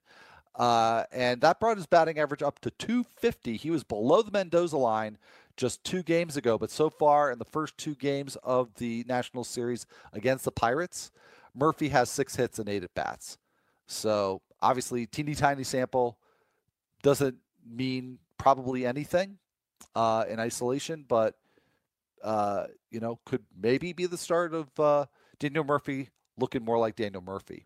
Uh, 0.56 1.06
and 1.12 1.42
that 1.42 1.60
brought 1.60 1.78
his 1.78 1.86
batting 1.86 2.20
average 2.20 2.44
up 2.44 2.60
to 2.60 2.72
250. 2.72 3.56
He 3.56 3.72
was 3.72 3.84
below 3.84 4.22
the 4.22 4.32
Mendoza 4.32 4.78
line 4.78 5.18
just 5.60 5.84
two 5.84 6.02
games 6.02 6.38
ago, 6.38 6.58
but 6.58 6.72
so 6.72 6.90
far 6.90 7.32
in 7.32 7.38
the 7.38 7.44
first 7.44 7.78
two 7.78 7.94
games 7.94 8.38
of 8.44 8.74
the 8.76 9.04
National 9.10 9.44
Series 9.44 9.86
against 10.14 10.46
the 10.46 10.52
Pirates, 10.52 11.12
Murphy 11.54 11.90
has 11.90 12.10
six 12.10 12.38
hits 12.38 12.60
and 12.60 12.70
eight 12.70 12.84
at 12.84 12.96
bats. 12.96 13.38
So 13.86 14.42
obviously, 14.62 15.06
teeny 15.06 15.36
tiny 15.36 15.66
sample 15.66 16.18
doesn't 17.04 17.36
mean 17.70 18.20
probably 18.38 18.86
anything 18.86 19.38
uh, 19.96 20.24
in 20.30 20.40
isolation, 20.40 21.04
but 21.06 21.36
uh, 22.24 22.68
you 22.90 23.02
know, 23.02 23.20
could 23.26 23.44
maybe 23.62 23.92
be 23.92 24.06
the 24.06 24.18
start 24.18 24.54
of 24.54 24.68
uh, 24.80 25.06
Daniel 25.40 25.66
Murphy 25.66 26.10
looking 26.38 26.64
more 26.64 26.80
like 26.80 26.96
Daniel 26.96 27.22
Murphy. 27.22 27.66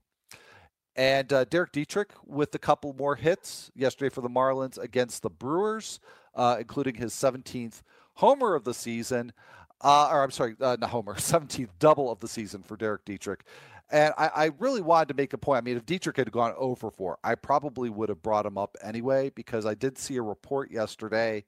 And 0.95 1.33
uh, 1.33 1.45
Derek 1.45 1.71
Dietrich 1.71 2.11
with 2.25 2.53
a 2.53 2.59
couple 2.59 2.93
more 2.93 3.15
hits 3.15 3.71
yesterday 3.75 4.09
for 4.09 4.21
the 4.21 4.29
Marlins 4.29 4.77
against 4.77 5.23
the 5.23 5.29
Brewers, 5.29 5.99
uh, 6.35 6.57
including 6.59 6.95
his 6.95 7.13
17th 7.13 7.81
homer 8.15 8.53
of 8.53 8.63
the 8.63 8.73
season. 8.73 9.33
Uh, 9.81 10.09
or 10.11 10.23
I'm 10.23 10.31
sorry, 10.31 10.55
uh, 10.61 10.77
not 10.79 10.91
homer, 10.91 11.13
17th 11.15 11.69
double 11.79 12.11
of 12.11 12.19
the 12.19 12.27
season 12.27 12.61
for 12.61 12.77
Derek 12.77 13.05
Dietrich. 13.05 13.43
And 13.89 14.13
I, 14.17 14.27
I, 14.27 14.51
really 14.59 14.81
wanted 14.81 15.09
to 15.09 15.13
make 15.13 15.33
a 15.33 15.37
point. 15.37 15.57
I 15.57 15.61
mean, 15.61 15.77
if 15.77 15.85
Dietrich 15.85 16.17
had 16.17 16.31
gone 16.31 16.53
over 16.57 16.89
four, 16.89 17.19
I 17.23 17.35
probably 17.35 17.89
would 17.89 18.09
have 18.09 18.23
brought 18.23 18.45
him 18.45 18.57
up 18.57 18.77
anyway 18.81 19.29
because 19.35 19.65
I 19.65 19.75
did 19.75 19.97
see 19.97 20.15
a 20.15 20.21
report 20.21 20.71
yesterday 20.71 21.43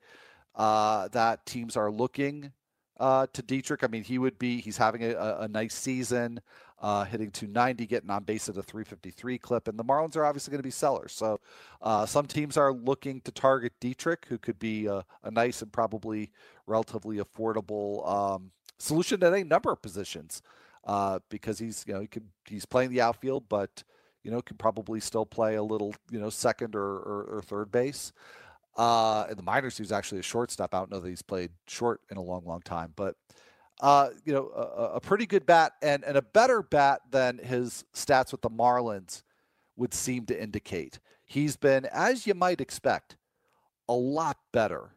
uh, 0.54 1.08
that 1.10 1.46
teams 1.46 1.78
are 1.78 1.90
looking 1.90 2.52
uh, 3.00 3.28
to 3.34 3.42
Dietrich. 3.42 3.84
I 3.84 3.88
mean, 3.88 4.04
he 4.04 4.18
would 4.18 4.38
be, 4.38 4.60
he's 4.60 4.78
having 4.78 5.04
a, 5.04 5.38
a 5.40 5.48
nice 5.48 5.74
season, 5.74 6.42
uh, 6.82 7.06
hitting 7.06 7.32
290, 7.32 7.86
getting 7.86 8.10
on 8.10 8.24
base 8.24 8.50
at 8.50 8.58
a 8.58 8.64
353 8.64 9.38
clip. 9.38 9.68
And 9.68 9.78
the 9.78 9.84
Marlins 9.84 10.16
are 10.16 10.26
obviously 10.26 10.52
going 10.52 10.60
to 10.60 10.64
be 10.64 10.72
sellers. 10.72 11.14
So 11.14 11.40
uh, 11.82 12.06
some 12.06 12.26
teams 12.26 12.58
are 12.58 12.74
looking 12.74 13.22
to 13.22 13.32
target 13.32 13.74
Dietrich, 13.80 14.26
who 14.28 14.38
could 14.38 14.60
be 14.60 14.86
a, 14.86 15.06
a 15.24 15.32
nice 15.32 15.62
and 15.62 15.72
probably 15.72 16.32
relatively 16.68 17.18
affordable 17.18 18.08
um, 18.08 18.52
solution 18.78 19.24
at 19.24 19.34
a 19.34 19.44
number 19.44 19.72
of 19.72 19.82
positions 19.82 20.42
uh, 20.86 21.20
because 21.30 21.60
he's 21.60 21.84
you 21.88 21.94
know 21.94 22.02
he 22.02 22.08
could 22.08 22.28
he's 22.46 22.66
playing 22.66 22.92
the 22.92 23.02
outfield, 23.02 23.50
but 23.50 23.84
you 24.24 24.32
know 24.32 24.42
could 24.42 24.60
probably 24.60 25.00
still 25.00 25.26
play 25.26 25.56
a 25.56 25.64
little 25.64 25.94
you 26.12 26.20
know 26.20 26.30
second 26.30 26.76
or, 26.76 26.84
or, 26.84 27.24
or 27.38 27.42
third 27.42 27.72
base. 27.72 28.14
Uh, 28.78 29.26
in 29.30 29.38
the 29.38 29.44
minors, 29.44 29.78
he 29.78 29.84
was 29.84 29.92
actually 29.92 30.20
a 30.20 30.24
shortstop. 30.24 30.74
I 30.74 30.80
don't 30.80 30.92
know 30.92 31.00
that 31.00 31.08
he's 31.08 31.22
played 31.22 31.52
short 31.66 32.02
in 32.12 32.18
a 32.18 32.22
long, 32.22 32.44
long 32.46 32.62
time, 32.62 32.92
but 32.96 33.16
uh, 33.82 34.10
you 34.24 34.34
know, 34.34 34.50
a, 34.56 34.96
a, 34.96 35.00
pretty 35.02 35.26
good 35.26 35.46
bat 35.46 35.74
and, 35.82 36.04
and 36.06 36.16
a 36.16 36.22
better 36.22 36.62
bat 36.62 37.02
than 37.12 37.38
his 37.38 37.84
stats 37.94 38.32
with 38.32 38.42
the 38.42 38.50
Marlins 38.50 39.24
would 39.76 39.94
seem 39.94 40.26
to 40.28 40.42
indicate. 40.42 41.00
He's 41.26 41.58
been, 41.58 41.86
as 41.92 42.26
you 42.26 42.34
might 42.34 42.62
expect, 42.62 43.18
a 43.90 43.94
lot 43.94 44.38
better 44.54 44.92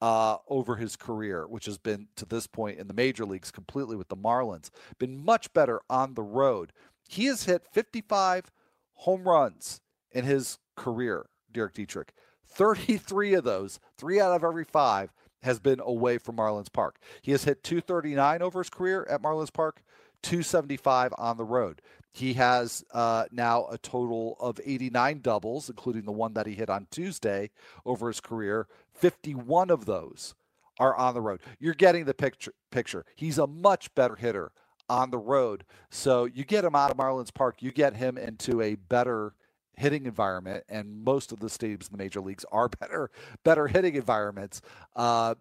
uh, 0.00 0.38
over 0.48 0.76
his 0.76 0.96
career, 0.96 1.46
which 1.46 1.66
has 1.66 1.78
been 1.78 2.08
to 2.16 2.24
this 2.24 2.46
point 2.46 2.78
in 2.78 2.88
the 2.88 2.94
major 2.94 3.24
leagues 3.24 3.50
completely 3.50 3.96
with 3.96 4.08
the 4.08 4.16
Marlins, 4.16 4.70
been 4.98 5.22
much 5.22 5.52
better 5.52 5.80
on 5.90 6.14
the 6.14 6.22
road. 6.22 6.72
He 7.08 7.26
has 7.26 7.44
hit 7.44 7.66
55 7.72 8.50
home 8.94 9.24
runs 9.24 9.80
in 10.12 10.24
his 10.24 10.58
career, 10.76 11.26
Derek 11.52 11.74
Dietrich. 11.74 12.12
33 12.46 13.34
of 13.34 13.44
those, 13.44 13.80
three 13.98 14.20
out 14.20 14.32
of 14.32 14.44
every 14.44 14.64
five, 14.64 15.12
has 15.44 15.60
been 15.60 15.80
away 15.80 16.18
from 16.18 16.36
Marlins 16.36 16.72
Park. 16.72 16.96
He 17.22 17.32
has 17.32 17.44
hit 17.44 17.62
239 17.62 18.42
over 18.42 18.60
his 18.60 18.70
career 18.70 19.06
at 19.08 19.22
Marlins 19.22 19.52
Park, 19.52 19.82
275 20.22 21.12
on 21.18 21.36
the 21.36 21.44
road. 21.44 21.82
He 22.12 22.34
has 22.34 22.84
uh, 22.92 23.24
now 23.30 23.66
a 23.70 23.76
total 23.76 24.36
of 24.40 24.58
89 24.64 25.20
doubles, 25.20 25.68
including 25.68 26.04
the 26.04 26.12
one 26.12 26.32
that 26.34 26.46
he 26.46 26.54
hit 26.54 26.70
on 26.70 26.86
Tuesday 26.90 27.50
over 27.84 28.08
his 28.08 28.20
career. 28.20 28.68
51 28.94 29.70
of 29.70 29.84
those 29.84 30.34
are 30.78 30.96
on 30.96 31.14
the 31.14 31.20
road. 31.20 31.40
You're 31.58 31.74
getting 31.74 32.04
the 32.04 32.14
picture. 32.14 32.54
Picture. 32.70 33.04
He's 33.14 33.38
a 33.38 33.46
much 33.46 33.94
better 33.94 34.16
hitter 34.16 34.52
on 34.88 35.10
the 35.10 35.18
road. 35.18 35.64
So 35.90 36.24
you 36.24 36.44
get 36.44 36.64
him 36.64 36.74
out 36.74 36.90
of 36.90 36.96
Marlins 36.96 37.34
Park, 37.34 37.62
you 37.62 37.70
get 37.70 37.96
him 37.96 38.16
into 38.16 38.60
a 38.60 38.76
better 38.76 39.34
hitting 39.76 40.06
environment, 40.06 40.64
and 40.68 41.04
most 41.04 41.32
of 41.32 41.40
the 41.40 41.48
stadiums 41.48 41.86
in 41.86 41.92
the 41.92 41.98
major 41.98 42.20
leagues 42.20 42.44
are 42.52 42.68
better, 42.80 43.10
better 43.44 43.66
hitting 43.66 43.94
environments. 43.94 44.60
Uh, 44.94 45.34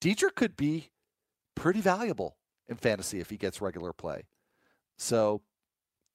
Dietrich 0.00 0.34
could 0.34 0.56
be 0.56 0.90
pretty 1.54 1.80
valuable 1.80 2.36
in 2.68 2.76
fantasy 2.76 3.20
if 3.20 3.30
he 3.30 3.36
gets 3.36 3.60
regular 3.60 3.92
play. 3.92 4.24
So 4.98 5.42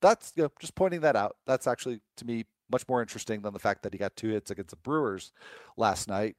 that's 0.02 0.34
you 0.36 0.44
know, 0.44 0.52
just 0.60 0.76
pointing 0.76 1.02
that 1.02 1.16
out. 1.16 1.38
That's 1.46 1.68
actually 1.68 2.02
to 2.18 2.26
me 2.26 2.46
much 2.72 2.88
more 2.88 3.02
interesting 3.02 3.42
than 3.42 3.54
the 3.54 3.60
fact 3.60 3.84
that 3.84 3.94
he 3.94 4.00
got 4.00 4.16
two 4.16 4.30
hits 4.30 4.52
against 4.52 4.70
the 4.72 4.78
Brewers 4.78 5.32
last 5.76 6.08
night. 6.08 6.36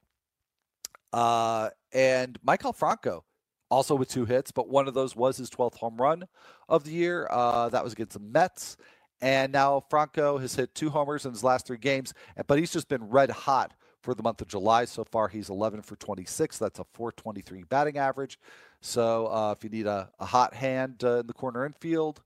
Uh, 1.12 1.70
and 1.92 2.38
Maikel 2.46 2.74
Franco 2.74 3.24
also 3.70 3.94
with 3.94 4.08
two 4.08 4.24
hits, 4.24 4.50
but 4.50 4.68
one 4.68 4.88
of 4.88 4.94
those 4.94 5.16
was 5.16 5.36
his 5.36 5.50
12th 5.50 5.76
home 5.76 5.96
run 5.96 6.24
of 6.68 6.84
the 6.84 6.92
year. 6.92 7.26
Uh, 7.30 7.68
that 7.68 7.84
was 7.84 7.92
against 7.92 8.14
the 8.14 8.20
Mets. 8.20 8.76
And 9.22 9.52
now 9.52 9.84
Franco 9.90 10.38
has 10.38 10.54
hit 10.54 10.74
two 10.74 10.90
homers 10.90 11.26
in 11.26 11.32
his 11.32 11.44
last 11.44 11.66
three 11.66 11.78
games, 11.78 12.14
but 12.46 12.58
he's 12.58 12.72
just 12.72 12.88
been 12.88 13.08
red 13.08 13.30
hot 13.30 13.74
for 14.02 14.14
the 14.14 14.22
month 14.22 14.40
of 14.40 14.48
July 14.48 14.86
so 14.86 15.04
far. 15.04 15.28
He's 15.28 15.50
11 15.50 15.82
for 15.82 15.96
26. 15.96 16.58
That's 16.58 16.78
a 16.78 16.84
423 16.94 17.64
batting 17.64 17.98
average. 17.98 18.38
So 18.80 19.26
uh, 19.26 19.54
if 19.56 19.62
you 19.62 19.70
need 19.70 19.86
a, 19.86 20.10
a 20.18 20.24
hot 20.24 20.54
hand 20.54 21.04
uh, 21.04 21.18
in 21.18 21.26
the 21.26 21.34
corner 21.34 21.66
infield, 21.66 22.22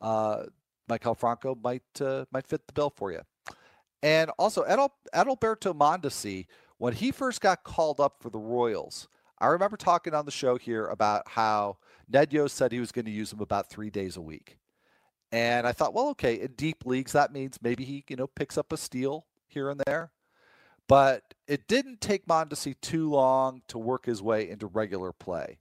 uh, 0.00 0.44
Maikel 0.88 1.18
Franco 1.18 1.54
might 1.62 1.82
uh, 2.00 2.24
might 2.32 2.46
fit 2.46 2.66
the 2.66 2.72
bill 2.72 2.90
for 2.90 3.12
you. 3.12 3.20
And 4.02 4.30
also, 4.38 4.64
Adal- 4.64 4.90
Adalberto 5.14 5.76
Mondesi, 5.76 6.46
when 6.78 6.94
he 6.94 7.10
first 7.10 7.40
got 7.40 7.64
called 7.64 8.00
up 8.00 8.22
for 8.22 8.30
the 8.30 8.38
Royals, 8.38 9.08
I 9.38 9.48
remember 9.48 9.76
talking 9.76 10.14
on 10.14 10.24
the 10.24 10.30
show 10.30 10.56
here 10.56 10.86
about 10.86 11.28
how 11.28 11.78
Ned 12.08 12.32
Yost 12.32 12.56
said 12.56 12.72
he 12.72 12.80
was 12.80 12.92
going 12.92 13.04
to 13.04 13.10
use 13.10 13.32
him 13.32 13.40
about 13.40 13.68
three 13.68 13.90
days 13.90 14.16
a 14.16 14.20
week. 14.20 14.56
And 15.30 15.66
I 15.66 15.72
thought, 15.72 15.94
well, 15.94 16.08
okay, 16.10 16.40
in 16.40 16.52
deep 16.52 16.86
leagues, 16.86 17.12
that 17.12 17.32
means 17.32 17.58
maybe 17.62 17.84
he, 17.84 18.04
you 18.08 18.16
know, 18.16 18.26
picks 18.26 18.56
up 18.56 18.72
a 18.72 18.76
steal 18.76 19.26
here 19.46 19.70
and 19.70 19.80
there. 19.86 20.10
But 20.86 21.34
it 21.46 21.68
didn't 21.68 22.00
take 22.00 22.26
Mondesi 22.26 22.74
too 22.80 23.10
long 23.10 23.60
to 23.68 23.78
work 23.78 24.06
his 24.06 24.22
way 24.22 24.48
into 24.48 24.66
regular 24.66 25.12
play 25.12 25.58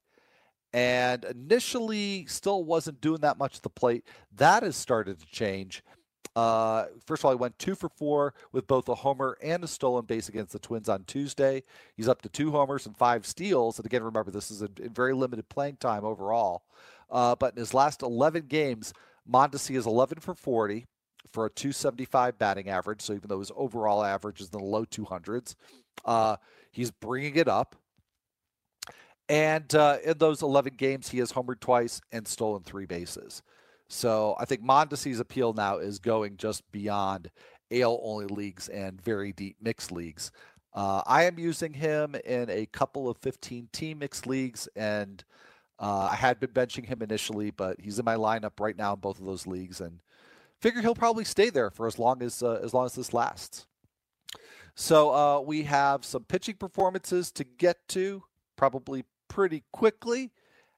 and 0.73 1.23
initially 1.25 2.25
still 2.27 2.63
wasn't 2.63 3.01
doing 3.01 3.21
that 3.21 3.37
much 3.37 3.57
at 3.57 3.63
the 3.63 3.69
plate. 3.69 4.05
That 4.35 4.63
has 4.63 4.75
started 4.75 5.19
to 5.19 5.25
change. 5.25 5.83
Uh, 6.35 6.85
first 7.05 7.21
of 7.21 7.25
all, 7.25 7.31
he 7.31 7.37
went 7.37 7.57
two 7.57 7.73
for 7.73 7.89
four 7.89 8.33
with 8.51 8.67
both 8.67 8.87
a 8.89 8.93
homer 8.93 9.37
and 9.41 9.63
a 9.63 9.67
stolen 9.67 10.05
base 10.05 10.29
against 10.29 10.53
the 10.53 10.59
Twins 10.59 10.87
on 10.87 11.03
Tuesday. 11.05 11.63
He's 11.95 12.07
up 12.07 12.21
to 12.21 12.29
two 12.29 12.51
homers 12.51 12.85
and 12.85 12.95
five 12.95 13.25
steals. 13.25 13.79
And 13.79 13.87
again, 13.87 14.03
remember, 14.03 14.29
this 14.29 14.51
is 14.51 14.61
a, 14.61 14.69
very 14.77 15.15
limited 15.15 15.49
playing 15.49 15.77
time 15.77 16.05
overall. 16.05 16.63
Uh, 17.09 17.35
but 17.35 17.53
in 17.53 17.59
his 17.59 17.73
last 17.73 18.03
11 18.03 18.45
games, 18.47 18.93
Mondesi 19.31 19.75
is 19.75 19.85
11 19.85 20.19
for 20.19 20.33
40 20.33 20.85
for 21.31 21.45
a 21.45 21.49
275 21.49 22.37
batting 22.37 22.69
average. 22.69 23.01
So 23.01 23.13
even 23.13 23.27
though 23.27 23.39
his 23.39 23.51
overall 23.55 24.03
average 24.03 24.41
is 24.41 24.49
in 24.51 24.59
the 24.59 24.65
low 24.65 24.85
200s, 24.85 25.55
uh, 26.05 26.37
he's 26.71 26.91
bringing 26.91 27.35
it 27.35 27.47
up. 27.47 27.75
And 29.29 29.73
uh, 29.75 29.97
in 30.05 30.17
those 30.17 30.41
11 30.41 30.75
games, 30.75 31.09
he 31.09 31.17
has 31.19 31.33
homered 31.33 31.59
twice 31.59 31.99
and 32.11 32.25
stolen 32.27 32.63
three 32.63 32.85
bases. 32.85 33.41
So 33.89 34.35
I 34.39 34.45
think 34.45 34.61
Mondesi's 34.61 35.19
appeal 35.19 35.53
now 35.53 35.77
is 35.77 35.99
going 35.99 36.37
just 36.37 36.69
beyond 36.71 37.29
AL 37.71 37.99
only 38.03 38.27
leagues 38.27 38.69
and 38.69 39.01
very 39.01 39.33
deep 39.33 39.57
mixed 39.61 39.91
leagues. 39.91 40.31
Uh, 40.73 41.01
I 41.05 41.23
am 41.23 41.39
using 41.39 41.73
him 41.73 42.15
in 42.25 42.49
a 42.49 42.67
couple 42.67 43.09
of 43.09 43.17
15 43.17 43.69
team 43.71 43.99
mixed 43.99 44.27
leagues, 44.27 44.69
and 44.75 45.23
uh, 45.79 46.09
I 46.11 46.15
had 46.15 46.39
been 46.39 46.49
benching 46.49 46.85
him 46.85 47.01
initially, 47.01 47.51
but 47.51 47.79
he's 47.79 47.99
in 47.99 48.05
my 48.05 48.15
lineup 48.15 48.59
right 48.59 48.77
now 48.77 48.93
in 48.93 48.99
both 48.99 49.19
of 49.19 49.25
those 49.25 49.45
leagues, 49.45 49.79
and 49.81 49.99
figure 50.59 50.81
he'll 50.81 50.95
probably 50.95 51.23
stay 51.23 51.49
there 51.49 51.69
for 51.69 51.87
as 51.87 51.99
long 51.99 52.21
as 52.21 52.41
uh, 52.41 52.59
as 52.63 52.73
long 52.73 52.85
as 52.85 52.93
this 52.93 53.13
lasts. 53.13 53.67
So 54.75 55.13
uh, 55.13 55.39
we 55.41 55.63
have 55.63 56.05
some 56.05 56.23
pitching 56.23 56.55
performances 56.55 57.31
to 57.33 57.43
get 57.43 57.87
to, 57.89 58.23
probably 58.55 59.05
pretty 59.27 59.63
quickly, 59.71 60.31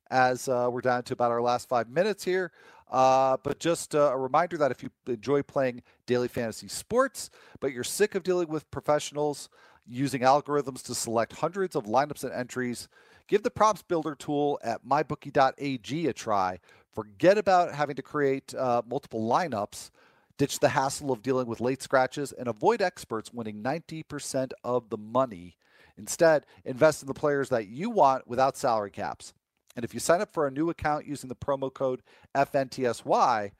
as 0.09 0.47
uh, 0.47 0.69
we're 0.71 0.81
down 0.81 1.03
to 1.03 1.13
about 1.13 1.31
our 1.31 1.41
last 1.41 1.67
five 1.67 1.89
minutes 1.89 2.23
here. 2.23 2.51
Uh, 2.89 3.37
but 3.43 3.59
just 3.59 3.93
uh, 3.93 4.11
a 4.13 4.17
reminder 4.17 4.57
that 4.57 4.71
if 4.71 4.81
you 4.81 4.89
enjoy 5.07 5.43
playing 5.43 5.83
daily 6.07 6.27
fantasy 6.27 6.67
sports, 6.67 7.29
but 7.59 7.71
you're 7.71 7.83
sick 7.83 8.15
of 8.15 8.23
dealing 8.23 8.47
with 8.47 8.69
professionals 8.71 9.49
using 9.85 10.21
algorithms 10.21 10.81
to 10.81 10.95
select 10.95 11.33
hundreds 11.33 11.75
of 11.75 11.85
lineups 11.85 12.23
and 12.23 12.33
entries, 12.33 12.87
give 13.29 13.43
the 13.43 13.51
props 13.51 13.81
builder 13.81 14.15
tool 14.15 14.59
at 14.63 14.85
mybookie.ag 14.85 16.07
a 16.07 16.13
try. 16.13 16.59
Forget 16.91 17.37
about 17.37 17.73
having 17.73 17.95
to 17.95 18.01
create 18.01 18.53
uh, 18.55 18.81
multiple 18.85 19.21
lineups. 19.21 19.91
Ditch 20.37 20.59
the 20.59 20.69
hassle 20.69 21.11
of 21.11 21.21
dealing 21.21 21.47
with 21.47 21.61
late 21.61 21.81
scratches 21.81 22.31
and 22.31 22.47
avoid 22.47 22.81
experts 22.81 23.33
winning 23.33 23.61
90% 23.61 24.51
of 24.63 24.89
the 24.89 24.97
money. 24.97 25.55
Instead, 25.97 26.45
invest 26.65 27.01
in 27.01 27.07
the 27.07 27.13
players 27.13 27.49
that 27.49 27.67
you 27.67 27.89
want 27.89 28.27
without 28.27 28.57
salary 28.57 28.91
caps. 28.91 29.33
And 29.75 29.85
if 29.85 29.93
you 29.93 29.99
sign 29.99 30.21
up 30.21 30.31
for 30.31 30.47
a 30.47 30.51
new 30.51 30.69
account 30.69 31.05
using 31.05 31.27
the 31.27 31.35
promo 31.35 31.73
code 31.73 32.01
FNTSY, 32.35 33.51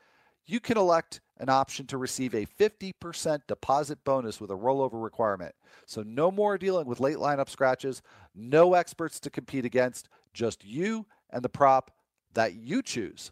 you 0.45 0.59
can 0.59 0.78
elect 0.78 1.22
an 1.40 1.50
option 1.50 1.86
to 1.88 1.98
receive 1.98 2.34
a 2.34 2.46
50% 2.46 3.42
deposit 3.48 4.04
bonus 4.04 4.42
with 4.42 4.52
a 4.52 4.56
rollover 4.56 5.02
requirement. 5.02 5.56
So 5.86 6.04
no 6.04 6.32
more 6.32 6.58
dealing 6.58 6.86
with 6.86 7.00
late 7.00 7.18
lineup 7.18 7.50
scratches, 7.50 8.02
no 8.36 8.74
experts 8.74 9.20
to 9.22 9.30
compete 9.30 9.66
against, 9.66 10.10
just 10.34 10.66
you 10.66 11.06
and 11.30 11.44
the 11.44 11.50
prop 11.50 11.92
that 12.34 12.56
you 12.56 12.82
choose. 12.82 13.32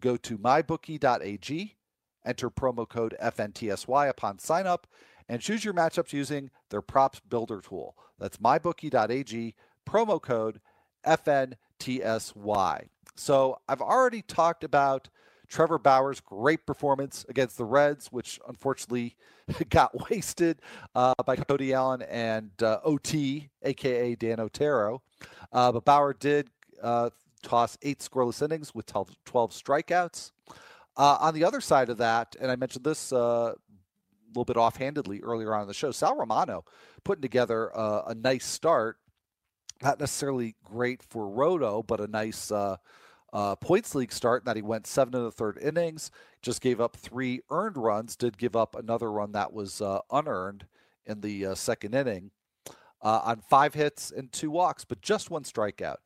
Go 0.00 0.16
to 0.18 0.38
mybookie.ag, 0.38 1.76
enter 2.24 2.50
promo 2.50 2.88
code 2.88 3.16
FNTSY 3.20 4.08
upon 4.08 4.38
sign 4.38 4.66
up, 4.66 4.86
and 5.28 5.42
choose 5.42 5.64
your 5.64 5.74
matchups 5.74 6.12
using 6.12 6.50
their 6.70 6.82
props 6.82 7.20
builder 7.28 7.60
tool. 7.60 7.96
That's 8.18 8.38
mybookie.ag, 8.38 9.54
promo 9.88 10.22
code 10.22 10.60
FNTSY. 11.04 12.88
So 13.16 13.58
I've 13.68 13.80
already 13.80 14.22
talked 14.22 14.62
about 14.62 15.08
Trevor 15.48 15.78
Bauer's 15.78 16.20
great 16.20 16.66
performance 16.66 17.24
against 17.28 17.56
the 17.56 17.64
Reds, 17.64 18.08
which 18.08 18.38
unfortunately 18.46 19.16
got 19.70 20.10
wasted 20.10 20.60
uh, 20.94 21.14
by 21.24 21.36
Cody 21.36 21.72
Allen 21.72 22.02
and 22.02 22.50
uh, 22.62 22.80
OT, 22.84 23.48
aka 23.62 24.14
Dan 24.14 24.40
Otero. 24.40 25.02
Uh, 25.52 25.72
but 25.72 25.84
Bauer 25.84 26.12
did 26.12 26.48
uh, 26.82 27.10
toss 27.42 27.78
eight 27.82 28.00
scoreless 28.00 28.42
innings 28.42 28.74
with 28.74 28.86
12, 28.86 29.16
12 29.24 29.50
strikeouts. 29.52 30.32
Uh, 30.96 31.16
on 31.20 31.32
the 31.32 31.44
other 31.44 31.60
side 31.60 31.88
of 31.88 31.98
that, 31.98 32.36
and 32.40 32.50
I 32.50 32.56
mentioned 32.56 32.84
this 32.84 33.12
uh, 33.12 33.54
a 33.54 33.54
little 34.28 34.44
bit 34.44 34.56
offhandedly 34.56 35.20
earlier 35.22 35.54
on 35.54 35.62
in 35.62 35.68
the 35.68 35.74
show, 35.74 35.92
Sal 35.92 36.16
Romano 36.16 36.64
putting 37.04 37.22
together 37.22 37.68
a 37.68 38.14
nice 38.14 38.44
start. 38.44 38.98
Not 39.80 40.00
necessarily 40.00 40.56
great 40.64 41.04
for 41.04 41.28
Roto, 41.28 41.84
but 41.84 42.00
a 42.00 42.08
nice 42.08 42.50
uh, 43.32 43.56
points 43.56 43.94
league 43.94 44.12
start 44.12 44.44
that 44.44 44.56
he 44.56 44.62
went 44.62 44.86
seven 44.86 45.14
in 45.14 45.22
the 45.22 45.30
third 45.30 45.58
innings, 45.58 46.10
just 46.42 46.60
gave 46.60 46.80
up 46.80 46.96
three 46.96 47.40
earned 47.50 47.76
runs, 47.76 48.16
did 48.16 48.38
give 48.38 48.56
up 48.56 48.74
another 48.74 49.10
run 49.10 49.32
that 49.32 49.52
was 49.52 49.80
uh, 49.80 50.00
unearned 50.10 50.66
in 51.06 51.20
the 51.20 51.46
uh, 51.46 51.54
second 51.54 51.94
inning 51.94 52.30
uh, 53.02 53.20
on 53.24 53.40
five 53.40 53.74
hits 53.74 54.10
and 54.10 54.32
two 54.32 54.50
walks, 54.50 54.84
but 54.84 55.00
just 55.02 55.30
one 55.30 55.44
strikeout. 55.44 55.96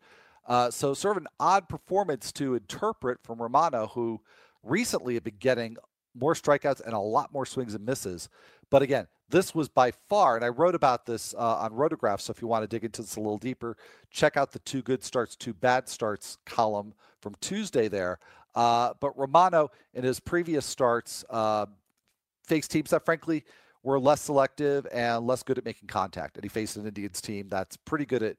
Uh, 0.47 0.71
so, 0.71 0.93
sort 0.93 1.17
of 1.17 1.23
an 1.23 1.29
odd 1.39 1.69
performance 1.69 2.33
to 2.33 2.55
interpret 2.55 3.19
from 3.23 3.41
Romano, 3.41 3.87
who 3.95 4.21
recently 4.63 5.15
had 5.15 5.23
been 5.23 5.37
getting 5.39 5.77
more 6.15 6.35
strikeouts 6.35 6.81
and 6.85 6.95
a 6.95 6.99
lot 6.99 7.33
more 7.33 7.47
swings 7.47 7.75
and 7.75 7.87
misses. 7.87 8.29
But 8.73 8.81
again, 8.81 9.07
this 9.29 9.55
was 9.55 9.69
by 9.69 9.91
far, 10.09 10.35
and 10.35 10.43
I 10.43 10.49
wrote 10.49 10.75
about 10.75 11.05
this 11.05 11.35
uh, 11.35 11.57
on 11.57 11.73
Rotograph. 11.73 12.23
So 12.23 12.31
if 12.31 12.41
you 12.41 12.49
want 12.49 12.63
to 12.63 12.67
dig 12.67 12.85
into 12.85 13.03
this 13.03 13.17
a 13.17 13.21
little 13.21 13.37
deeper, 13.37 13.77
check 14.11 14.39
out 14.39 14.51
the 14.51 14.61
two 14.61 14.81
good 14.81 15.05
starts, 15.05 15.37
two 15.37 15.53
bad 15.53 15.91
starts 15.91 16.39
column 16.47 16.95
from 17.21 17.35
Tuesday 17.43 17.89
there. 17.89 18.19
Uh, 18.55 18.95
but 18.99 19.17
Romano, 19.19 19.71
in 19.93 20.05
his 20.05 20.21
previous 20.21 20.65
starts, 20.65 21.23
uh, 21.29 21.67
faced 22.47 22.71
teams 22.71 22.89
that, 22.91 23.05
frankly, 23.05 23.45
were 23.83 24.01
less 24.01 24.23
selective 24.23 24.87
and 24.91 25.27
less 25.27 25.43
good 25.43 25.59
at 25.59 25.67
making 25.67 25.89
contact. 25.89 26.39
And 26.39 26.45
he 26.45 26.49
faced 26.49 26.79
an 26.79 26.87
Indians 26.87 27.21
team 27.21 27.51
that's 27.51 27.77
pretty 27.77 28.07
good 28.07 28.23
at 28.23 28.37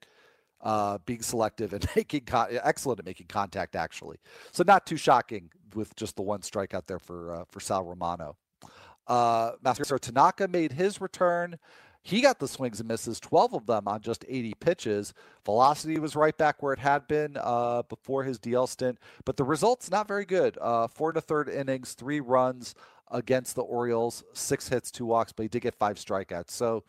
uh, 0.62 0.98
being 1.06 1.22
selective 1.22 1.74
and 1.74 1.86
making 1.96 2.22
con- 2.22 2.48
excellent 2.64 2.98
at 2.98 3.06
making 3.06 3.28
contact, 3.28 3.76
actually. 3.76 4.18
So 4.52 4.64
not 4.66 4.88
too 4.88 4.98
shocking 4.98 5.52
with 5.76 5.96
just 5.96 6.16
the 6.16 6.24
one 6.24 6.40
strikeout 6.40 6.88
there 6.88 6.98
for 6.98 7.36
uh, 7.36 7.44
for 7.52 7.60
Sal 7.60 7.84
Romano. 7.84 8.36
Uh, 9.08 9.54
Masahiro 9.64 10.00
Tanaka 10.00 10.48
made 10.48 10.74
his 10.74 11.02
return. 11.02 11.58
He 12.06 12.20
got 12.20 12.38
the 12.38 12.50
swings 12.50 12.82
and 12.82 12.90
misses, 12.90 13.20
12 13.22 13.54
of 13.54 13.66
them 13.66 13.88
on 13.88 14.02
just 14.02 14.26
80 14.28 14.54
pitches. 14.60 15.14
Velocity 15.46 16.00
was 16.00 16.18
right 16.18 16.38
back 16.38 16.62
where 16.62 16.74
it 16.74 16.80
had 16.80 17.08
been 17.08 17.38
uh, 17.40 17.84
before 17.84 18.24
his 18.24 18.40
DL 18.40 18.68
stint, 18.68 19.00
but 19.24 19.38
the 19.38 19.46
results 19.46 19.90
not 19.90 20.08
very 20.08 20.26
good. 20.26 20.58
Uh, 20.60 20.88
four 20.88 21.14
a 21.16 21.22
third 21.22 21.48
innings, 21.48 21.94
three 21.94 22.20
runs 22.20 22.76
against 23.10 23.56
the 23.56 23.62
Orioles, 23.62 24.24
six 24.34 24.68
hits, 24.68 24.92
two 24.92 25.06
walks, 25.06 25.32
but 25.32 25.44
he 25.44 25.50
did 25.50 25.62
get 25.62 25.76
five 25.76 25.96
strikeouts. 25.96 26.52
So 26.52 26.84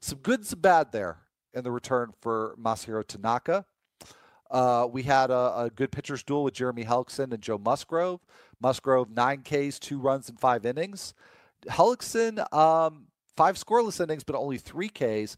some 0.00 0.18
good, 0.18 0.44
some 0.44 0.60
bad 0.60 0.92
there 0.92 1.18
in 1.54 1.64
the 1.64 1.70
return 1.70 2.12
for 2.20 2.54
Masahiro 2.60 3.06
Tanaka. 3.06 3.64
Uh, 4.50 4.86
we 4.90 5.02
had 5.02 5.30
a, 5.30 5.60
a, 5.64 5.70
good 5.74 5.92
pitcher's 5.92 6.22
duel 6.22 6.44
with 6.44 6.54
Jeremy 6.54 6.84
Hellickson 6.84 7.32
and 7.32 7.42
Joe 7.42 7.58
Musgrove. 7.58 8.20
Musgrove, 8.60 9.10
nine 9.10 9.42
Ks, 9.42 9.78
two 9.78 9.98
runs 9.98 10.30
in 10.30 10.36
five 10.36 10.64
innings. 10.64 11.12
Hellickson, 11.66 12.52
um, 12.52 13.06
five 13.36 13.56
scoreless 13.56 14.00
innings, 14.02 14.24
but 14.24 14.36
only 14.36 14.58
three 14.58 14.88
Ks. 14.88 15.36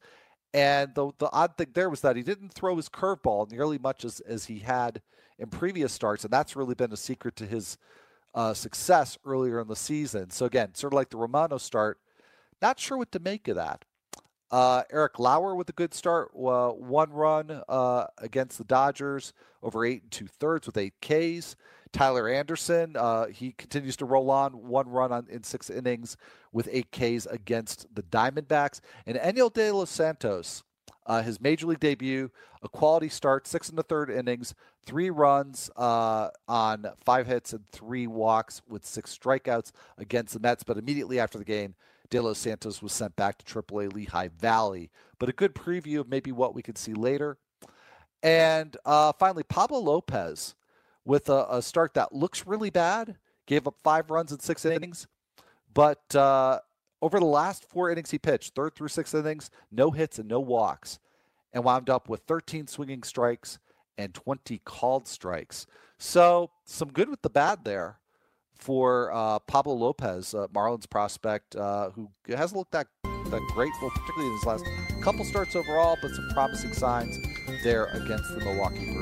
And 0.52 0.94
the 0.94 1.12
the 1.18 1.30
odd 1.32 1.56
thing 1.56 1.68
there 1.74 1.88
was 1.88 2.00
that 2.00 2.16
he 2.16 2.22
didn't 2.22 2.52
throw 2.52 2.76
his 2.76 2.88
curveball 2.88 3.50
nearly 3.50 3.78
much 3.78 4.04
as, 4.04 4.20
as 4.20 4.46
he 4.46 4.58
had 4.58 5.00
in 5.38 5.48
previous 5.48 5.92
starts, 5.92 6.24
and 6.24 6.32
that's 6.32 6.56
really 6.56 6.74
been 6.74 6.92
a 6.92 6.96
secret 6.96 7.36
to 7.36 7.46
his 7.46 7.78
uh, 8.34 8.52
success 8.52 9.16
earlier 9.24 9.60
in 9.60 9.68
the 9.68 9.76
season. 9.76 10.30
So 10.30 10.46
again, 10.46 10.74
sort 10.74 10.92
of 10.92 10.96
like 10.96 11.10
the 11.10 11.16
Romano 11.16 11.56
start, 11.58 11.98
not 12.60 12.80
sure 12.80 12.98
what 12.98 13.12
to 13.12 13.20
make 13.20 13.48
of 13.48 13.56
that. 13.56 13.84
Uh, 14.50 14.82
Eric 14.90 15.20
Lauer 15.20 15.54
with 15.54 15.68
a 15.68 15.72
good 15.72 15.94
start, 15.94 16.30
uh, 16.34 16.70
one 16.70 17.10
run 17.10 17.62
uh, 17.68 18.06
against 18.18 18.58
the 18.58 18.64
Dodgers 18.64 19.32
over 19.62 19.84
eight 19.84 20.02
and 20.02 20.10
two 20.10 20.26
thirds 20.26 20.66
with 20.66 20.76
eight 20.76 20.94
Ks. 21.00 21.54
Tyler 21.92 22.28
Anderson, 22.28 22.94
uh, 22.96 23.26
he 23.26 23.52
continues 23.52 23.96
to 23.96 24.04
roll 24.04 24.30
on, 24.30 24.52
one 24.52 24.88
run 24.88 25.12
on, 25.12 25.26
in 25.28 25.42
six 25.42 25.68
innings 25.68 26.16
with 26.52 26.68
eight 26.70 26.92
Ks 26.92 27.26
against 27.26 27.86
the 27.94 28.02
Diamondbacks. 28.02 28.80
And 29.06 29.16
Enyel 29.16 29.52
De 29.52 29.72
Los 29.72 29.90
Santos, 29.90 30.62
uh, 31.06 31.22
his 31.22 31.40
major 31.40 31.66
league 31.66 31.80
debut, 31.80 32.30
a 32.62 32.68
quality 32.68 33.08
start, 33.08 33.46
six 33.46 33.68
and 33.68 33.76
the 33.76 33.82
third 33.82 34.10
innings, 34.10 34.54
three 34.84 35.10
runs 35.10 35.70
uh, 35.76 36.28
on 36.46 36.86
five 37.04 37.26
hits 37.26 37.52
and 37.52 37.66
three 37.72 38.06
walks 38.06 38.62
with 38.68 38.86
six 38.86 39.16
strikeouts 39.16 39.72
against 39.98 40.34
the 40.34 40.40
Mets. 40.40 40.62
But 40.62 40.78
immediately 40.78 41.18
after 41.18 41.38
the 41.38 41.44
game, 41.44 41.74
De 42.10 42.20
Los 42.20 42.38
Santos 42.38 42.82
was 42.82 42.92
sent 42.92 43.16
back 43.16 43.38
to 43.38 43.62
AAA 43.62 43.92
Lehigh 43.92 44.28
Valley. 44.28 44.90
But 45.18 45.28
a 45.28 45.32
good 45.32 45.54
preview 45.54 46.00
of 46.00 46.08
maybe 46.08 46.32
what 46.32 46.54
we 46.54 46.62
could 46.62 46.78
see 46.78 46.94
later. 46.94 47.38
And 48.22 48.76
uh, 48.84 49.12
finally, 49.12 49.44
Pablo 49.44 49.78
Lopez 49.78 50.54
with 51.04 51.28
a, 51.28 51.46
a, 51.50 51.62
start 51.62 51.94
that 51.94 52.14
looks 52.14 52.46
really 52.46 52.70
bad. 52.70 53.16
Gave 53.46 53.66
up 53.66 53.76
five 53.82 54.10
runs 54.10 54.32
in 54.32 54.38
six 54.38 54.64
innings, 54.64 55.08
but 55.74 56.14
uh, 56.14 56.60
over 57.02 57.18
the 57.18 57.26
last 57.26 57.64
four 57.64 57.90
innings 57.90 58.10
he 58.10 58.18
pitched, 58.18 58.54
third 58.54 58.74
through 58.74 58.88
sixth 58.88 59.14
innings, 59.14 59.50
no 59.72 59.90
hits 59.90 60.18
and 60.18 60.28
no 60.28 60.38
walks, 60.38 60.98
and 61.52 61.64
wound 61.64 61.90
up 61.90 62.08
with 62.08 62.20
13 62.22 62.68
swinging 62.68 63.02
strikes 63.02 63.58
and 63.98 64.14
20 64.14 64.58
called 64.64 65.08
strikes. 65.08 65.66
So 65.98 66.50
some 66.64 66.90
good 66.90 67.08
with 67.08 67.22
the 67.22 67.30
bad 67.30 67.64
there 67.64 67.98
for 68.54 69.10
uh, 69.12 69.38
Pablo 69.40 69.74
Lopez, 69.74 70.34
uh, 70.34 70.46
Marlins 70.54 70.88
prospect, 70.88 71.56
uh, 71.56 71.90
who 71.90 72.10
hasn't 72.28 72.56
looked 72.56 72.72
that 72.72 72.86
that 73.04 73.42
great, 73.52 73.72
well, 73.80 73.90
particularly 73.90 74.26
in 74.28 74.32
his 74.38 74.44
last 74.44 74.64
couple 75.02 75.24
starts 75.24 75.54
overall, 75.54 75.96
but 76.02 76.10
some 76.10 76.28
promising 76.32 76.72
signs 76.72 77.18
there 77.62 77.84
against 77.86 78.28
the 78.34 78.40
Milwaukee 78.40 78.92
Brewers. 78.92 78.99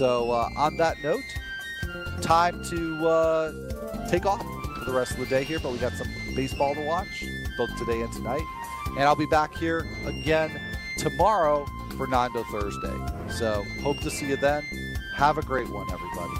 So, 0.00 0.30
uh, 0.30 0.48
on 0.56 0.78
that 0.78 1.02
note, 1.02 1.26
time 2.22 2.64
to 2.70 3.06
uh, 3.06 4.08
take 4.08 4.24
off 4.24 4.40
for 4.78 4.86
the 4.86 4.94
rest 4.94 5.12
of 5.12 5.18
the 5.18 5.26
day 5.26 5.44
here, 5.44 5.58
but 5.58 5.72
we 5.72 5.76
got 5.76 5.92
some 5.92 6.08
baseball 6.34 6.74
to 6.74 6.80
watch 6.80 7.22
both 7.58 7.68
today 7.76 8.00
and 8.00 8.10
tonight. 8.10 8.40
And 8.92 9.00
I'll 9.00 9.14
be 9.14 9.26
back 9.26 9.54
here 9.54 9.86
again 10.06 10.58
tomorrow 10.96 11.66
for 11.98 12.06
Nando 12.06 12.44
Thursday. 12.44 12.98
So, 13.28 13.62
hope 13.82 14.00
to 14.00 14.10
see 14.10 14.26
you 14.26 14.36
then. 14.36 14.62
Have 15.16 15.36
a 15.36 15.42
great 15.42 15.68
one, 15.68 15.86
everybody. 15.92 16.32